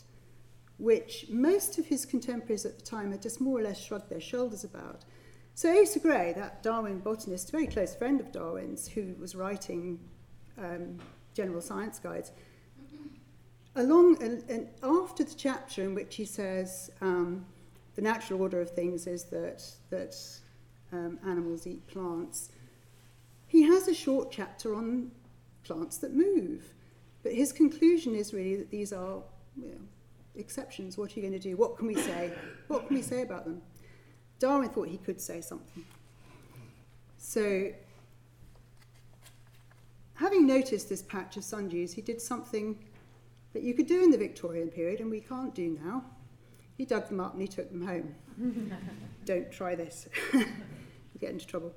which 0.80 1.27
most 1.30 1.77
of 1.77 1.86
his 1.86 2.06
contemporaries 2.08 2.65
at 2.65 2.80
the 2.80 2.84
time 2.84 3.12
had 3.12 3.21
just 3.21 3.39
more 3.39 3.60
or 3.60 3.62
less 3.62 3.80
shrugged 3.80 4.10
their 4.10 4.19
shoulders 4.19 4.63
about. 4.63 5.06
So 5.54 5.80
Asa 5.80 5.99
Gray, 5.99 6.34
that 6.36 6.63
Darwin 6.63 6.99
botanist, 6.99 7.51
very 7.51 7.67
close 7.67 7.95
friend 7.95 8.19
of 8.19 8.32
Darwin's, 8.32 8.88
who 8.88 9.15
was 9.19 9.36
writing 9.36 9.99
um, 10.58 10.97
general 11.36 11.62
science 11.62 11.99
guides, 11.99 12.32
along 13.75 14.21
and, 14.23 14.67
after 14.82 15.23
the 15.23 15.36
chapter 15.36 15.84
in 15.84 15.93
which 15.93 16.15
he 16.15 16.25
says 16.25 16.89
um, 17.01 17.45
the 17.95 18.01
natural 18.01 18.41
order 18.41 18.60
of 18.60 18.71
things 18.71 19.06
is 19.06 19.25
that 19.25 19.63
that 19.91 20.15
um, 20.91 21.19
animals 21.25 21.67
eat 21.67 21.86
plants, 21.86 22.49
he 23.52 23.64
has 23.64 23.90
a 23.90 23.94
short 23.94 24.32
chapter 24.32 24.74
on 24.74 25.12
plants 25.64 25.98
that 25.98 26.16
move. 26.16 26.74
But 27.22 27.34
his 27.34 27.52
conclusion 27.52 28.16
is 28.16 28.34
really 28.34 28.56
that 28.56 28.72
these 28.72 28.94
are 28.94 29.22
you 29.58 29.72
know, 29.72 29.82
exceptions. 30.38 30.98
What 30.98 31.12
are 31.12 31.20
you 31.20 31.28
going 31.28 31.38
to 31.38 31.50
do? 31.50 31.58
What 31.58 31.78
can 31.78 31.88
we 31.88 31.96
say? 31.96 32.32
What 32.70 32.88
can 32.88 32.96
we 32.96 33.02
say 33.02 33.24
about 33.24 33.44
them? 33.44 33.62
Darwin 34.40 34.70
thought 34.70 34.88
he 34.88 34.98
could 34.98 35.20
say 35.20 35.42
something. 35.42 35.84
So, 37.18 37.74
having 40.14 40.48
noticed 40.48 40.88
this 40.88 41.02
patch 41.02 41.36
of 41.36 41.44
sundews, 41.44 41.94
he 41.94 42.02
did 42.02 42.22
something 42.22 42.80
that 43.52 43.64
you 43.64 43.74
could 43.74 43.86
do 43.86 44.02
in 44.02 44.12
the 44.12 44.18
Victorian 44.18 44.70
period 44.70 45.02
and 45.02 45.12
we 45.12 45.20
can't 45.20 45.54
do 45.54 45.78
now. 45.84 46.06
He 46.78 46.86
dug 46.86 47.10
them 47.10 47.20
up 47.20 47.34
and 47.34 47.42
he 47.42 47.50
took 47.50 47.70
them 47.70 47.86
home. 47.86 48.16
Don't 49.26 49.52
try 49.52 49.76
this, 49.76 50.08
you'll 50.34 50.46
get 51.20 51.32
into 51.32 51.46
trouble. 51.46 51.74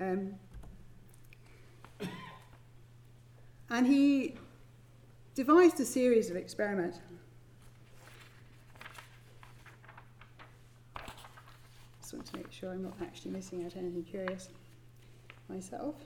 Um, 0.00 0.34
and 3.70 3.86
he 3.86 4.34
devised 5.34 5.80
a 5.80 5.84
series 5.84 6.30
of 6.30 6.36
experiments. 6.36 6.98
Just 12.00 12.14
want 12.14 12.26
to 12.26 12.36
make 12.36 12.52
sure 12.52 12.70
I'm 12.70 12.82
not 12.82 12.94
actually 13.02 13.32
missing 13.32 13.64
out 13.64 13.76
anything 13.76 14.04
curious 14.04 14.48
myself. 15.48 15.96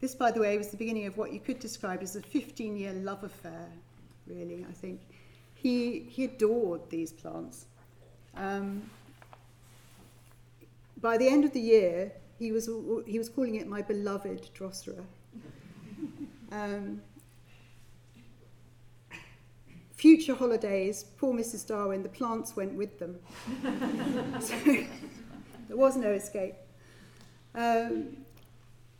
This, 0.00 0.14
by 0.14 0.30
the 0.30 0.40
way, 0.40 0.56
was 0.58 0.68
the 0.68 0.76
beginning 0.76 1.06
of 1.06 1.16
what 1.16 1.32
you 1.32 1.40
could 1.40 1.58
describe 1.58 2.02
as 2.02 2.14
a 2.14 2.20
15 2.20 2.76
year 2.76 2.92
love 2.92 3.24
affair, 3.24 3.68
really, 4.26 4.66
I 4.68 4.72
think. 4.72 5.00
He, 5.54 6.00
he 6.00 6.24
adored 6.24 6.90
these 6.90 7.10
plants. 7.10 7.66
Um, 8.36 8.90
by 11.00 11.18
the 11.18 11.28
end 11.28 11.44
of 11.44 11.52
the 11.52 11.60
year, 11.60 12.12
he 12.38 12.50
was, 12.50 12.68
he 13.06 13.18
was 13.18 13.28
calling 13.28 13.56
it 13.56 13.66
my 13.66 13.82
beloved 13.82 14.48
Drosera. 14.54 15.04
Um, 16.50 17.00
future 19.92 20.34
holidays, 20.34 21.04
poor 21.16 21.34
Mrs. 21.34 21.66
Darwin, 21.66 22.02
the 22.02 22.08
plants 22.08 22.56
went 22.56 22.74
with 22.74 22.98
them. 22.98 23.18
so 24.40 24.54
there 24.64 25.76
was 25.76 25.96
no 25.96 26.10
escape. 26.12 26.54
Um, 27.54 28.16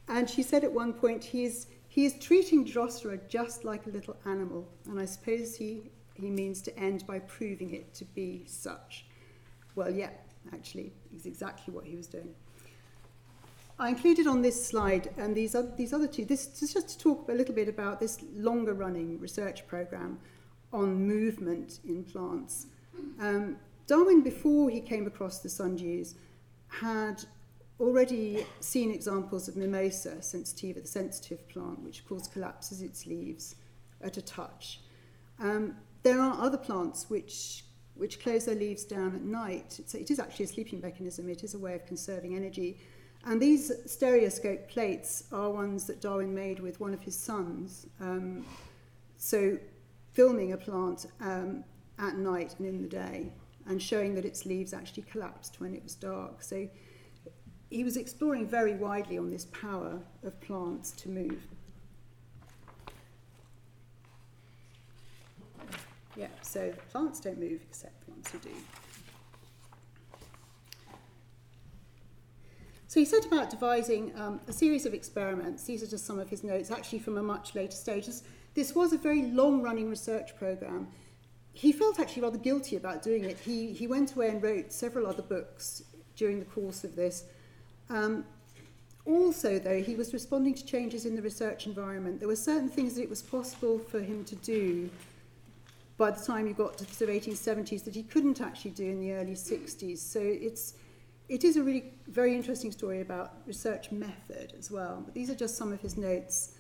and 0.09 0.29
she 0.29 0.43
said 0.43 0.65
at 0.65 0.73
one 0.73 0.93
point, 0.93 1.25
he 1.25 1.45
is, 1.45 1.67
he 1.89 2.05
is 2.05 2.19
treating 2.19 2.65
Drosera 2.65 3.19
just 3.29 3.65
like 3.65 3.87
a 3.87 3.91
little 3.91 4.17
animal. 4.27 4.69
And 4.87 4.99
I 4.99 5.05
suppose 5.05 5.57
he, 5.57 5.91
he 6.15 6.31
means 6.31 6.61
to 6.63 6.79
end 6.79 7.07
by 7.07 7.19
proving 7.21 7.75
it 7.75 7.95
to 7.95 8.05
be 8.05 8.45
such. 8.47 9.05
Well, 9.75 9.91
yeah, 9.91 10.11
actually, 10.53 10.93
is 11.15 11.27
exactly 11.27 11.75
what 11.75 11.85
he 11.85 11.97
was 11.97 12.07
doing. 12.07 12.35
I 13.79 13.89
included 13.89 14.29
on 14.29 14.41
this 14.41 14.65
slide 14.65 15.13
and 15.17 15.35
these, 15.35 15.55
other, 15.55 15.73
these 15.77 15.93
other 15.93 16.07
two, 16.07 16.25
this 16.25 16.63
is 16.63 16.73
just 16.73 16.89
to 16.91 16.99
talk 16.99 17.29
a 17.29 17.33
little 17.33 17.55
bit 17.55 17.69
about 17.69 17.99
this 17.99 18.19
longer 18.35 18.73
running 18.73 19.19
research 19.19 19.67
program 19.67 20.21
on 20.73 21.07
movement 21.07 21.81
in 21.85 22.05
plants. 22.05 22.67
Um, 23.21 23.57
Darwin, 23.87 24.23
before 24.23 24.71
he 24.71 24.81
came 24.81 25.07
across 25.07 25.41
the 25.41 25.49
sundews, 25.49 26.15
had 26.69 27.25
already 27.81 28.47
seen 28.61 28.93
examples 28.93 29.49
of 29.49 29.57
mimosa 29.57 30.17
sensitiva, 30.21 30.81
the 30.81 30.89
sensitive 30.89 31.47
plant, 31.49 31.81
which 31.81 32.01
of 32.01 32.09
course 32.09 32.29
collapses 32.29 32.81
its 32.81 33.07
leaves 33.07 33.57
at 34.01 34.17
a 34.17 34.23
touch. 34.23 34.81
Um, 35.41 35.77
there 36.05 36.21
are 36.21 36.41
other 36.41 36.59
plants 36.59 37.11
which 37.11 37.65
which 37.97 38.21
close 38.21 38.45
their 38.45 38.55
leaves 38.55 38.85
down 38.85 39.15
at 39.15 39.23
night. 39.23 39.81
So 39.87 39.99
it 39.99 40.11
is 40.11 40.19
actually 40.19 40.47
a 40.47 40.49
sleeping 40.49 40.81
mechanism. 40.81 41.29
It 41.29 41.45
is 41.45 41.55
a 41.55 41.59
way 41.59 41.75
of 41.75 41.87
conserving 41.87 42.35
energy. 42.35 42.79
And 43.27 43.41
these 43.41 43.73
stereoscope 43.87 44.69
plates 44.69 45.25
are 45.33 45.51
ones 45.51 45.87
that 45.87 46.01
Darwin 46.01 46.35
made 46.35 46.61
with 46.61 46.81
one 46.81 46.93
of 46.93 47.01
his 47.01 47.17
sons. 47.17 47.87
Um, 48.01 48.45
so 49.17 49.57
filming 50.13 50.53
a 50.53 50.57
plant 50.57 51.07
um, 51.21 51.65
at 51.99 52.17
night 52.17 52.57
and 52.59 52.67
in 52.67 52.83
the 52.83 52.89
day 52.89 53.33
and 53.67 53.81
showing 53.81 54.15
that 54.15 54.25
its 54.25 54.45
leaves 54.45 54.75
actually 54.75 55.05
collapsed 55.05 55.61
when 55.61 55.75
it 55.75 55.83
was 55.83 55.95
dark. 55.95 56.43
So 56.43 56.69
he 57.71 57.85
was 57.85 57.97
exploring 57.97 58.47
very 58.47 58.75
widely 58.75 59.19
on 59.19 59.31
this 59.31 59.47
power 59.47 59.99
of 60.23 60.41
plants 60.41 60.93
to 60.93 61.09
move. 61.09 61.43
Yeah, 66.17 66.29
so 66.43 66.73
plants 66.91 67.21
don't 67.21 67.39
move 67.39 67.61
except 67.69 68.05
the 68.05 68.13
ones 68.13 68.31
who 68.31 68.39
do. 68.39 68.51
So 72.87 73.01
he 73.01 73.07
set 73.07 73.27
about 73.27 73.51
devising 73.51 74.13
um, 74.17 74.41
a 74.47 74.53
series 74.53 74.87
of 74.87 74.95
experiments. 74.95 75.65
These 75.65 75.83
are 75.83 75.89
just 75.89 76.07
some 76.07 76.21
of 76.21 76.29
his 76.29 76.45
notes, 76.45 76.71
actually 76.71 77.01
from 77.01 77.19
a 77.19 77.23
much 77.25 77.57
later 77.57 77.75
stage. 77.75 78.07
This, 78.55 78.73
was 78.73 78.93
a 78.93 78.99
very 78.99 79.23
long-running 79.23 79.91
research 79.91 80.37
program. 80.37 80.87
He 81.53 81.73
felt 81.73 81.99
actually 81.99 82.23
rather 82.23 82.39
guilty 82.39 82.77
about 82.77 83.03
doing 83.03 83.25
it. 83.25 83.37
He, 83.39 83.73
he 83.73 83.89
went 83.89 84.15
away 84.15 84.29
and 84.29 84.41
wrote 84.41 84.73
several 84.73 85.09
other 85.09 85.23
books 85.23 85.83
during 86.15 86.39
the 86.39 86.45
course 86.45 86.85
of 86.85 86.95
this. 86.95 87.25
Um, 87.91 88.25
also, 89.05 89.59
though, 89.59 89.83
he 89.83 89.97
was 89.97 90.13
responding 90.13 90.55
to 90.55 90.65
changes 90.65 91.05
in 91.05 91.17
the 91.17 91.23
research 91.23 91.67
environment. 91.67 92.21
There 92.21 92.29
were 92.29 92.37
certain 92.37 92.69
things 92.69 92.95
that 92.95 93.03
it 93.03 93.11
was 93.11 93.23
possible 93.23 93.81
for 93.81 94.01
him 94.01 94.25
to 94.27 94.37
do 94.37 94.89
by 95.97 96.11
the 96.11 96.25
time 96.25 96.47
you 96.47 96.55
got 96.55 96.77
to 96.79 96.85
the 96.85 96.93
sort 96.93 97.11
of 97.11 97.17
1870s 97.17 97.85
that 97.85 97.95
he 97.95 98.03
couldn't 98.03 98.41
actually 98.41 98.73
do 98.73 98.85
in 98.85 99.01
the 99.01 99.13
early 99.13 99.35
60s. 99.35 99.99
So 99.99 100.21
it's, 100.21 100.75
it 101.29 101.45
is 101.45 101.57
a 101.57 101.63
really 101.63 101.93
very 102.09 102.35
interesting 102.35 102.73
story 102.73 103.01
about 103.01 103.35
research 103.47 103.93
method 103.93 104.55
as 104.59 104.71
well. 104.71 105.03
But 105.05 105.15
these 105.15 105.31
are 105.31 105.35
just 105.35 105.57
some 105.57 105.73
of 105.73 105.81
his 105.81 105.97
notes. 105.97 106.55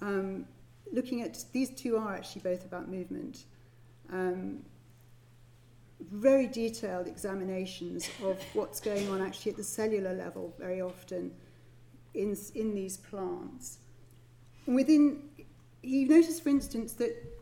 Um, 0.00 0.46
looking 0.90 1.20
at, 1.22 1.44
these 1.52 1.70
two 1.70 1.96
are 1.96 2.14
actually 2.14 2.42
both 2.42 2.64
about 2.64 2.88
movement. 2.88 3.44
Um, 4.10 4.64
very 6.00 6.46
detailed 6.46 7.08
examinations 7.08 8.08
of 8.22 8.40
what's 8.54 8.80
going 8.80 9.08
on 9.10 9.20
actually 9.20 9.50
at 9.50 9.56
the 9.56 9.64
cellular 9.64 10.14
level 10.14 10.54
very 10.58 10.80
often 10.80 11.32
in, 12.14 12.36
in 12.54 12.74
these 12.74 12.96
plants. 12.96 13.78
Within, 14.66 15.22
he 15.82 16.04
noticed, 16.04 16.42
for 16.42 16.50
instance, 16.50 16.92
that 16.94 17.37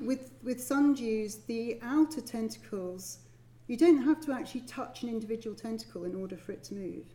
with, 0.00 0.30
with 0.42 0.58
sundews, 0.58 1.44
the 1.46 1.78
outer 1.82 2.20
tentacles, 2.20 3.18
you 3.66 3.76
don't 3.76 4.02
have 4.02 4.20
to 4.26 4.32
actually 4.32 4.62
touch 4.62 5.02
an 5.02 5.08
individual 5.08 5.56
tentacle 5.56 6.04
in 6.04 6.14
order 6.14 6.36
for 6.36 6.52
it 6.52 6.62
to 6.64 6.74
move. 6.74 7.06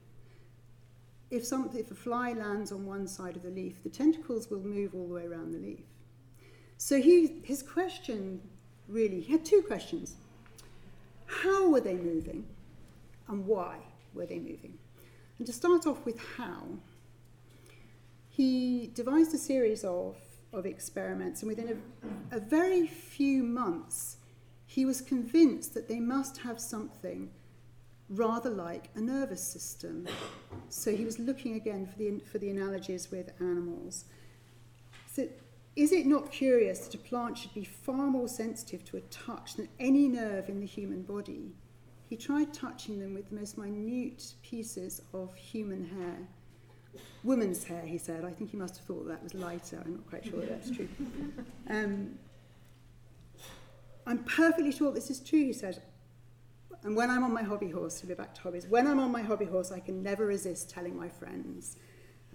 If, 1.31 1.45
some, 1.45 1.69
if 1.75 1.91
a 1.91 1.95
fly 1.95 2.33
lands 2.33 2.71
on 2.71 2.85
one 2.85 3.07
side 3.07 3.35
of 3.35 3.43
the 3.43 3.49
leaf, 3.49 3.83
the 3.83 3.89
tentacles 3.89 4.49
will 4.49 4.61
move 4.61 4.95
all 4.95 5.07
the 5.07 5.13
way 5.13 5.25
around 5.25 5.53
the 5.53 5.59
leaf. 5.59 5.81
So 6.77 6.99
he, 6.99 7.41
his 7.43 7.61
question 7.61 8.41
really, 8.87 9.21
he 9.21 9.31
had 9.31 9.45
two 9.45 9.61
questions. 9.61 10.15
How 11.27 11.69
were 11.69 11.81
they 11.81 11.93
moving 11.93 12.45
and 13.27 13.45
why 13.45 13.77
were 14.13 14.25
they 14.25 14.39
moving? 14.39 14.77
And 15.37 15.45
to 15.45 15.53
start 15.53 15.85
off 15.85 16.03
with 16.05 16.19
how, 16.37 16.63
he 18.29 18.89
devised 18.95 19.33
a 19.33 19.37
series 19.37 19.83
of 19.83 20.17
of 20.53 20.65
experiments, 20.65 21.41
and 21.41 21.49
within 21.49 21.81
a, 22.31 22.37
a 22.37 22.39
very 22.39 22.87
few 22.87 23.43
months, 23.43 24.17
he 24.65 24.85
was 24.85 25.01
convinced 25.01 25.73
that 25.73 25.87
they 25.87 25.99
must 25.99 26.39
have 26.39 26.59
something 26.59 27.29
rather 28.09 28.49
like 28.49 28.89
a 28.95 29.01
nervous 29.01 29.43
system. 29.43 30.07
So 30.69 30.95
he 30.95 31.05
was 31.05 31.19
looking 31.19 31.55
again 31.55 31.85
for 31.85 31.97
the, 31.97 32.19
for 32.31 32.39
the 32.39 32.49
analogies 32.49 33.11
with 33.11 33.31
animals. 33.39 34.05
So 35.11 35.27
is 35.75 35.91
it 35.91 36.05
not 36.05 36.31
curious 36.31 36.79
that 36.79 36.95
a 36.95 36.97
plant 36.97 37.37
should 37.37 37.53
be 37.53 37.63
far 37.63 38.07
more 38.07 38.27
sensitive 38.27 38.83
to 38.85 38.97
a 38.97 39.01
touch 39.01 39.55
than 39.55 39.69
any 39.79 40.07
nerve 40.07 40.49
in 40.49 40.59
the 40.59 40.65
human 40.65 41.03
body? 41.03 41.53
He 42.09 42.17
tried 42.17 42.53
touching 42.53 42.99
them 42.99 43.13
with 43.13 43.29
the 43.29 43.35
most 43.35 43.57
minute 43.57 44.33
pieces 44.41 45.01
of 45.13 45.35
human 45.35 45.85
hair 45.85 46.27
woman's 47.23 47.63
hair, 47.63 47.81
he 47.85 47.97
said. 47.97 48.25
I 48.25 48.31
think 48.31 48.51
he 48.51 48.57
must 48.57 48.77
have 48.77 48.85
thought 48.85 49.07
that 49.07 49.21
was 49.23 49.33
lighter. 49.33 49.81
I'm 49.83 49.93
not 49.93 50.09
quite 50.09 50.25
sure 50.25 50.39
that 50.39 50.49
that's 50.49 50.71
true. 50.71 50.87
Um, 51.69 52.15
I'm 54.07 54.23
perfectly 54.23 54.71
sure 54.71 54.91
this 54.91 55.09
is 55.09 55.19
true, 55.19 55.43
he 55.45 55.53
said. 55.53 55.81
And 56.83 56.95
when 56.95 57.09
I'm 57.09 57.23
on 57.23 57.33
my 57.33 57.43
hobby 57.43 57.69
horse, 57.69 57.99
to 57.99 58.07
be 58.07 58.13
back 58.13 58.33
to 58.35 58.41
hobbies, 58.41 58.65
when 58.67 58.87
I'm 58.87 58.99
on 58.99 59.11
my 59.11 59.21
hobby 59.21 59.45
horse, 59.45 59.71
I 59.71 59.79
can 59.79 60.01
never 60.01 60.25
resist 60.25 60.69
telling 60.69 60.97
my 60.97 61.09
friends 61.09 61.75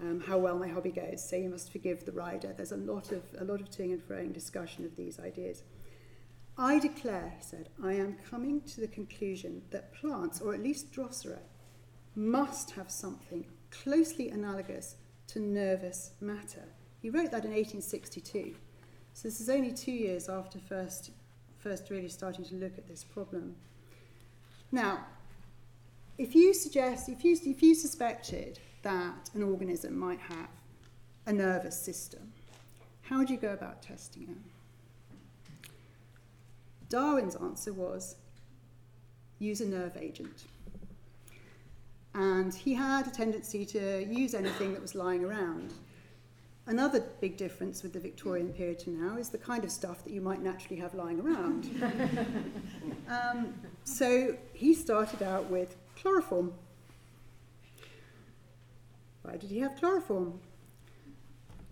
um, 0.01 0.21
how 0.21 0.37
well 0.37 0.57
my 0.57 0.67
hobby 0.67 0.91
goes. 0.91 1.27
So 1.27 1.35
you 1.35 1.49
must 1.49 1.71
forgive 1.71 2.05
the 2.05 2.11
rider. 2.11 2.53
There's 2.55 2.71
a 2.71 2.77
lot 2.77 3.11
of 3.11 3.23
a 3.39 3.43
lot 3.43 3.59
of 3.59 3.69
toing 3.69 3.91
and 3.91 4.01
froing 4.01 4.33
discussion 4.33 4.85
of 4.85 4.95
these 4.95 5.19
ideas. 5.19 5.63
I 6.57 6.79
declare, 6.79 7.33
he 7.37 7.43
said, 7.43 7.69
I 7.83 7.93
am 7.93 8.17
coming 8.29 8.61
to 8.61 8.81
the 8.81 8.87
conclusion 8.87 9.63
that 9.71 9.93
plants, 9.93 10.39
or 10.39 10.53
at 10.53 10.63
least 10.63 10.91
Drosera, 10.91 11.39
must 12.15 12.71
have 12.71 12.89
something 12.89 13.45
closely 13.83 14.29
analogous 14.29 14.95
to 15.27 15.39
nervous 15.39 16.11
matter. 16.21 16.63
He 17.01 17.09
wrote 17.09 17.31
that 17.31 17.45
in 17.45 17.51
1862. 17.51 18.55
So 19.13 19.27
this 19.27 19.39
is 19.39 19.49
only 19.49 19.71
two 19.71 19.91
years 19.91 20.27
after 20.27 20.59
first, 20.59 21.11
first 21.57 21.89
really 21.89 22.09
starting 22.09 22.45
to 22.45 22.55
look 22.55 22.77
at 22.77 22.87
this 22.87 23.03
problem. 23.03 23.55
Now, 24.71 25.05
if 26.17 26.35
you 26.35 26.53
suggest, 26.53 27.09
if 27.09 27.23
you, 27.23 27.37
if 27.45 27.61
you 27.61 27.75
suspected 27.75 28.59
that 28.83 29.29
an 29.33 29.43
organism 29.43 29.97
might 29.97 30.19
have 30.19 30.49
a 31.25 31.33
nervous 31.33 31.79
system, 31.79 32.31
how 33.03 33.17
would 33.17 33.29
you 33.29 33.37
go 33.37 33.53
about 33.53 33.81
testing 33.81 34.23
it? 34.23 35.69
Darwin's 36.89 37.35
answer 37.35 37.73
was 37.73 38.15
use 39.39 39.61
a 39.61 39.65
nerve 39.65 39.97
agent. 39.97 40.45
And 42.15 42.53
he 42.53 42.73
had 42.73 43.07
a 43.07 43.11
tendency 43.11 43.65
to 43.65 44.05
use 44.05 44.33
anything 44.33 44.71
that 44.71 44.81
was 44.81 44.95
lying 44.95 45.23
around. 45.25 45.73
Another 46.65 47.01
big 47.19 47.35
difference 47.35 47.83
with 47.83 47.91
the 47.91 47.99
Victorian 47.99 48.53
period 48.53 48.79
to 48.79 48.89
now 48.89 49.17
is 49.17 49.29
the 49.29 49.37
kind 49.37 49.65
of 49.65 49.69
stuff 49.69 50.03
that 50.05 50.13
you 50.13 50.21
might 50.21 50.41
naturally 50.41 50.79
have 50.79 50.95
lying 50.95 51.19
around. 51.19 51.69
um, 53.09 53.53
so 53.83 54.35
he 54.53 54.73
started 54.73 55.21
out 55.21 55.49
with 55.51 55.75
chloroform. 55.97 56.53
Why 59.21 59.35
did 59.35 59.51
he 59.51 59.59
have 59.59 59.75
chloroform? 59.75 60.39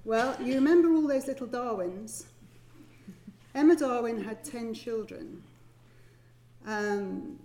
Well, 0.03 0.35
you 0.41 0.55
remember 0.55 0.91
all 0.91 1.07
those 1.07 1.25
little 1.25 1.47
Darwins? 1.47 2.25
Emma 3.55 3.77
Darwin 3.77 4.21
had 4.21 4.43
10 4.43 4.73
children, 4.73 5.41
um, 6.65 7.39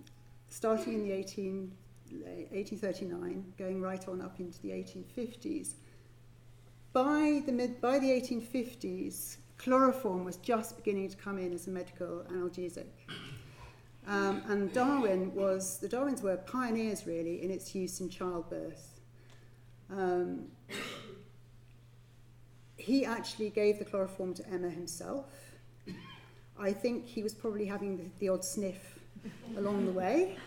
starting 0.49 0.95
in 0.95 1.03
the 1.03 1.13
18, 1.13 1.71
1839, 2.11 3.53
going 3.57 3.81
right 3.81 4.07
on 4.07 4.21
up 4.21 4.39
into 4.39 4.59
the 4.61 4.69
1850s. 4.69 5.73
By 6.91 7.41
the, 7.45 7.51
mid, 7.51 7.79
by 7.81 7.99
the 7.99 8.07
1850s, 8.07 9.37
chloroform 9.57 10.25
was 10.25 10.37
just 10.37 10.77
beginning 10.77 11.09
to 11.09 11.17
come 11.17 11.37
in 11.37 11.53
as 11.53 11.67
a 11.67 11.71
medical 11.71 12.25
analgesic. 12.31 12.87
Um, 14.07 14.41
and 14.47 14.73
Darwin 14.73 15.33
was, 15.35 15.77
the 15.77 15.87
Darwins 15.87 16.23
were 16.23 16.37
pioneers 16.37 17.05
really 17.05 17.43
in 17.43 17.51
its 17.51 17.75
use 17.75 17.99
in 17.99 18.09
childbirth. 18.09 18.99
Um, 19.91 20.47
he 22.77 23.05
actually 23.05 23.49
gave 23.49 23.77
the 23.77 23.85
chloroform 23.85 24.33
to 24.35 24.47
Emma 24.49 24.69
himself. 24.69 25.25
I 26.59 26.73
think 26.73 27.05
he 27.05 27.21
was 27.21 27.33
probably 27.33 27.65
having 27.65 27.97
the, 27.97 28.03
the 28.19 28.29
odd 28.29 28.43
sniff 28.43 28.99
along 29.57 29.85
the 29.85 29.91
way. 29.91 30.37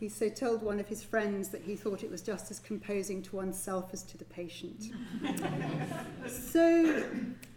He 0.00 0.08
so 0.08 0.30
told 0.30 0.62
one 0.62 0.80
of 0.80 0.88
his 0.88 1.04
friends 1.04 1.50
that 1.50 1.60
he 1.60 1.76
thought 1.76 2.02
it 2.02 2.10
was 2.10 2.22
just 2.22 2.50
as 2.50 2.58
composing 2.58 3.22
to 3.24 3.36
oneself 3.36 3.90
as 3.92 4.02
to 4.04 4.16
the 4.16 4.24
patient. 4.24 4.86
so 6.26 7.04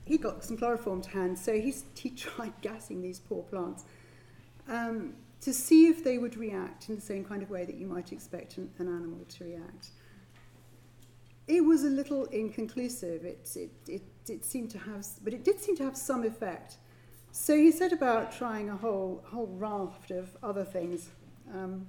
he 0.04 0.18
got 0.18 0.44
some 0.44 0.58
chloroform 0.58 1.02
to 1.04 1.10
hand, 1.10 1.40
so 1.40 1.54
he, 1.54 1.74
he 1.96 2.10
tried 2.10 2.52
gassing 2.62 3.02
these 3.02 3.18
poor 3.18 3.44
plants 3.44 3.86
um, 4.68 5.14
to 5.40 5.54
see 5.54 5.88
if 5.88 6.04
they 6.04 6.18
would 6.18 6.36
react 6.36 6.90
in 6.90 6.96
the 6.96 7.02
same 7.02 7.24
kind 7.24 7.42
of 7.42 7.50
way 7.50 7.64
that 7.64 7.76
you 7.76 7.88
might 7.88 8.12
expect 8.12 8.58
an, 8.58 8.70
an 8.78 8.90
animal 8.90 9.24
to 9.30 9.46
react. 9.46 9.92
It 11.48 11.62
was 11.62 11.86
a 11.86 11.90
little 11.90 12.26
inconclusive. 12.26 13.24
It, 13.24 13.50
it, 13.56 13.72
it, 13.88 14.04
it 14.28 14.44
seemed 14.44 14.70
to 14.72 14.80
have, 14.80 15.06
but 15.24 15.34
it 15.34 15.46
did 15.46 15.62
seem 15.62 15.78
to 15.78 15.84
have 15.84 15.96
some 15.96 16.26
effect. 16.26 16.76
So 17.32 17.56
he 17.56 17.72
set 17.72 17.94
about 17.94 18.34
trying 18.34 18.70
a 18.70 18.76
whole, 18.76 19.24
whole 19.26 19.48
raft 19.48 20.12
of 20.12 20.36
other 20.44 20.66
things. 20.66 21.08
Um, 21.54 21.88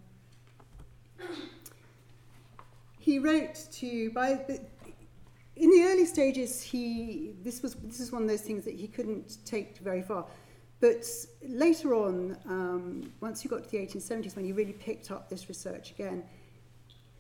he 2.98 3.18
wrote 3.18 3.54
to 3.72 4.10
by 4.10 4.34
the, 4.34 4.60
in 5.56 5.70
the 5.70 5.82
early 5.84 6.06
stages 6.06 6.62
he 6.62 7.34
this 7.42 7.62
was 7.62 7.74
this 7.74 8.00
is 8.00 8.10
one 8.10 8.22
of 8.22 8.28
those 8.28 8.40
things 8.40 8.64
that 8.64 8.74
he 8.74 8.88
couldn't 8.88 9.38
take 9.44 9.78
very 9.78 10.02
far. 10.02 10.26
But 10.80 11.06
later 11.42 11.94
on 11.94 12.36
um, 12.46 13.12
once 13.20 13.44
you 13.44 13.50
got 13.50 13.64
to 13.64 13.70
the 13.70 13.78
1870s 13.78 14.36
when 14.36 14.44
he 14.44 14.52
really 14.52 14.72
picked 14.72 15.10
up 15.10 15.28
this 15.30 15.48
research 15.48 15.92
again 15.92 16.24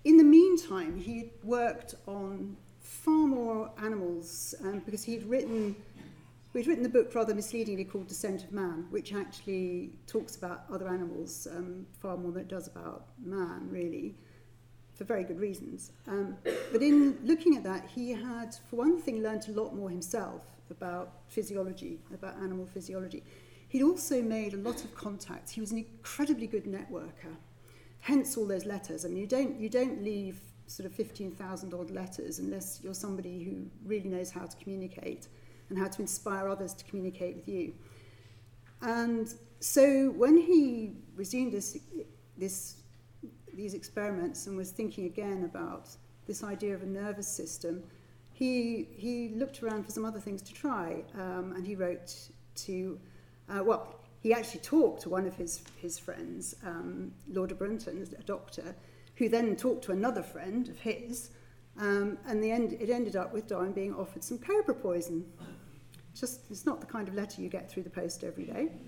in 0.04 0.16
the 0.16 0.24
meantime 0.24 0.98
he 0.98 1.30
worked 1.42 1.94
on 2.06 2.56
far 2.80 3.26
more 3.26 3.70
animals 3.82 4.54
um, 4.62 4.80
because 4.84 5.02
he'd 5.02 5.24
written 5.24 5.74
We'd 6.54 6.68
written 6.68 6.84
the 6.84 6.88
book 6.88 7.12
rather 7.16 7.34
misleadingly 7.34 7.82
called 7.82 8.06
Descent 8.06 8.44
of 8.44 8.52
Man, 8.52 8.86
which 8.90 9.12
actually 9.12 9.90
talks 10.06 10.36
about 10.36 10.66
other 10.72 10.86
animals 10.86 11.48
um, 11.50 11.84
far 11.98 12.16
more 12.16 12.30
than 12.30 12.42
it 12.42 12.48
does 12.48 12.68
about 12.68 13.06
man, 13.20 13.66
really, 13.68 14.14
for 14.94 15.02
very 15.02 15.24
good 15.24 15.40
reasons. 15.40 15.90
Um, 16.06 16.36
but 16.70 16.80
in 16.80 17.18
looking 17.24 17.56
at 17.56 17.64
that, 17.64 17.88
he 17.92 18.12
had, 18.12 18.54
for 18.70 18.76
one 18.76 19.00
thing, 19.00 19.20
learnt 19.20 19.48
a 19.48 19.50
lot 19.50 19.74
more 19.74 19.90
himself 19.90 20.42
about 20.70 21.22
physiology, 21.26 21.98
about 22.14 22.36
animal 22.36 22.66
physiology. 22.66 23.24
He'd 23.66 23.82
also 23.82 24.22
made 24.22 24.54
a 24.54 24.58
lot 24.58 24.84
of 24.84 24.94
contacts. 24.94 25.50
He 25.50 25.60
was 25.60 25.72
an 25.72 25.78
incredibly 25.78 26.46
good 26.46 26.66
networker, 26.66 27.34
hence 27.98 28.36
all 28.36 28.46
those 28.46 28.64
letters. 28.64 29.04
I 29.04 29.08
mean, 29.08 29.18
you 29.18 29.26
don't, 29.26 29.58
you 29.58 29.68
don't 29.68 30.04
leave 30.04 30.38
sort 30.68 30.86
of 30.86 30.94
15,000 30.94 31.74
odd 31.74 31.90
letters 31.90 32.38
unless 32.38 32.78
you're 32.80 32.94
somebody 32.94 33.42
who 33.42 33.66
really 33.84 34.08
knows 34.08 34.30
how 34.30 34.46
to 34.46 34.56
communicate 34.58 35.26
and 35.74 35.82
how 35.82 35.88
to 35.88 36.02
inspire 36.02 36.48
others 36.48 36.72
to 36.72 36.84
communicate 36.84 37.34
with 37.34 37.48
you. 37.48 37.74
And 38.80 39.34
so 39.58 40.12
when 40.16 40.36
he 40.36 40.92
resumed 41.16 41.52
this, 41.52 41.78
this, 42.38 42.76
these 43.52 43.74
experiments 43.74 44.46
and 44.46 44.56
was 44.56 44.70
thinking 44.70 45.06
again 45.06 45.44
about 45.44 45.88
this 46.26 46.44
idea 46.44 46.74
of 46.74 46.82
a 46.82 46.86
nervous 46.86 47.26
system, 47.26 47.82
he, 48.32 48.88
he 48.94 49.30
looked 49.34 49.62
around 49.62 49.84
for 49.84 49.90
some 49.90 50.04
other 50.04 50.20
things 50.20 50.42
to 50.42 50.54
try 50.54 51.02
um, 51.14 51.54
and 51.56 51.66
he 51.66 51.74
wrote 51.74 52.14
to, 52.54 53.00
uh, 53.48 53.64
well, 53.64 53.96
he 54.20 54.32
actually 54.32 54.60
talked 54.60 55.02
to 55.02 55.08
one 55.08 55.26
of 55.26 55.34
his, 55.34 55.62
his 55.76 55.98
friends, 55.98 56.54
um, 56.64 57.12
Lauder 57.28 57.56
Brunton, 57.56 58.06
a 58.16 58.22
doctor, 58.22 58.76
who 59.16 59.28
then 59.28 59.56
talked 59.56 59.84
to 59.84 59.92
another 59.92 60.22
friend 60.22 60.68
of 60.68 60.78
his, 60.78 61.30
um, 61.80 62.18
and 62.26 62.42
the 62.42 62.50
end, 62.50 62.74
it 62.74 62.90
ended 62.90 63.16
up 63.16 63.32
with 63.32 63.48
Darwin 63.48 63.72
being 63.72 63.94
offered 63.94 64.22
some 64.22 64.38
cobra 64.38 64.74
poison. 64.74 65.24
Just, 66.14 66.42
it's 66.50 66.64
not 66.64 66.80
the 66.80 66.86
kind 66.86 67.08
of 67.08 67.14
letter 67.14 67.42
you 67.42 67.48
get 67.48 67.70
through 67.70 67.82
the 67.82 67.90
post 67.90 68.24
every 68.24 68.44
day. 68.44 68.68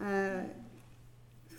Uh, 0.00 0.42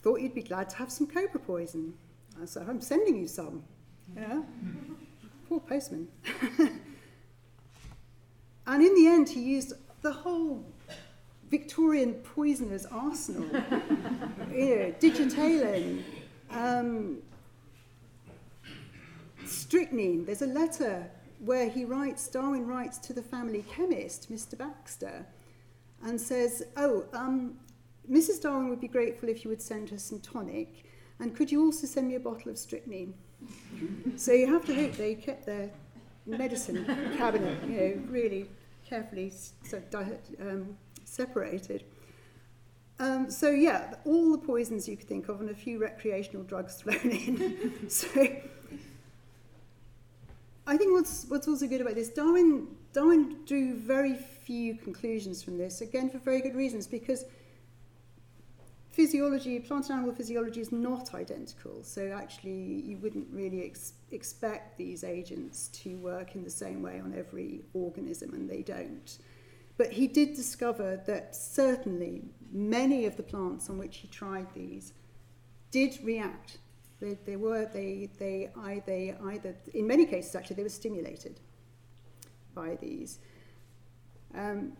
thought 0.06 0.20
you'd 0.22 0.36
be 0.36 0.44
glad 0.44 0.70
to 0.70 0.76
have 0.76 0.92
some 0.92 1.08
cobra 1.08 1.40
poison. 1.40 1.92
I 2.40 2.46
said, 2.46 2.68
I'm 2.70 2.80
sending 2.80 3.18
you 3.18 3.28
some. 3.28 3.64
Yeah. 4.16 4.44
Poor 5.50 5.60
postman. 5.60 6.08
and 8.68 8.84
in 8.84 8.94
the 8.94 9.08
end, 9.08 9.30
he 9.30 9.42
used 9.42 9.74
the 10.04 10.12
whole 10.12 10.64
Victorian 11.50 12.14
poisoner's 12.14 12.86
arsenal. 12.86 13.46
you 14.52 14.76
know, 14.76 14.94
digitalin, 15.00 16.04
um, 16.52 17.18
strychnine. 19.46 20.26
There's 20.26 20.44
a 20.44 20.48
letter 20.48 21.10
where 21.40 21.70
he 21.70 21.86
writes, 21.86 22.28
Darwin 22.28 22.66
writes 22.68 22.98
to 23.00 23.14
the 23.14 23.22
family 23.22 23.64
chemist, 23.70 24.32
Mr. 24.32 24.58
Baxter, 24.58 25.26
and 26.04 26.20
says, 26.20 26.64
Oh, 26.78 27.06
um, 27.14 27.56
Mrs. 28.10 28.42
Darwin 28.42 28.70
would 28.70 28.82
be 28.82 28.88
grateful 28.88 29.30
if 29.30 29.44
you 29.44 29.50
would 29.50 29.62
send 29.62 29.90
her 29.90 29.98
some 29.98 30.20
tonic, 30.20 30.86
and 31.20 31.36
could 31.36 31.52
you 31.52 31.64
also 31.64 31.88
send 31.88 32.08
me 32.08 32.16
a 32.16 32.20
bottle 32.20 32.52
of 32.52 32.58
strychnine? 32.58 33.14
so 34.16 34.32
you 34.32 34.48
have 34.48 34.66
to 34.66 34.76
hope 34.76 34.94
they 34.94 35.16
kept 35.16 35.46
their 35.46 35.70
medicine 36.26 36.86
cabinet, 37.18 37.58
you 37.68 37.78
know, 37.78 38.02
really 38.10 38.48
carefully 38.88 39.32
um, 40.40 40.78
separated. 41.04 41.84
Um, 43.00 43.30
so 43.30 43.50
yeah, 43.50 43.96
all 44.06 44.32
the 44.32 44.38
poisons 44.38 44.88
you 44.88 44.96
could 44.96 45.08
think 45.08 45.28
of 45.28 45.42
and 45.42 45.50
a 45.50 45.56
few 45.56 45.80
recreational 45.80 46.44
drugs 46.44 46.76
thrown 46.76 47.12
in. 47.12 47.90
so 47.90 48.10
I 50.68 50.78
think 50.78 50.94
what's 50.94 51.26
what's 51.28 51.48
also 51.48 51.68
good 51.68 51.82
about 51.82 51.96
this, 51.96 52.10
Darwin 52.10 52.68
Darwin 52.92 53.38
drew 53.46 53.76
very 53.76 54.16
few 54.16 54.76
conclusions 54.76 55.44
from 55.44 55.58
this, 55.58 55.82
again 55.82 56.10
for 56.10 56.18
very 56.18 56.42
good 56.42 56.56
reasons, 56.56 56.88
because 56.88 57.26
physiology, 58.90 59.60
plant 59.60 59.90
and 59.90 59.98
animal 59.98 60.16
physiology 60.16 60.62
is 60.62 60.72
not 60.72 61.14
identical. 61.14 61.84
So 61.84 62.12
actually, 62.12 62.82
you 62.86 62.98
wouldn't 62.98 63.28
really 63.32 63.66
ex- 63.66 63.94
expect 64.12 64.78
these 64.78 65.04
agents 65.04 65.68
to 65.84 65.98
work 65.98 66.36
in 66.36 66.44
the 66.44 66.50
same 66.50 66.82
way 66.82 67.00
on 67.00 67.14
every 67.16 67.62
organism, 67.74 68.34
and 68.34 68.50
they 68.50 68.62
don't. 68.62 69.18
But 69.78 69.92
he 69.92 70.08
did 70.08 70.36
discover 70.36 71.04
that 71.06 71.36
certainly 71.36 72.24
many 72.52 73.06
of 73.06 73.18
the 73.18 73.24
plants 73.24 73.70
on 73.70 73.78
which 73.78 73.98
he 73.98 74.08
tried 74.08 74.48
these 74.54 74.94
did 75.70 76.00
react. 76.02 76.58
They, 77.06 77.18
they 77.24 77.36
were, 77.36 77.66
they, 77.66 78.10
they, 78.18 78.50
either, 78.64 79.56
in 79.76 79.86
many 79.86 80.08
cases 80.08 80.34
actually, 80.34 80.56
they 80.56 80.64
were 80.64 80.70
stimulated 80.70 81.40
by 82.56 82.78
these. 82.82 83.20
Um, 84.34 84.72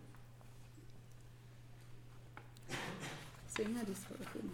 so 3.56 3.64
that 3.64 3.88
is 3.88 3.98
sort 4.08 4.22
of 4.22 4.28
thing. 4.30 4.52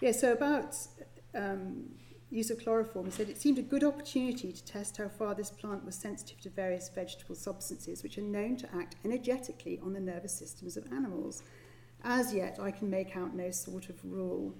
Yeah, 0.00 0.12
so 0.12 0.32
about 0.32 0.74
um, 1.34 1.84
use 2.30 2.50
of 2.50 2.58
chloroform, 2.58 3.06
he 3.06 3.12
said 3.12 3.28
it 3.28 3.40
seemed 3.40 3.58
a 3.58 3.62
good 3.62 3.84
opportunity 3.84 4.52
to 4.52 4.64
test 4.64 4.96
how 4.96 5.08
far 5.08 5.34
this 5.34 5.50
plant 5.50 5.84
was 5.84 5.94
sensitive 5.94 6.40
to 6.40 6.50
various 6.50 6.88
vegetable 6.88 7.34
substances 7.34 8.02
which 8.02 8.18
are 8.18 8.22
known 8.22 8.56
to 8.56 8.68
act 8.74 8.96
energetically 9.04 9.78
on 9.82 9.92
the 9.92 10.00
nervous 10.00 10.32
systems 10.32 10.76
of 10.76 10.90
animals. 10.92 11.42
As 12.02 12.34
yet, 12.34 12.58
I 12.60 12.70
can 12.70 12.90
make 12.90 13.16
out 13.16 13.34
no 13.34 13.50
sort 13.50 13.88
of 13.88 14.04
rule. 14.04 14.54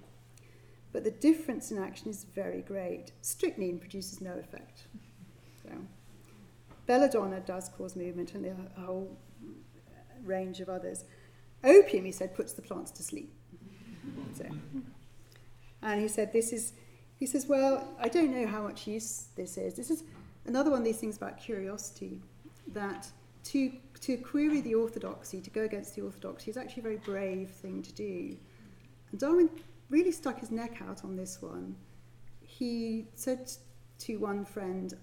But 0.92 1.04
the 1.04 1.10
difference 1.10 1.70
in 1.70 1.78
action 1.78 2.08
is 2.08 2.24
very 2.24 2.62
great. 2.62 3.12
Strychnine 3.20 3.78
produces 3.78 4.20
no 4.20 4.32
effect. 4.32 4.86
So, 5.62 5.70
belladonna 6.86 7.40
does 7.40 7.68
cause 7.76 7.96
movement, 7.96 8.34
and 8.34 8.46
a 8.46 8.80
whole 8.80 9.18
range 10.24 10.60
of 10.60 10.68
others. 10.68 11.04
Opium, 11.64 12.04
he 12.04 12.12
said, 12.12 12.34
puts 12.34 12.52
the 12.52 12.62
plants 12.62 12.90
to 12.92 13.02
sleep. 13.02 13.34
So, 14.34 14.44
and 15.82 16.00
he 16.00 16.08
said, 16.08 16.32
This 16.32 16.52
is, 16.52 16.72
he 17.18 17.26
says, 17.26 17.46
Well, 17.46 17.88
I 17.98 18.08
don't 18.08 18.32
know 18.34 18.46
how 18.46 18.62
much 18.62 18.86
use 18.86 19.28
this 19.36 19.56
is. 19.56 19.74
This 19.74 19.90
is 19.90 20.04
another 20.46 20.70
one 20.70 20.80
of 20.80 20.84
these 20.84 20.98
things 20.98 21.16
about 21.16 21.38
curiosity 21.38 22.20
that 22.68 23.08
to, 23.44 23.72
to 24.00 24.16
query 24.16 24.60
the 24.60 24.74
orthodoxy, 24.74 25.40
to 25.40 25.50
go 25.50 25.62
against 25.62 25.94
the 25.94 26.02
orthodoxy, 26.02 26.50
is 26.50 26.56
actually 26.56 26.80
a 26.80 26.84
very 26.84 26.96
brave 26.96 27.50
thing 27.50 27.82
to 27.82 27.92
do. 27.92 28.36
And 29.10 29.20
Darwin 29.20 29.48
really 29.88 30.12
stuck 30.12 30.40
his 30.40 30.50
neck 30.50 30.82
out 30.86 31.04
on 31.04 31.16
this 31.16 31.40
one. 31.40 31.76
He 32.42 33.06
said 33.14 33.50
to 34.00 34.16
one 34.16 34.44
friend, 34.44 34.94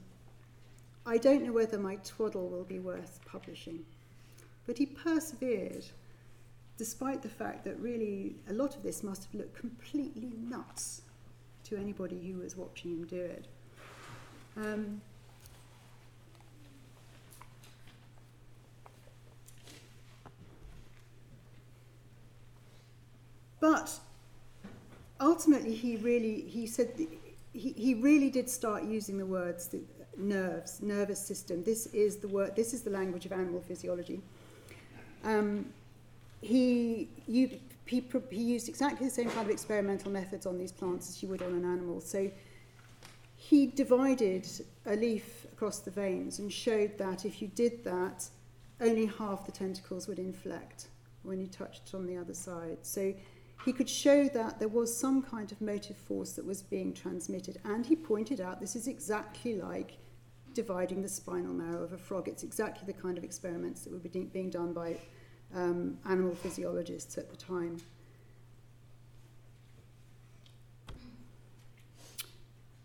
I 1.05 1.17
don't 1.17 1.43
know 1.43 1.53
whether 1.53 1.79
my 1.79 1.95
twaddle 1.97 2.49
will 2.49 2.63
be 2.63 2.79
worth 2.79 3.19
publishing. 3.25 3.85
But 4.65 4.77
he 4.77 4.85
persevered 4.85 5.85
despite 6.77 7.21
the 7.21 7.29
fact 7.29 7.63
that 7.65 7.79
really 7.79 8.35
a 8.49 8.53
lot 8.53 8.75
of 8.75 8.83
this 8.83 9.03
must 9.03 9.25
have 9.25 9.35
looked 9.35 9.57
completely 9.57 10.33
nuts 10.41 11.01
to 11.73 11.79
anybody 11.79 12.19
who 12.31 12.39
was 12.39 12.55
watching 12.55 12.91
him 12.91 13.05
do 13.05 13.19
it. 13.19 13.45
Um, 14.55 15.01
but 23.59 23.99
ultimately, 25.19 25.73
he 25.73 25.97
really 25.97 26.41
he 26.41 26.67
said 26.67 26.89
he, 27.53 27.71
he 27.71 27.93
really 27.95 28.29
did 28.29 28.49
start 28.49 28.83
using 28.83 29.17
the 29.17 29.25
words 29.25 29.67
the 29.67 29.81
nerves, 30.17 30.81
nervous 30.81 31.19
system. 31.19 31.63
This 31.63 31.87
is 31.87 32.17
the 32.17 32.27
word. 32.27 32.55
This 32.55 32.73
is 32.73 32.83
the 32.83 32.91
language 32.91 33.25
of 33.25 33.31
animal 33.31 33.61
physiology. 33.61 34.21
Um, 35.23 35.73
he, 36.41 37.07
you, 37.27 37.57
he, 37.85 38.03
he 38.29 38.41
used 38.41 38.69
exactly 38.69 39.07
the 39.07 39.13
same 39.13 39.29
kind 39.29 39.45
of 39.45 39.51
experimental 39.51 40.11
methods 40.11 40.45
on 40.45 40.57
these 40.57 40.71
plants 40.71 41.09
as 41.09 41.21
you 41.21 41.29
would 41.29 41.41
on 41.41 41.53
an 41.53 41.65
animal. 41.65 41.99
So 41.99 42.31
he 43.35 43.67
divided 43.67 44.47
a 44.85 44.95
leaf 44.95 45.45
across 45.51 45.79
the 45.79 45.91
veins 45.91 46.39
and 46.39 46.51
showed 46.51 46.97
that 46.97 47.25
if 47.25 47.41
you 47.41 47.49
did 47.49 47.83
that, 47.83 48.27
only 48.79 49.05
half 49.05 49.45
the 49.45 49.51
tentacles 49.51 50.07
would 50.07 50.19
inflect 50.19 50.87
when 51.23 51.39
you 51.39 51.47
touched 51.47 51.93
on 51.93 52.05
the 52.05 52.17
other 52.17 52.33
side. 52.33 52.77
So 52.83 53.13
he 53.65 53.73
could 53.73 53.89
show 53.89 54.27
that 54.29 54.59
there 54.59 54.67
was 54.67 54.95
some 54.95 55.21
kind 55.21 55.51
of 55.51 55.61
motive 55.61 55.97
force 55.97 56.33
that 56.33 56.45
was 56.45 56.61
being 56.61 56.93
transmitted. 56.93 57.59
And 57.63 57.85
he 57.85 57.95
pointed 57.95 58.41
out 58.41 58.59
this 58.59 58.75
is 58.75 58.87
exactly 58.87 59.55
like 59.55 59.97
dividing 60.53 61.01
the 61.01 61.09
spinal 61.09 61.53
marrow 61.53 61.83
of 61.83 61.93
a 61.93 61.97
frog. 61.97 62.27
It's 62.27 62.43
exactly 62.43 62.85
the 62.85 62.99
kind 62.99 63.17
of 63.17 63.23
experiments 63.23 63.81
that 63.81 63.91
were 63.91 63.99
being 63.99 64.49
done 64.49 64.73
by 64.73 64.97
um, 65.55 65.97
animal 66.07 66.35
physiologists 66.35 67.17
at 67.17 67.29
the 67.29 67.37
time. 67.37 67.81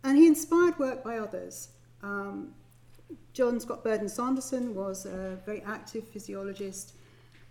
And 0.04 0.16
he 0.16 0.26
inspired 0.26 0.78
work 0.78 1.04
by 1.04 1.18
others. 1.18 1.68
Um, 2.02 2.54
John 3.32 3.60
Scott 3.60 3.84
Burdon 3.84 4.08
Sanderson 4.08 4.74
was 4.74 5.06
a 5.06 5.38
very 5.44 5.62
active 5.62 6.06
physiologist, 6.06 6.94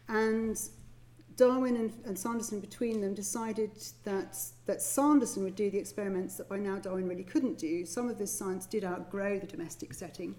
and 0.07 0.59
Darwin 1.35 1.75
and, 1.75 1.93
and 2.05 2.17
Sanderson, 2.17 2.59
between 2.59 2.99
them, 2.99 3.13
decided 3.13 3.71
that, 4.03 4.37
that 4.65 4.81
Sanderson 4.81 5.43
would 5.43 5.55
do 5.55 5.69
the 5.69 5.77
experiments 5.77 6.35
that 6.35 6.49
by 6.49 6.57
now 6.57 6.77
Darwin 6.77 7.07
really 7.07 7.23
couldn't 7.23 7.59
do. 7.59 7.85
Some 7.85 8.09
of 8.09 8.17
this 8.17 8.31
science 8.31 8.65
did 8.65 8.83
outgrow 8.83 9.39
the 9.39 9.45
domestic 9.45 9.93
setting 9.93 10.35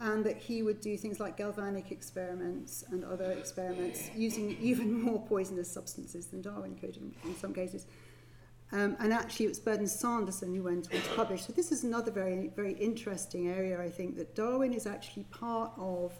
and 0.00 0.24
that 0.24 0.36
he 0.36 0.62
would 0.62 0.80
do 0.80 0.96
things 0.96 1.18
like 1.18 1.36
galvanic 1.36 1.90
experiments 1.90 2.84
and 2.90 3.04
other 3.04 3.32
experiments 3.32 4.10
using 4.14 4.56
even 4.60 4.92
more 5.02 5.20
poisonous 5.26 5.70
substances 5.70 6.26
than 6.26 6.40
Darwin 6.40 6.76
could 6.76 6.96
in, 6.96 7.14
in 7.24 7.36
some 7.36 7.52
cases. 7.52 7.86
Um, 8.70 8.96
and 9.00 9.12
actually, 9.12 9.46
it 9.46 9.48
was 9.48 9.60
Burdon 9.60 9.88
Sanderson 9.88 10.54
who 10.54 10.62
went 10.62 10.92
on 10.92 11.00
to 11.00 11.08
publish. 11.16 11.46
So 11.46 11.52
this 11.52 11.72
is 11.72 11.84
another 11.84 12.10
very, 12.10 12.52
very 12.54 12.74
interesting 12.74 13.48
area. 13.48 13.80
I 13.80 13.88
think 13.88 14.16
that 14.16 14.34
Darwin 14.34 14.74
is 14.74 14.86
actually 14.86 15.24
part 15.24 15.72
of 15.78 16.12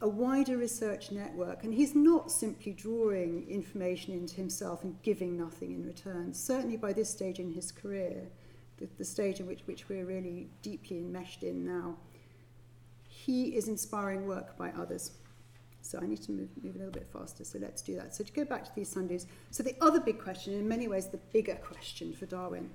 a 0.00 0.08
wider 0.08 0.56
research 0.56 1.10
network, 1.10 1.64
and 1.64 1.74
he's 1.74 1.94
not 1.94 2.30
simply 2.30 2.72
drawing 2.72 3.48
information 3.48 4.14
into 4.14 4.36
himself 4.36 4.82
and 4.82 5.00
giving 5.02 5.36
nothing 5.36 5.72
in 5.72 5.84
return. 5.84 6.32
Certainly, 6.32 6.76
by 6.76 6.92
this 6.92 7.10
stage 7.10 7.38
in 7.38 7.52
his 7.52 7.70
career, 7.70 8.28
the, 8.78 8.88
the 8.98 9.04
stage 9.04 9.40
in 9.40 9.46
which, 9.46 9.60
which 9.66 9.88
we're 9.88 10.06
really 10.06 10.48
deeply 10.62 10.98
enmeshed 10.98 11.42
in 11.42 11.64
now 11.64 11.96
he 13.24 13.54
is 13.54 13.68
inspiring 13.68 14.26
work 14.26 14.56
by 14.56 14.70
others. 14.70 15.12
So 15.80 15.98
I 16.00 16.06
need 16.06 16.22
to 16.22 16.32
move, 16.32 16.48
move 16.62 16.74
a 16.74 16.78
little 16.78 16.92
bit 16.92 17.08
faster, 17.12 17.44
so 17.44 17.58
let's 17.60 17.82
do 17.82 17.94
that. 17.96 18.14
So 18.14 18.24
to 18.24 18.32
go 18.32 18.44
back 18.44 18.64
to 18.64 18.70
these 18.74 18.92
sundews, 18.92 19.26
so 19.50 19.62
the 19.62 19.76
other 19.80 20.00
big 20.00 20.18
question, 20.18 20.54
in 20.54 20.66
many 20.66 20.88
ways 20.88 21.06
the 21.08 21.18
bigger 21.32 21.56
question 21.56 22.12
for 22.12 22.26
Darwin, 22.26 22.70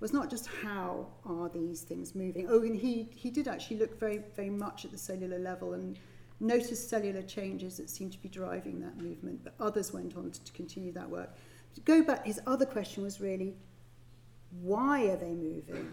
was 0.00 0.12
not 0.12 0.30
just 0.30 0.48
how 0.62 1.06
are 1.24 1.48
these 1.48 1.82
things 1.82 2.14
moving. 2.14 2.46
Oh, 2.48 2.62
and 2.62 2.74
he, 2.74 3.08
he 3.14 3.30
did 3.30 3.48
actually 3.48 3.78
look 3.78 3.98
very, 4.00 4.20
very 4.34 4.50
much 4.50 4.84
at 4.84 4.92
the 4.92 4.98
cellular 4.98 5.38
level 5.38 5.74
and 5.74 5.98
noticed 6.40 6.88
cellular 6.88 7.22
changes 7.22 7.76
that 7.76 7.88
seemed 7.88 8.12
to 8.12 8.22
be 8.22 8.28
driving 8.28 8.80
that 8.80 8.96
movement, 9.00 9.44
but 9.44 9.54
others 9.60 9.92
went 9.92 10.16
on 10.16 10.30
to, 10.30 10.44
to 10.44 10.52
continue 10.52 10.92
that 10.92 11.08
work. 11.08 11.30
To 11.74 11.80
go 11.82 12.02
back, 12.02 12.26
his 12.26 12.40
other 12.46 12.66
question 12.66 13.02
was 13.02 13.20
really, 13.20 13.54
why 14.60 15.04
are 15.04 15.16
they 15.16 15.30
moving? 15.30 15.90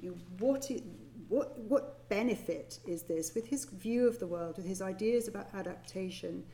You 0.00 0.10
know, 0.10 0.16
what, 0.38 0.70
is, 0.70 0.82
what, 1.28 1.58
what 1.58 2.08
benefit 2.08 2.78
is 2.86 3.02
this? 3.02 3.34
With 3.34 3.46
his 3.46 3.64
view 3.66 4.06
of 4.08 4.18
the 4.18 4.26
world, 4.26 4.56
with 4.56 4.66
his 4.66 4.80
ideas 4.80 5.28
about 5.28 5.48
adaptation, 5.54 6.44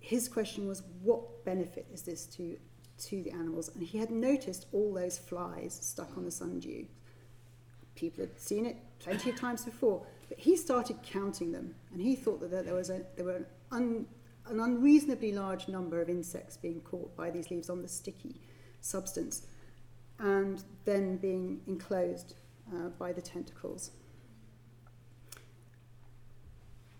his 0.00 0.28
question 0.28 0.68
was, 0.68 0.82
what 1.02 1.44
benefit 1.44 1.86
is 1.92 2.02
this 2.02 2.26
to, 2.26 2.56
to 2.98 3.22
the 3.22 3.30
animals? 3.30 3.70
And 3.74 3.82
he 3.82 3.98
had 3.98 4.10
noticed 4.10 4.66
all 4.72 4.92
those 4.92 5.18
flies 5.18 5.78
stuck 5.80 6.16
on 6.16 6.24
the 6.24 6.30
sundew. 6.30 6.84
People 7.94 8.24
had 8.24 8.38
seen 8.38 8.66
it 8.66 8.76
plenty 8.98 9.30
of 9.30 9.36
times 9.36 9.64
before, 9.64 10.06
but 10.28 10.38
he 10.38 10.56
started 10.56 10.98
counting 11.02 11.52
them, 11.52 11.74
and 11.92 12.00
he 12.00 12.14
thought 12.14 12.40
that 12.40 12.64
there 12.64 12.74
was 12.74 12.90
a, 12.90 13.02
there 13.16 13.24
were 13.24 13.36
an, 13.36 13.46
un, 13.72 14.06
an 14.48 14.60
unreasonably 14.60 15.32
large 15.32 15.68
number 15.68 16.02
of 16.02 16.10
insects 16.10 16.58
being 16.58 16.80
caught 16.82 17.16
by 17.16 17.30
these 17.30 17.50
leaves 17.50 17.70
on 17.70 17.80
the 17.80 17.88
sticky 17.88 18.42
substance, 18.82 19.46
and 20.18 20.62
then 20.84 21.16
being 21.16 21.60
enclosed 21.66 22.34
uh, 22.74 22.88
by 22.98 23.12
the 23.12 23.22
tentacles. 23.22 23.90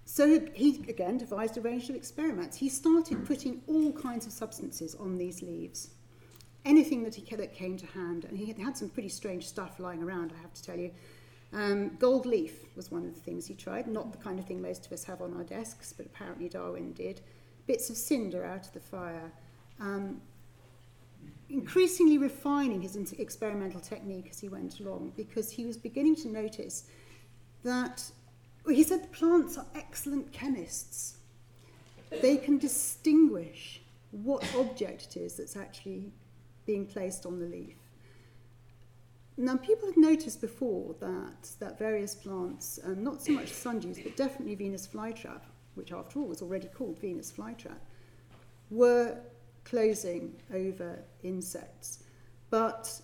So 0.04 0.40
he 0.54 0.84
again 0.88 1.18
devised 1.18 1.58
a 1.58 1.60
range 1.60 1.90
of 1.90 1.96
experiments. 1.96 2.56
He 2.56 2.68
started 2.68 3.26
putting 3.26 3.62
all 3.66 3.92
kinds 3.92 4.24
of 4.26 4.32
substances 4.32 4.94
on 4.94 5.18
these 5.18 5.42
leaves, 5.42 5.90
anything 6.64 7.02
that 7.02 7.14
he 7.14 7.36
that 7.36 7.52
came 7.52 7.76
to 7.76 7.86
hand, 7.86 8.24
and 8.24 8.38
he 8.38 8.52
had 8.52 8.76
some 8.76 8.88
pretty 8.88 9.08
strange 9.10 9.46
stuff 9.46 9.78
lying 9.78 10.02
around. 10.02 10.32
I 10.32 10.40
have 10.40 10.54
to 10.54 10.62
tell 10.62 10.78
you. 10.78 10.90
Um, 11.52 11.96
gold 11.98 12.26
leaf 12.26 12.64
was 12.76 12.90
one 12.90 13.04
of 13.04 13.14
the 13.14 13.20
things 13.20 13.46
he 13.46 13.54
tried, 13.54 13.86
not 13.86 14.12
the 14.12 14.18
kind 14.18 14.38
of 14.38 14.46
thing 14.46 14.60
most 14.60 14.86
of 14.86 14.92
us 14.92 15.04
have 15.04 15.22
on 15.22 15.34
our 15.34 15.44
desks, 15.44 15.92
but 15.92 16.06
apparently 16.06 16.48
Darwin 16.48 16.92
did. 16.92 17.20
Bits 17.66 17.90
of 17.90 17.96
cinder 17.96 18.44
out 18.44 18.66
of 18.66 18.72
the 18.72 18.80
fire. 18.80 19.32
Um, 19.80 20.20
increasingly 21.49 22.18
refining 22.18 22.82
his 22.82 22.97
experimental 23.12 23.80
technique 23.80 24.28
as 24.30 24.40
he 24.40 24.49
went 24.49 24.80
along 24.80 25.12
because 25.16 25.51
he 25.51 25.64
was 25.64 25.76
beginning 25.76 26.16
to 26.16 26.28
notice 26.28 26.84
that 27.62 28.03
well, 28.64 28.74
he 28.74 28.82
said 28.82 29.05
the 29.05 29.09
plants 29.09 29.57
are 29.57 29.66
excellent 29.76 30.32
chemists. 30.32 31.18
They 32.20 32.36
can 32.36 32.59
distinguish 32.59 33.80
what 34.11 34.44
object 34.57 35.07
it 35.07 35.16
is 35.16 35.36
that's 35.36 35.57
actually 35.57 36.12
being 36.66 36.84
placed 36.84 37.26
on 37.26 37.38
the 37.38 37.47
leaf. 37.47 37.76
Now, 39.36 39.57
people 39.57 39.86
have 39.86 39.97
noticed 39.97 40.40
before 40.40 40.97
that, 41.01 41.51
that 41.61 41.78
various 41.78 42.14
plants, 42.14 42.80
um, 42.84 43.05
not 43.05 43.22
so 43.22 43.32
much 43.32 43.53
sundews, 43.53 44.03
but 44.03 44.16
definitely 44.16 44.55
Venus 44.55 44.86
flytrap, 44.86 45.42
which 45.74 45.92
after 45.92 46.18
all 46.18 46.26
was 46.26 46.40
already 46.40 46.68
called 46.68 46.99
Venus 46.99 47.30
flytrap, 47.30 47.78
were 48.70 49.18
closing 49.66 50.32
over 50.54 50.98
insects. 51.22 52.04
But 52.50 53.00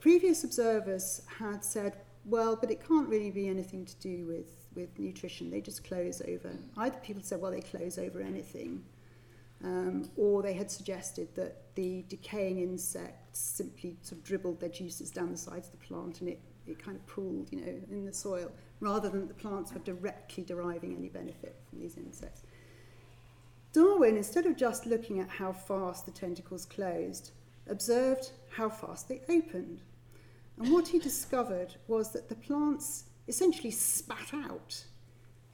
previous 0.00 0.44
observers 0.44 1.22
had 1.26 1.64
said, 1.64 1.96
well, 2.24 2.56
but 2.56 2.70
it 2.70 2.86
can't 2.86 3.08
really 3.08 3.30
be 3.30 3.48
anything 3.48 3.84
to 3.84 3.96
do 3.96 4.26
with, 4.26 4.68
with 4.74 4.96
nutrition. 4.98 5.50
They 5.50 5.60
just 5.60 5.82
close 5.82 6.22
over. 6.26 6.52
Either 6.76 6.96
people 6.98 7.22
said, 7.22 7.40
well, 7.40 7.50
they 7.50 7.60
close 7.60 7.98
over 7.98 8.20
anything, 8.20 8.84
um, 9.64 10.08
or 10.16 10.42
they 10.42 10.52
had 10.52 10.70
suggested 10.70 11.34
that 11.34 11.74
the 11.74 12.04
decaying 12.08 12.60
insects 12.60 13.40
simply 13.40 13.96
sort 14.02 14.20
of 14.20 14.24
dribbled 14.24 14.60
their 14.60 14.68
juices 14.68 15.10
down 15.10 15.32
the 15.32 15.38
sides 15.38 15.66
of 15.66 15.72
the 15.72 15.84
plant 15.84 16.20
and 16.20 16.28
it, 16.28 16.40
it 16.66 16.78
kind 16.78 16.96
of 16.96 17.04
pooled, 17.06 17.48
you 17.50 17.60
know, 17.60 17.74
in 17.90 18.04
the 18.04 18.12
soil, 18.12 18.52
rather 18.78 19.08
than 19.08 19.26
the 19.26 19.34
plants 19.34 19.72
were 19.72 19.80
directly 19.80 20.44
deriving 20.44 20.94
any 20.96 21.08
benefit 21.08 21.56
from 21.68 21.80
these 21.80 21.96
insects. 21.96 22.42
Darwin, 23.78 24.16
instead 24.16 24.44
of 24.44 24.56
just 24.56 24.86
looking 24.86 25.20
at 25.20 25.28
how 25.28 25.52
fast 25.52 26.04
the 26.04 26.10
tentacles 26.10 26.64
closed, 26.64 27.30
observed 27.68 28.32
how 28.50 28.68
fast 28.68 29.08
they 29.08 29.20
opened. 29.28 29.82
And 30.58 30.72
what 30.72 30.88
he 30.88 30.98
discovered 30.98 31.76
was 31.86 32.10
that 32.10 32.28
the 32.28 32.34
plants 32.34 33.04
essentially 33.28 33.70
spat 33.70 34.34
out 34.34 34.84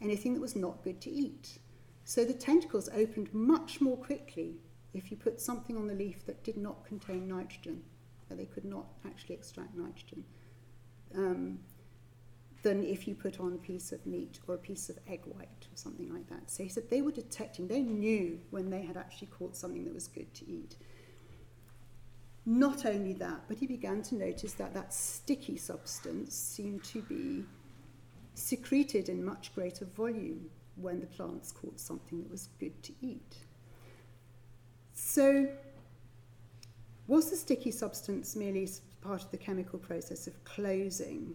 anything 0.01 0.33
that 0.33 0.41
was 0.41 0.57
not 0.57 0.83
good 0.83 1.03
to 1.03 1.11
eat. 1.11 1.59
So 2.05 2.25
the 2.25 2.33
tentacles 2.33 2.89
opened 2.95 3.29
much 3.35 3.83
more 3.83 3.99
quickly 3.99 4.57
if 4.95 5.11
you 5.11 5.19
put 5.19 5.39
something 5.39 5.77
on 5.77 5.87
the 5.87 5.93
leaf 5.93 6.25
that 6.25 6.43
did 6.45 6.57
not 6.57 6.87
contain 6.87 7.29
nitrogen, 7.29 7.83
that 8.31 8.39
they 8.39 8.47
could 8.47 8.65
not 8.65 8.87
actually 9.05 9.35
extract 9.35 9.77
nitrogen, 9.77 10.25
um, 11.15 11.59
than 12.65 12.83
if 12.83 13.07
you 13.07 13.15
put 13.15 13.39
on 13.39 13.53
a 13.53 13.59
piece 13.59 13.93
of 13.93 14.05
meat 14.07 14.41
or 14.49 14.55
a 14.55 14.59
piece 14.59 14.89
of 14.89 14.99
egg 15.07 15.21
white 15.27 15.67
or 15.71 15.77
something 15.77 16.13
like 16.13 16.27
that. 16.31 16.51
So 16.51 16.63
he 16.63 16.69
said 16.71 16.91
they 16.91 17.03
were 17.03 17.13
detecting, 17.13 17.69
they 17.69 17.83
knew 17.83 18.41
when 18.51 18.71
they 18.71 18.83
had 18.83 18.97
actually 18.97 19.29
caught 19.29 19.55
something 19.55 19.85
that 19.85 19.95
was 19.95 20.09
good 20.09 20.33
to 20.35 20.51
eat. 20.51 20.77
Not 22.47 22.87
only 22.87 23.13
that, 23.15 23.43
but 23.49 23.59
he 23.59 23.67
began 23.67 24.03
to 24.05 24.15
notice 24.17 24.55
that 24.55 24.73
that 24.75 24.95
sticky 24.95 25.59
substance 25.59 26.35
seemed 26.35 26.83
to 26.85 27.03
be 27.03 27.45
secreted 28.35 29.09
in 29.09 29.25
much 29.25 29.55
greater 29.55 29.85
volume 29.85 30.51
when 30.77 31.01
the 31.01 31.07
plants 31.07 31.53
caught 31.53 31.79
something 31.79 32.23
that 32.23 32.31
was 32.31 32.49
good 32.59 32.83
to 32.83 32.93
eat. 33.03 33.37
So, 34.95 35.49
was 37.07 37.31
the 37.31 37.37
sticky 37.37 37.71
substance 37.71 38.35
merely 38.35 38.69
part 39.03 39.23
of 39.23 39.31
the 39.31 39.37
chemical 39.37 39.79
process 39.79 40.27
of 40.27 40.43
closing 40.45 41.35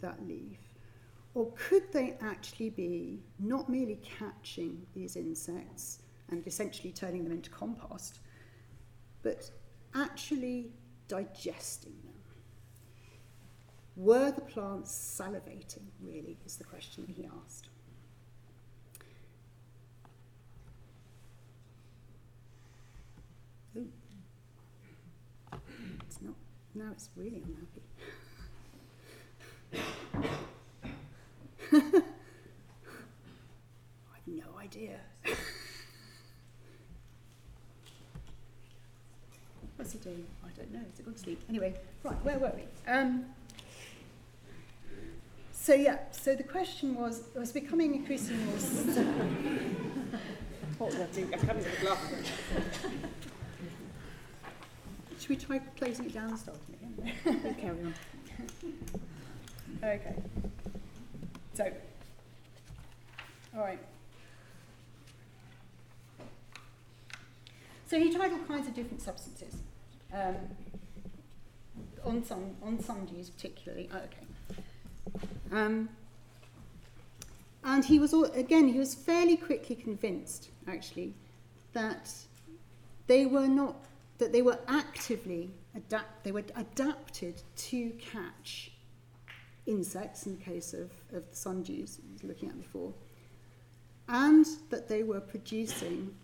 that 0.00 0.24
leaf? 0.26 0.67
Or 1.38 1.52
could 1.54 1.92
they 1.92 2.16
actually 2.20 2.70
be 2.70 3.20
not 3.38 3.68
merely 3.68 4.00
catching 4.02 4.84
these 4.92 5.14
insects 5.14 6.00
and 6.30 6.44
essentially 6.48 6.90
turning 6.90 7.22
them 7.22 7.30
into 7.30 7.48
compost, 7.50 8.18
but 9.22 9.48
actually 9.94 10.72
digesting 11.06 11.94
them? 12.02 12.16
Were 13.94 14.32
the 14.32 14.40
plants 14.40 14.90
salivating, 14.90 15.86
really, 16.02 16.36
is 16.44 16.56
the 16.56 16.64
question 16.64 17.06
he 17.06 17.24
asked. 17.44 17.68
Ooh. 23.76 23.86
It's 26.04 26.20
not, 26.20 26.34
now 26.74 26.90
it's 26.90 27.10
really 27.14 27.44
unhappy. 27.44 27.82
I've 31.72 32.02
no 34.26 34.44
idea. 34.60 35.00
What's 39.76 39.92
he 39.92 39.98
doing? 39.98 40.26
I 40.44 40.48
don't 40.56 40.72
know. 40.72 40.80
Is 40.92 40.98
it 40.98 41.04
going 41.04 41.14
to 41.14 41.20
sleep? 41.20 41.42
Anyway, 41.48 41.74
right, 42.02 42.24
where 42.24 42.38
were 42.38 42.52
we? 42.54 42.62
Um, 42.90 43.26
so 45.52 45.74
yeah, 45.74 45.98
so 46.10 46.34
the 46.34 46.42
question 46.42 46.94
was, 46.94 47.20
it 47.34 47.38
was 47.38 47.52
becoming 47.52 47.94
increasingly 47.94 48.42
more... 48.44 48.54
what 50.78 50.90
was 50.90 51.00
I 51.00 51.06
coming 51.36 51.64
to 51.64 51.70
the. 51.70 51.96
Should 55.18 55.28
we 55.28 55.36
try 55.36 55.58
closing 55.76 56.06
it 56.06 56.14
down 56.14 56.30
and 56.30 56.38
starting 56.38 56.62
again? 56.72 57.14
you 57.44 57.54
carry 57.60 57.80
on. 57.82 57.94
Okay. 59.82 60.14
So, 61.58 61.68
all 63.56 63.62
right. 63.62 63.80
So 67.88 67.98
he 67.98 68.14
tried 68.14 68.30
all 68.30 68.38
kinds 68.46 68.68
of 68.68 68.74
different 68.76 69.02
substances. 69.02 69.56
Um, 70.14 70.36
on 72.04 72.22
some 72.22 72.54
on 72.62 72.78
sundews 72.78 73.34
particularly. 73.34 73.90
Oh, 73.92 73.96
okay. 73.96 74.62
Um, 75.50 75.88
and 77.64 77.84
he 77.84 77.98
was 77.98 78.14
all, 78.14 78.26
again 78.26 78.68
he 78.68 78.78
was 78.78 78.94
fairly 78.94 79.36
quickly 79.36 79.74
convinced 79.74 80.50
actually 80.68 81.12
that 81.72 82.08
they 83.08 83.26
were 83.26 83.48
not 83.48 83.74
that 84.18 84.30
they 84.32 84.42
were 84.42 84.60
actively 84.68 85.50
adapt 85.74 86.22
they 86.22 86.30
were 86.30 86.44
adapted 86.54 87.42
to 87.56 87.90
catch 87.98 88.70
insects 89.68 90.26
in 90.26 90.36
the 90.36 90.42
case 90.42 90.72
of, 90.72 90.90
of 91.12 91.28
the 91.30 91.36
sundews 91.36 91.98
I 92.00 92.12
was 92.12 92.24
looking 92.24 92.48
at 92.48 92.58
before 92.58 92.92
and 94.08 94.46
that 94.70 94.88
they 94.88 95.02
were 95.02 95.20
producing 95.20 96.14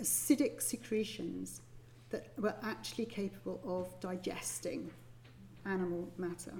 acidic 0.00 0.62
secretions 0.62 1.62
that 2.10 2.28
were 2.38 2.54
actually 2.62 3.06
capable 3.06 3.60
of 3.66 3.98
digesting 4.00 4.90
animal 5.64 6.08
matter. 6.16 6.52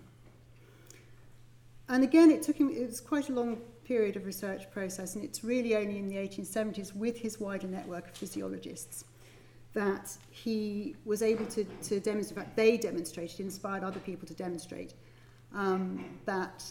And 1.89 2.03
again, 2.03 2.33
it 2.33 2.43
took 2.43 2.57
him, 2.57 2.71
it 2.71 2.85
was 2.85 3.01
quite 3.01 3.29
a 3.29 3.33
long 3.33 3.59
period 3.85 4.17
of 4.17 4.27
research 4.27 4.69
process, 4.73 5.15
and 5.15 5.25
it's 5.25 5.45
really 5.45 5.77
only 5.77 5.99
in 5.99 6.09
the 6.09 6.17
1870s, 6.17 6.97
with 6.97 7.17
his 7.17 7.39
wider 7.39 7.69
network 7.69 8.09
of 8.09 8.17
physiologists, 8.17 9.05
that 9.75 10.17
he 10.31 10.97
was 11.05 11.23
able 11.23 11.47
to, 11.47 11.65
to 11.83 12.01
demonstrate, 12.01 12.39
in 12.39 12.45
fact, 12.45 12.57
they 12.57 12.77
demonstrated, 12.77 13.39
inspired 13.39 13.85
other 13.85 14.01
people 14.01 14.27
to 14.27 14.35
demonstrate, 14.35 14.95
um, 15.55 16.19
that 16.25 16.65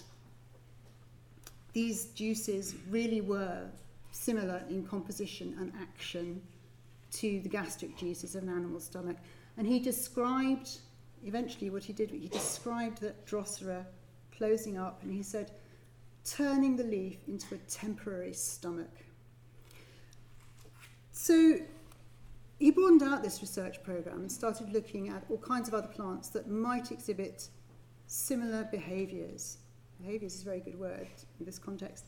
these 1.73 2.05
juices 2.07 2.75
really 2.89 3.21
were 3.21 3.65
similar 4.11 4.63
in 4.69 4.85
composition 4.85 5.55
and 5.59 5.73
action 5.81 6.41
to 7.11 7.39
the 7.41 7.49
gastric 7.49 7.97
juices 7.97 8.35
of 8.35 8.43
an 8.43 8.49
animal 8.49 8.79
stomach. 8.79 9.17
And 9.57 9.67
he 9.67 9.79
described, 9.79 10.69
eventually 11.25 11.69
what 11.69 11.83
he 11.83 11.93
did, 11.93 12.11
he 12.11 12.27
described 12.27 13.01
that 13.01 13.25
Drosera 13.25 13.85
closing 14.37 14.77
up 14.77 15.01
and 15.03 15.11
he 15.11 15.23
said, 15.23 15.51
turning 16.23 16.75
the 16.75 16.83
leaf 16.83 17.17
into 17.27 17.55
a 17.55 17.57
temporary 17.69 18.33
stomach. 18.33 18.91
So 21.11 21.59
he 22.59 22.71
broadened 22.71 23.03
out 23.03 23.23
this 23.23 23.41
research 23.41 23.83
program 23.83 24.21
and 24.21 24.31
started 24.31 24.71
looking 24.73 25.09
at 25.09 25.23
all 25.29 25.37
kinds 25.37 25.67
of 25.67 25.73
other 25.73 25.87
plants 25.87 26.29
that 26.29 26.49
might 26.49 26.91
exhibit 26.91 27.49
similar 28.07 28.67
behaviors. 28.71 29.57
Behaviors 29.99 30.35
is 30.35 30.41
a 30.41 30.45
very 30.45 30.59
good 30.59 30.79
word 30.79 31.07
in 31.39 31.45
this 31.45 31.59
context. 31.59 32.05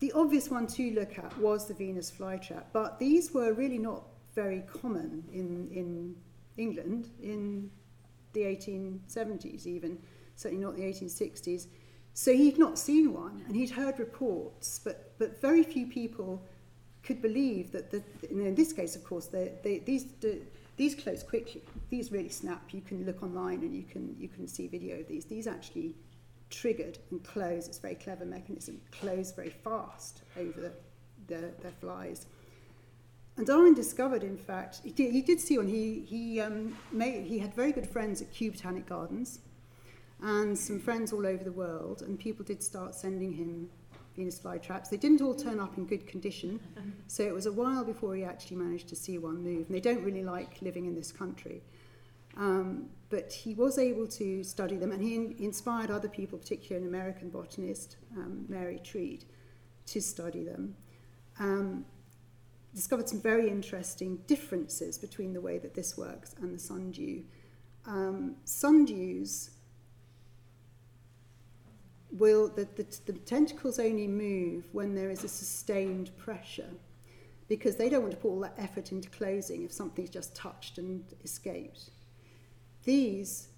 The 0.00 0.12
obvious 0.12 0.50
one 0.50 0.66
to 0.68 0.90
look 0.90 1.18
at 1.18 1.36
was 1.38 1.66
the 1.66 1.74
Venus 1.74 2.10
flytrap, 2.10 2.64
but 2.72 2.98
these 2.98 3.32
were 3.32 3.52
really 3.52 3.78
not 3.78 4.04
very 4.34 4.62
common 4.62 5.24
in, 5.32 5.70
in 5.72 6.16
England 6.56 7.08
in 7.22 7.70
the 8.32 8.42
1870s, 8.42 9.66
even, 9.66 9.98
certainly 10.34 10.64
not 10.64 10.76
the 10.76 10.82
1860s. 10.82 11.68
So 12.12 12.32
he'd 12.32 12.58
not 12.58 12.78
seen 12.78 13.12
one, 13.12 13.42
and 13.46 13.56
he'd 13.56 13.70
heard 13.70 13.98
reports, 13.98 14.80
but, 14.82 15.14
but 15.18 15.40
very 15.40 15.62
few 15.62 15.86
people 15.86 16.44
could 17.02 17.20
believe 17.20 17.70
that, 17.72 17.90
the, 17.90 18.02
in 18.30 18.54
this 18.54 18.72
case, 18.72 18.96
of 18.96 19.04
course, 19.04 19.26
they, 19.26 19.52
they, 19.62 19.78
these, 19.78 20.06
the, 20.20 20.40
these 20.76 20.94
close 20.94 21.22
quickly. 21.22 21.62
These 21.90 22.10
really 22.10 22.28
snap. 22.28 22.72
You 22.72 22.80
can 22.80 23.04
look 23.06 23.22
online 23.22 23.60
and 23.60 23.74
you 23.74 23.84
can, 23.84 24.16
you 24.18 24.28
can 24.28 24.48
see 24.48 24.66
video 24.66 25.00
of 25.00 25.08
these. 25.08 25.24
These 25.24 25.46
actually 25.46 25.94
triggered 26.50 26.98
and 27.10 27.22
close. 27.22 27.68
It's 27.68 27.78
a 27.78 27.82
very 27.82 27.94
clever 27.94 28.24
mechanism. 28.24 28.80
Close 28.90 29.32
very 29.32 29.50
fast 29.50 30.22
over 30.36 30.60
the, 30.60 30.72
the, 31.26 31.52
their 31.62 31.72
flies. 31.80 32.26
And 33.36 33.46
Darwin 33.46 33.74
discovered, 33.74 34.22
in 34.22 34.36
fact, 34.36 34.80
he 34.84 34.90
did, 34.90 35.12
he 35.12 35.22
did 35.22 35.40
see 35.40 35.58
one. 35.58 35.66
He, 35.66 36.04
he, 36.06 36.40
um, 36.40 36.76
made, 36.92 37.26
he 37.26 37.38
had 37.38 37.54
very 37.54 37.72
good 37.72 37.88
friends 37.88 38.22
at 38.22 38.32
Kew 38.32 38.52
Botanic 38.52 38.86
Gardens. 38.86 39.40
and 40.22 40.58
some 40.58 40.80
friends 40.80 41.12
all 41.12 41.26
over 41.26 41.44
the 41.44 41.52
world, 41.52 42.02
and 42.02 42.18
people 42.18 42.44
did 42.44 42.62
start 42.62 42.94
sending 42.94 43.32
him 43.32 43.68
Venus 44.16 44.38
flytraps. 44.38 44.88
They 44.90 44.96
didn't 44.96 45.20
all 45.20 45.34
turn 45.34 45.60
up 45.60 45.76
in 45.76 45.86
good 45.86 46.06
condition, 46.06 46.60
so 47.08 47.22
it 47.24 47.34
was 47.34 47.46
a 47.46 47.52
while 47.52 47.84
before 47.84 48.14
he 48.14 48.24
actually 48.24 48.56
managed 48.56 48.88
to 48.88 48.96
see 48.96 49.18
one 49.18 49.42
move. 49.42 49.66
And 49.66 49.74
they 49.74 49.80
don't 49.80 50.02
really 50.02 50.22
like 50.22 50.62
living 50.62 50.86
in 50.86 50.94
this 50.94 51.12
country. 51.12 51.62
Um, 52.36 52.90
but 53.10 53.32
he 53.32 53.54
was 53.54 53.78
able 53.78 54.06
to 54.08 54.42
study 54.42 54.76
them, 54.76 54.90
and 54.92 55.02
he 55.02 55.14
in- 55.14 55.36
inspired 55.38 55.90
other 55.90 56.08
people, 56.08 56.38
particularly 56.38 56.86
an 56.86 56.92
American 56.92 57.30
botanist, 57.30 57.96
um, 58.16 58.44
Mary 58.48 58.80
Treat, 58.82 59.24
to 59.86 60.00
study 60.00 60.44
them. 60.44 60.74
Um, 61.38 61.84
discovered 62.74 63.08
some 63.08 63.20
very 63.20 63.48
interesting 63.48 64.16
differences 64.26 64.98
between 64.98 65.32
the 65.32 65.40
way 65.40 65.58
that 65.58 65.74
this 65.74 65.96
works 65.96 66.34
and 66.40 66.52
the 66.52 66.58
sundew. 66.58 67.22
Um, 67.86 68.36
sundews 68.44 69.50
will 72.14 72.48
the, 72.48 72.66
the, 72.76 72.86
the 73.06 73.12
tentacles 73.12 73.78
only 73.78 74.06
move 74.06 74.64
when 74.72 74.94
there 74.94 75.10
is 75.10 75.24
a 75.24 75.28
sustained 75.28 76.16
pressure 76.16 76.70
because 77.48 77.76
they 77.76 77.88
don't 77.88 78.02
want 78.02 78.12
to 78.12 78.18
put 78.18 78.28
all 78.28 78.40
that 78.40 78.54
effort 78.56 78.92
into 78.92 79.08
closing 79.10 79.64
if 79.64 79.72
something's 79.72 80.10
just 80.10 80.34
touched 80.34 80.78
and 80.78 81.04
escaped. 81.24 81.90
These 82.84 83.48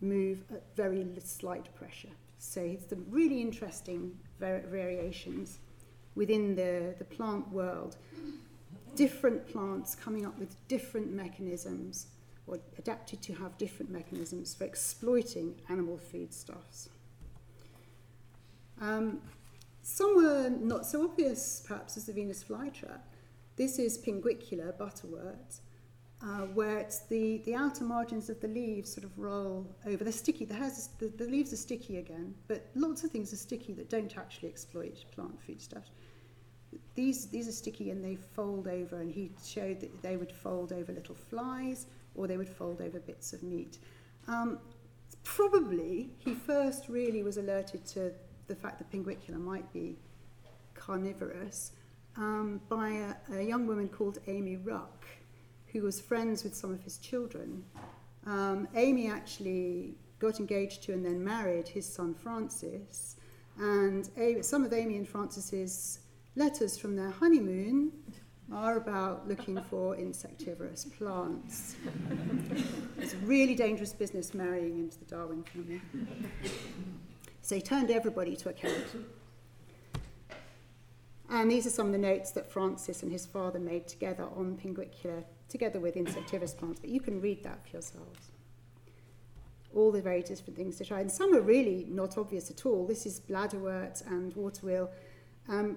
move 0.00 0.44
at 0.52 0.62
very 0.76 1.06
slight 1.22 1.74
pressure. 1.74 2.10
So 2.38 2.60
it's 2.60 2.86
the 2.86 2.96
really 3.08 3.40
interesting 3.40 4.16
var- 4.38 4.64
variations 4.66 5.58
within 6.14 6.54
the, 6.54 6.94
the 6.98 7.04
plant 7.04 7.48
world. 7.50 7.96
Different 8.94 9.46
plants 9.48 9.94
coming 9.94 10.24
up 10.24 10.38
with 10.38 10.56
different 10.68 11.12
mechanisms 11.12 12.06
or 12.46 12.58
adapted 12.78 13.22
to 13.22 13.34
have 13.34 13.56
different 13.58 13.90
mechanisms 13.90 14.54
for 14.54 14.64
exploiting 14.64 15.54
animal 15.68 15.98
foodstuffs. 15.98 16.88
Um, 18.80 19.20
some 19.82 20.16
were 20.16 20.48
not 20.48 20.86
so 20.86 21.04
obvious, 21.04 21.62
perhaps, 21.66 21.96
as 21.96 22.06
the 22.06 22.12
Venus 22.12 22.42
flytrap. 22.42 23.00
This 23.56 23.78
is 23.78 23.98
Pinguicula 23.98 24.76
butterwort, 24.78 25.60
uh, 26.22 26.46
where 26.54 26.78
it's 26.78 27.00
the, 27.00 27.42
the 27.44 27.54
outer 27.54 27.84
margins 27.84 28.30
of 28.30 28.40
the 28.40 28.48
leaves 28.48 28.92
sort 28.92 29.04
of 29.04 29.16
roll 29.18 29.66
over. 29.86 30.02
They're 30.02 30.12
sticky. 30.12 30.46
The, 30.46 30.54
hairs, 30.54 30.88
the, 30.98 31.08
the 31.08 31.26
leaves 31.26 31.52
are 31.52 31.56
sticky 31.56 31.98
again, 31.98 32.34
but 32.48 32.66
lots 32.74 33.04
of 33.04 33.10
things 33.10 33.32
are 33.32 33.36
sticky 33.36 33.74
that 33.74 33.90
don't 33.90 34.16
actually 34.16 34.48
exploit 34.48 35.04
plant 35.14 35.40
foodstuffs. 35.40 35.90
These, 36.94 37.26
these 37.26 37.46
are 37.46 37.52
sticky 37.52 37.90
and 37.90 38.02
they 38.02 38.16
fold 38.16 38.66
over, 38.66 39.00
and 39.00 39.12
he 39.12 39.30
showed 39.44 39.80
that 39.80 40.02
they 40.02 40.16
would 40.16 40.32
fold 40.32 40.72
over 40.72 40.92
little 40.92 41.14
flies 41.14 41.86
or 42.14 42.26
they 42.26 42.36
would 42.36 42.48
fold 42.48 42.80
over 42.80 42.98
bits 43.00 43.32
of 43.32 43.42
meat. 43.42 43.78
Um, 44.26 44.58
probably 45.24 46.10
he 46.18 46.34
first 46.34 46.88
really 46.88 47.22
was 47.22 47.36
alerted 47.36 47.84
to 47.86 48.12
the 48.46 48.54
fact 48.54 48.78
that 48.78 48.90
Pinguicula 48.90 49.38
might 49.38 49.70
be 49.72 49.96
carnivorous 50.74 51.72
um, 52.16 52.60
by 52.68 52.90
a, 53.30 53.38
a 53.38 53.42
young 53.42 53.66
woman 53.66 53.88
called 53.88 54.18
Amy 54.26 54.56
Ruck, 54.56 55.06
who 55.66 55.82
was 55.82 56.00
friends 56.00 56.44
with 56.44 56.54
some 56.54 56.72
of 56.72 56.82
his 56.82 56.98
children. 56.98 57.64
Um, 58.26 58.68
Amy 58.74 59.10
actually 59.10 59.94
got 60.18 60.40
engaged 60.40 60.82
to 60.84 60.92
and 60.92 61.04
then 61.04 61.22
married 61.22 61.68
his 61.68 61.86
son 61.86 62.14
Francis. 62.14 63.16
And 63.58 64.08
a, 64.16 64.42
some 64.42 64.64
of 64.64 64.72
Amy 64.72 64.96
and 64.96 65.08
Francis's 65.08 66.00
letters 66.36 66.78
from 66.78 66.96
their 66.96 67.10
honeymoon 67.10 67.92
are 68.52 68.76
about 68.76 69.26
looking 69.26 69.60
for 69.62 69.96
insectivorous 69.96 70.84
plants. 70.84 71.76
it's 72.98 73.14
a 73.14 73.16
really 73.18 73.54
dangerous 73.54 73.92
business 73.92 74.34
marrying 74.34 74.78
into 74.78 74.98
the 74.98 75.04
Darwin 75.06 75.42
family. 75.44 75.80
So 77.44 77.54
he 77.54 77.60
turned 77.60 77.90
everybody 77.90 78.36
to 78.36 78.48
account. 78.48 78.86
And 81.28 81.50
these 81.50 81.66
are 81.66 81.70
some 81.70 81.88
of 81.88 81.92
the 81.92 81.98
notes 81.98 82.30
that 82.30 82.50
Francis 82.50 83.02
and 83.02 83.12
his 83.12 83.26
father 83.26 83.58
made 83.58 83.86
together 83.86 84.24
on 84.34 84.56
Pinguicula, 84.56 85.24
together 85.50 85.78
with 85.78 85.94
insectivorous 85.94 86.54
plants, 86.54 86.80
but 86.80 86.88
you 86.88 87.00
can 87.00 87.20
read 87.20 87.44
that 87.44 87.62
for 87.62 87.72
yourselves. 87.72 88.30
All 89.74 89.92
the 89.92 90.00
very 90.00 90.22
different 90.22 90.56
things 90.56 90.76
to 90.76 90.86
try. 90.86 91.00
And 91.00 91.12
some 91.12 91.34
are 91.34 91.42
really 91.42 91.86
not 91.90 92.16
obvious 92.16 92.50
at 92.50 92.64
all. 92.64 92.86
This 92.86 93.04
is 93.04 93.20
bladderwort 93.20 94.06
and 94.06 94.34
waterwheel. 94.34 94.90
Um, 95.46 95.76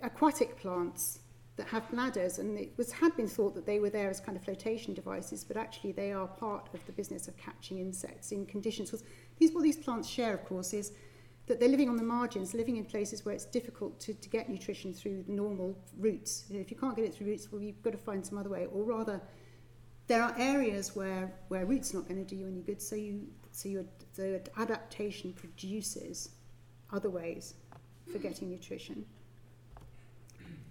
aquatic 0.00 0.56
plants 0.56 1.18
that 1.56 1.66
have 1.66 1.90
bladders, 1.90 2.38
and 2.38 2.58
it 2.58 2.72
was, 2.78 2.92
had 2.92 3.14
been 3.16 3.28
thought 3.28 3.54
that 3.54 3.66
they 3.66 3.78
were 3.78 3.90
there 3.90 4.08
as 4.08 4.20
kind 4.20 4.36
of 4.36 4.42
flotation 4.42 4.94
devices, 4.94 5.44
but 5.44 5.56
actually 5.56 5.92
they 5.92 6.10
are 6.10 6.26
part 6.26 6.68
of 6.72 6.84
the 6.86 6.92
business 6.92 7.28
of 7.28 7.36
catching 7.36 7.78
insects 7.78 8.32
in 8.32 8.46
conditions. 8.46 8.90
Because 8.90 9.06
these, 9.42 9.52
what 9.54 9.64
these 9.64 9.76
plants 9.76 10.08
share, 10.08 10.32
of 10.34 10.44
course, 10.44 10.72
is 10.72 10.92
that 11.46 11.58
they're 11.58 11.68
living 11.68 11.88
on 11.88 11.96
the 11.96 12.02
margins, 12.02 12.54
living 12.54 12.76
in 12.76 12.84
places 12.84 13.24
where 13.24 13.34
it's 13.34 13.44
difficult 13.44 13.98
to, 13.98 14.14
to 14.14 14.28
get 14.28 14.48
nutrition 14.48 14.94
through 14.94 15.24
normal 15.26 15.76
routes. 15.98 16.44
If 16.50 16.70
you 16.70 16.76
can't 16.76 16.94
get 16.94 17.04
it 17.04 17.14
through 17.14 17.26
roots, 17.26 17.50
well, 17.50 17.60
you've 17.60 17.82
got 17.82 17.92
to 17.92 17.98
find 17.98 18.24
some 18.24 18.38
other 18.38 18.50
way, 18.50 18.66
or 18.72 18.84
rather, 18.84 19.20
there 20.06 20.22
are 20.22 20.34
areas 20.38 20.94
where, 20.94 21.32
where 21.48 21.64
roots 21.66 21.92
not 21.92 22.06
going 22.08 22.24
to 22.24 22.28
do 22.28 22.36
you 22.36 22.46
any 22.46 22.60
good, 22.60 22.80
so 22.80 22.96
you 22.96 23.26
so 23.54 23.68
your 23.68 24.40
adaptation 24.56 25.32
produces 25.34 26.30
other 26.90 27.10
ways 27.10 27.54
for 28.10 28.18
getting 28.18 28.50
nutrition. 28.50 29.04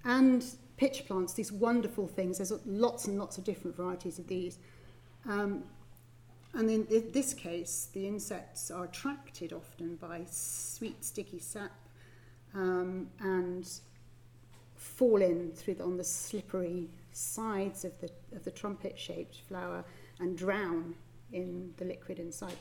And 0.04 0.44
pitch 0.78 1.06
plants, 1.06 1.34
these 1.34 1.52
wonderful 1.52 2.08
things. 2.08 2.38
There's 2.38 2.54
lots 2.66 3.06
and 3.06 3.20
lots 3.20 3.38
of 3.38 3.44
different 3.44 3.78
varieties 3.78 4.18
of 4.18 4.28
these. 4.28 4.58
Um, 5.30 5.64
and 6.54 6.70
in 6.70 7.12
this 7.12 7.34
case, 7.34 7.90
the 7.94 8.08
insects 8.08 8.70
are 8.72 8.84
attracted 8.84 9.54
often 9.54 9.96
by 9.96 10.26
sweet, 10.30 11.04
sticky 11.06 11.40
sap 11.40 11.72
um, 12.54 13.08
and 13.20 13.70
fall 14.76 15.22
in 15.22 15.52
through 15.52 15.76
the, 15.76 15.84
on 15.84 15.98
the 15.98 16.04
slippery 16.04 16.90
sides 17.14 17.86
of 17.86 18.00
the, 18.02 18.10
of 18.36 18.44
the 18.44 18.52
trumpet-shaped 18.52 19.38
flower 19.48 19.84
and 20.20 20.38
drown 20.38 20.96
in 21.32 21.74
the 21.78 21.86
liquid 21.86 22.20
inside. 22.20 22.56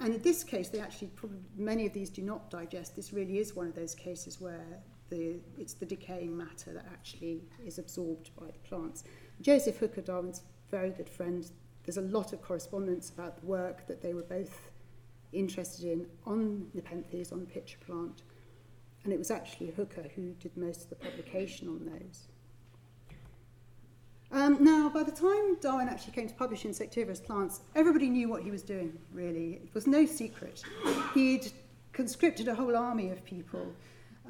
And 0.00 0.14
in 0.14 0.22
this 0.22 0.42
case, 0.44 0.68
they 0.68 0.80
actually 0.80 1.08
probably, 1.08 1.40
many 1.56 1.86
of 1.86 1.92
these 1.92 2.10
do 2.10 2.22
not 2.22 2.50
digest. 2.50 2.96
This 2.96 3.12
really 3.12 3.38
is 3.38 3.54
one 3.54 3.66
of 3.66 3.74
those 3.74 3.94
cases 3.94 4.40
where 4.40 4.64
the, 5.10 5.36
it's 5.58 5.74
the 5.74 5.86
decaying 5.86 6.36
matter 6.36 6.72
that 6.72 6.86
actually 6.90 7.42
is 7.66 7.78
absorbed 7.78 8.30
by 8.38 8.46
the 8.46 8.58
plants. 8.68 9.04
Joseph 9.40 9.78
Hooker, 9.78 10.00
Darwin's 10.00 10.42
very 10.70 10.90
good 10.90 11.08
friend, 11.08 11.50
there's 11.90 12.06
a 12.06 12.16
lot 12.16 12.32
of 12.32 12.40
correspondence 12.40 13.10
about 13.10 13.40
the 13.40 13.46
work 13.46 13.84
that 13.88 14.00
they 14.00 14.14
were 14.14 14.22
both 14.22 14.70
interested 15.32 15.84
in 15.84 16.06
on 16.24 16.68
Nepenthes, 16.72 17.32
on 17.32 17.46
pitcher 17.46 17.78
plant. 17.84 18.22
And 19.02 19.12
it 19.12 19.18
was 19.18 19.32
actually 19.32 19.72
Hooker 19.72 20.04
who 20.14 20.34
did 20.34 20.56
most 20.56 20.84
of 20.84 20.90
the 20.90 20.94
publication 20.94 21.66
on 21.66 21.84
those. 21.84 22.28
Um, 24.30 24.62
now, 24.62 24.88
by 24.88 25.02
the 25.02 25.10
time 25.10 25.56
Darwin 25.60 25.88
actually 25.88 26.12
came 26.12 26.28
to 26.28 26.34
publish 26.34 26.64
Insectivorous 26.64 27.18
Plants, 27.18 27.62
everybody 27.74 28.08
knew 28.08 28.28
what 28.28 28.44
he 28.44 28.52
was 28.52 28.62
doing, 28.62 28.96
really. 29.12 29.54
It 29.54 29.74
was 29.74 29.88
no 29.88 30.06
secret. 30.06 30.62
He'd 31.12 31.50
conscripted 31.92 32.46
a 32.46 32.54
whole 32.54 32.76
army 32.76 33.10
of 33.10 33.24
people. 33.24 33.66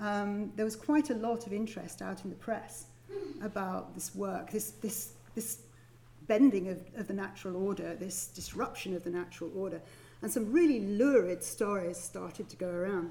Um, 0.01 0.51
there 0.57 0.65
was 0.65 0.77
quite 0.77 1.11
a 1.11 1.15
lot 1.15 1.47
of 1.47 1.53
interest 1.53 2.01
out 2.01 2.25
in 2.25 2.31
the 2.31 2.37
press 2.37 2.87
about 3.43 3.93
this 3.95 4.15
work, 4.15 4.51
this, 4.51 4.71
this, 4.81 5.13
this 5.35 5.59
bending 6.31 6.69
of, 6.69 6.81
of 6.97 7.09
the 7.09 7.13
natural 7.13 7.57
order, 7.57 7.97
this 7.97 8.29
disruption 8.29 8.95
of 8.95 9.03
the 9.03 9.11
natural 9.11 9.51
order. 9.57 9.83
And 10.23 10.31
some 10.31 10.53
really 10.53 10.79
lurid 10.79 11.43
stories 11.43 11.97
started 11.97 12.49
to 12.51 12.57
go 12.57 12.69
around. 12.69 13.11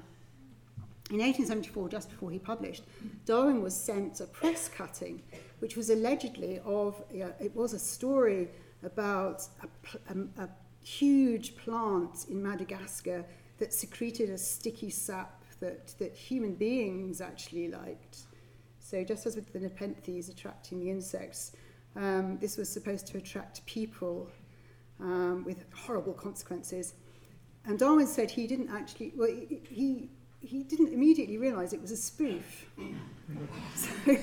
In 1.10 1.18
1874, 1.18 1.90
just 1.90 2.08
before 2.08 2.30
he 2.30 2.38
published, 2.38 2.84
Darwin 3.26 3.62
was 3.62 3.74
sent 3.74 4.20
a 4.20 4.24
press 4.24 4.70
cutting, 4.70 5.20
which 5.58 5.76
was 5.76 5.90
allegedly 5.90 6.60
of, 6.64 6.98
uh, 7.12 7.28
it 7.38 7.54
was 7.54 7.74
a 7.74 7.78
story 7.78 8.48
about 8.84 9.46
a, 9.62 10.14
a, 10.14 10.44
a 10.44 10.48
huge 10.82 11.56
plant 11.56 12.24
in 12.30 12.42
Madagascar 12.42 13.26
that 13.58 13.74
secreted 13.74 14.30
a 14.30 14.38
sticky 14.38 14.88
sap 14.88 15.44
that, 15.60 15.88
that 15.98 16.14
human 16.14 16.54
beings 16.54 17.20
actually 17.20 17.68
liked. 17.68 18.20
So 18.78 19.04
just 19.04 19.26
as 19.26 19.36
with 19.36 19.52
the 19.52 19.60
Nepenthes 19.60 20.30
attracting 20.30 20.80
the 20.80 20.90
insects, 20.90 21.52
um, 21.96 22.38
this 22.38 22.56
was 22.56 22.68
supposed 22.68 23.06
to 23.08 23.18
attract 23.18 23.64
people 23.66 24.28
um, 25.00 25.44
with 25.44 25.64
horrible 25.74 26.12
consequences. 26.12 26.94
And 27.64 27.78
Darwin 27.78 28.06
said 28.06 28.30
he 28.30 28.46
didn't 28.46 28.70
actually, 28.70 29.12
well, 29.16 29.28
he, 29.68 30.08
he 30.40 30.62
didn't 30.62 30.92
immediately 30.92 31.38
realize 31.38 31.72
it 31.72 31.80
was 31.80 31.90
a 31.90 31.96
spoof. 31.96 32.66
so 33.74 34.16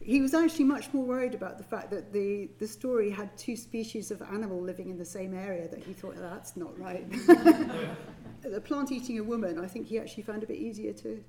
he, 0.00 0.20
was 0.20 0.34
actually 0.34 0.64
much 0.64 0.92
more 0.92 1.04
worried 1.04 1.34
about 1.34 1.58
the 1.58 1.64
fact 1.64 1.90
that 1.90 2.12
the, 2.12 2.48
the 2.58 2.66
story 2.66 3.10
had 3.10 3.36
two 3.36 3.56
species 3.56 4.10
of 4.10 4.22
animal 4.22 4.60
living 4.60 4.88
in 4.88 4.98
the 4.98 5.04
same 5.04 5.34
area 5.34 5.68
that 5.68 5.82
he 5.82 5.92
thought, 5.92 6.16
that's 6.16 6.56
not 6.56 6.78
right. 6.78 7.10
the 8.42 8.60
plant 8.60 8.90
eating 8.90 9.18
a 9.18 9.24
woman, 9.24 9.58
I 9.58 9.66
think 9.66 9.86
he 9.86 9.98
actually 9.98 10.22
found 10.22 10.42
a 10.42 10.46
bit 10.46 10.58
easier 10.58 10.92
to, 10.94 11.22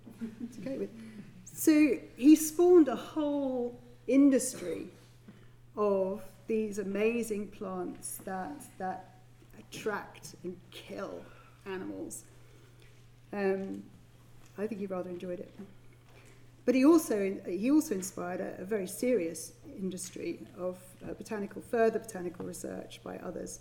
to 0.53 0.61
cope 0.61 0.79
with. 0.79 0.89
So 1.45 1.97
he 2.15 2.35
spawned 2.35 2.87
a 2.87 2.95
whole 2.95 3.79
industry 4.07 4.87
of 5.75 6.21
these 6.47 6.79
amazing 6.79 7.47
plants 7.47 8.19
that, 8.25 8.63
that 8.77 9.19
attract 9.57 10.35
and 10.43 10.55
kill 10.71 11.23
animals. 11.65 12.23
Um, 13.31 13.83
I 14.57 14.67
think 14.67 14.81
he 14.81 14.87
rather 14.87 15.09
enjoyed 15.09 15.39
it. 15.39 15.53
But 16.65 16.75
he 16.75 16.85
also, 16.85 17.37
he 17.47 17.71
also 17.71 17.95
inspired 17.95 18.39
a, 18.39 18.61
a 18.61 18.65
very 18.65 18.87
serious 18.87 19.53
industry 19.77 20.39
of 20.57 20.77
uh, 21.03 21.13
botanical, 21.13 21.61
further 21.61 21.99
botanical 21.99 22.45
research 22.45 23.01
by 23.03 23.17
others. 23.17 23.59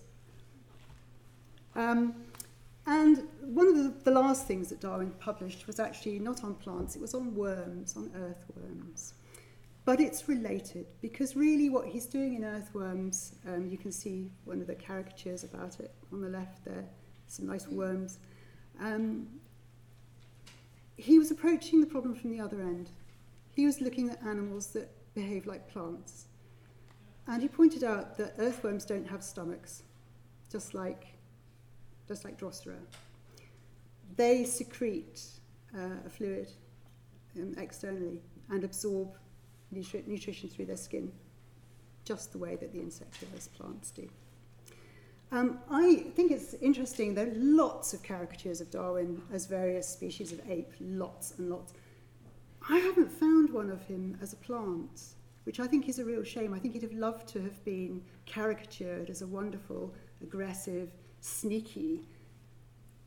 Um, 1.74 2.14
and 2.86 3.28
one 3.40 3.68
of 3.68 3.74
the, 3.76 3.94
the 4.04 4.10
last 4.10 4.46
things 4.46 4.68
that 4.68 4.80
Darwin 4.80 5.12
published 5.12 5.66
was 5.66 5.80
actually 5.80 6.18
not 6.18 6.44
on 6.44 6.54
plants, 6.54 6.96
it 6.96 7.00
was 7.00 7.14
on 7.14 7.34
worms, 7.34 7.96
on 7.96 8.10
earthworms. 8.16 9.14
But 9.84 10.00
it's 10.00 10.28
related 10.28 10.86
because 11.00 11.34
really 11.34 11.68
what 11.68 11.86
he's 11.88 12.06
doing 12.06 12.34
in 12.34 12.44
earthworms, 12.44 13.34
um, 13.48 13.68
you 13.68 13.76
can 13.76 13.90
see 13.90 14.30
one 14.44 14.60
of 14.60 14.68
the 14.68 14.76
caricatures 14.76 15.42
about 15.42 15.80
it 15.80 15.92
on 16.12 16.20
the 16.20 16.28
left 16.28 16.64
there, 16.64 16.84
some 17.26 17.46
nice 17.46 17.66
worms. 17.66 18.18
Um, 18.80 19.26
he 20.96 21.18
was 21.18 21.32
approaching 21.32 21.80
the 21.80 21.86
problem 21.86 22.14
from 22.14 22.30
the 22.30 22.38
other 22.38 22.60
end. 22.60 22.90
He 23.54 23.66
was 23.66 23.80
looking 23.80 24.08
at 24.08 24.22
animals 24.22 24.68
that 24.68 24.88
behave 25.14 25.46
like 25.46 25.68
plants. 25.68 26.26
And 27.26 27.42
he 27.42 27.48
pointed 27.48 27.82
out 27.82 28.16
that 28.18 28.34
earthworms 28.38 28.84
don't 28.84 29.06
have 29.08 29.22
stomachs, 29.22 29.82
just 30.50 30.74
like, 30.74 31.06
just 32.06 32.24
like 32.24 32.38
Drosera. 32.38 32.76
They 34.16 34.44
secrete 34.44 35.22
uh, 35.74 36.06
a 36.06 36.10
fluid 36.10 36.50
um, 37.36 37.54
externally 37.58 38.20
and 38.50 38.62
absorb 38.64 39.16
nutri- 39.74 40.06
nutrition 40.06 40.48
through 40.48 40.66
their 40.66 40.76
skin, 40.76 41.12
just 42.04 42.32
the 42.32 42.38
way 42.38 42.56
that 42.56 42.72
the 42.72 42.80
insectivorous 42.80 43.48
plants 43.48 43.90
do. 43.90 44.08
Um, 45.32 45.60
I 45.70 46.04
think 46.14 46.30
it's 46.30 46.54
interesting, 46.54 47.14
there 47.14 47.26
are 47.26 47.34
lots 47.34 47.94
of 47.94 48.02
caricatures 48.02 48.60
of 48.60 48.70
Darwin 48.70 49.22
as 49.32 49.46
various 49.46 49.88
species 49.88 50.30
of 50.30 50.40
ape, 50.48 50.72
lots 50.78 51.38
and 51.38 51.48
lots. 51.48 51.72
I 52.68 52.76
haven't 52.78 53.10
found 53.10 53.50
one 53.50 53.70
of 53.70 53.82
him 53.86 54.18
as 54.20 54.34
a 54.34 54.36
plant, 54.36 55.02
which 55.44 55.58
I 55.58 55.66
think 55.66 55.88
is 55.88 55.98
a 55.98 56.04
real 56.04 56.22
shame. 56.22 56.52
I 56.52 56.58
think 56.58 56.74
he'd 56.74 56.82
have 56.82 56.92
loved 56.92 57.26
to 57.28 57.40
have 57.40 57.64
been 57.64 58.02
caricatured 58.26 59.08
as 59.08 59.22
a 59.22 59.26
wonderful, 59.26 59.92
aggressive, 60.22 60.90
sneaky, 61.20 62.02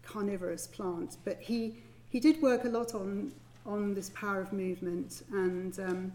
carnivorous 0.01 0.67
plant. 0.67 1.17
But 1.23 1.39
he, 1.39 1.77
he 2.09 2.19
did 2.19 2.41
work 2.41 2.65
a 2.65 2.69
lot 2.69 2.95
on, 2.95 3.31
on 3.65 3.93
this 3.93 4.09
power 4.09 4.41
of 4.41 4.51
movement 4.51 5.23
and 5.31 5.79
um, 5.79 6.13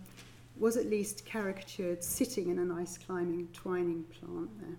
was 0.56 0.76
at 0.76 0.86
least 0.86 1.24
caricatured 1.24 2.04
sitting 2.04 2.50
in 2.50 2.58
a 2.58 2.64
nice 2.64 2.98
climbing, 2.98 3.48
twining 3.52 4.04
plant 4.04 4.50
there. 4.60 4.78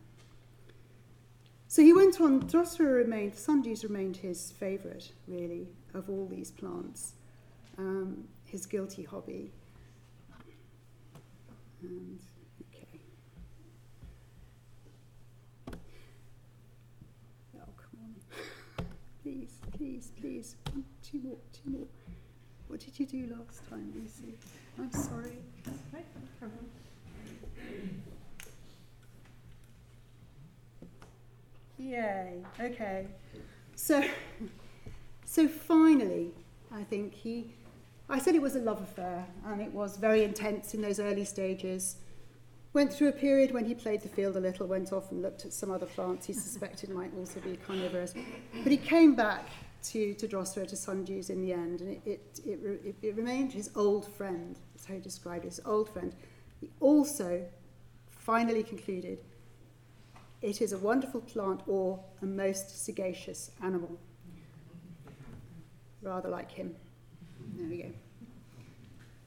So 1.68 1.82
he 1.82 1.94
went 1.94 2.20
on, 2.20 2.42
Drosera 2.44 2.98
remained, 2.98 3.34
sundews 3.34 3.84
remained 3.84 4.18
his 4.18 4.52
favourite, 4.52 5.10
really, 5.26 5.70
of 5.94 6.10
all 6.10 6.28
these 6.28 6.52
plants, 6.52 7.14
um, 7.78 8.26
his 8.46 8.66
guilty 8.66 9.04
hobby. 9.04 9.54
And, 11.82 12.20
okay. 12.68 13.00
Oh, 17.56 17.70
come 17.78 18.00
on. 18.04 18.86
please, 19.24 19.54
please, 19.78 20.12
please. 20.20 20.56
One, 20.74 20.84
two 21.02 21.20
more, 21.20 21.38
two 21.54 21.70
more. 21.72 21.88
What 22.68 22.82
did 22.82 23.00
you 23.00 23.06
do 23.06 23.34
last 23.38 23.68
time, 23.70 23.94
Lucy? 23.96 24.38
I'm 24.78 24.92
sorry. 24.92 25.38
Yay. 31.82 32.44
Okay. 32.60 33.08
So, 33.76 34.04
so 35.26 35.48
finally, 35.48 36.32
I 36.72 36.84
think 36.84 37.14
he. 37.14 37.54
I 38.10 38.20
said 38.20 38.36
it 38.36 38.42
was 38.42 38.56
a 38.56 38.60
love 38.60 38.82
affair, 38.82 39.26
and 39.46 39.62
it 39.62 39.72
was 39.72 39.98
very 39.98 40.24
intense 40.24 40.74
in 40.74 40.82
those 40.82 41.00
early 41.00 41.26
stages. 41.26 41.98
Went 42.74 42.94
through 42.94 43.10
a 43.10 43.14
period 43.14 43.52
when 43.52 43.66
he 43.66 43.76
played 43.76 44.02
the 44.02 44.10
field 44.10 44.38
a 44.38 44.40
little, 44.40 44.68
went 44.68 44.94
off 44.94 45.12
and 45.12 45.22
looked 45.22 45.46
at 45.46 45.52
some 45.52 45.72
other 45.72 45.86
plants 45.86 46.26
he 46.26 46.34
suspected 46.34 46.90
might 46.90 47.12
also 47.18 47.40
be 47.42 47.58
carnivorous. 47.58 48.14
But 48.64 48.72
he 48.72 48.78
came 48.78 49.14
back 49.14 49.50
to, 49.84 50.14
to 50.14 50.28
Drosera, 50.28 50.68
to 50.68 50.76
sundews 50.76 51.30
in 51.30 51.42
the 51.42 51.52
end, 51.52 51.82
and 51.82 51.90
it, 51.92 52.02
it, 52.06 52.40
it, 52.46 52.60
it, 52.86 52.96
it 53.02 53.16
remained 53.16 53.52
his 53.52 53.72
old 53.76 54.08
friend, 54.14 54.58
he 54.86 55.00
described 55.00 55.46
his 55.46 55.60
old 55.66 55.90
friend. 55.90 56.14
He 56.60 56.70
also 56.80 57.46
finally 58.10 58.64
concluded 58.64 59.20
it 60.42 60.62
is 60.62 60.74
a 60.74 60.78
wonderful 60.78 61.22
plant 61.22 61.62
or 61.68 62.00
a 62.22 62.26
most 62.26 62.84
sagacious 62.84 63.52
animal. 63.64 64.00
Rather 66.02 66.30
like 66.30 66.52
him. 66.52 66.76
There 67.56 67.70
we 67.70 67.84
go. 67.84 67.92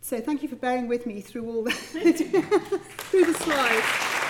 So 0.00 0.20
thank 0.20 0.42
you 0.42 0.48
for 0.48 0.56
bearing 0.56 0.88
with 0.88 1.06
me 1.06 1.20
through 1.20 1.48
all 1.48 1.62
the, 1.62 1.70
through 3.10 3.24
the 3.24 3.34
slides. 3.34 4.23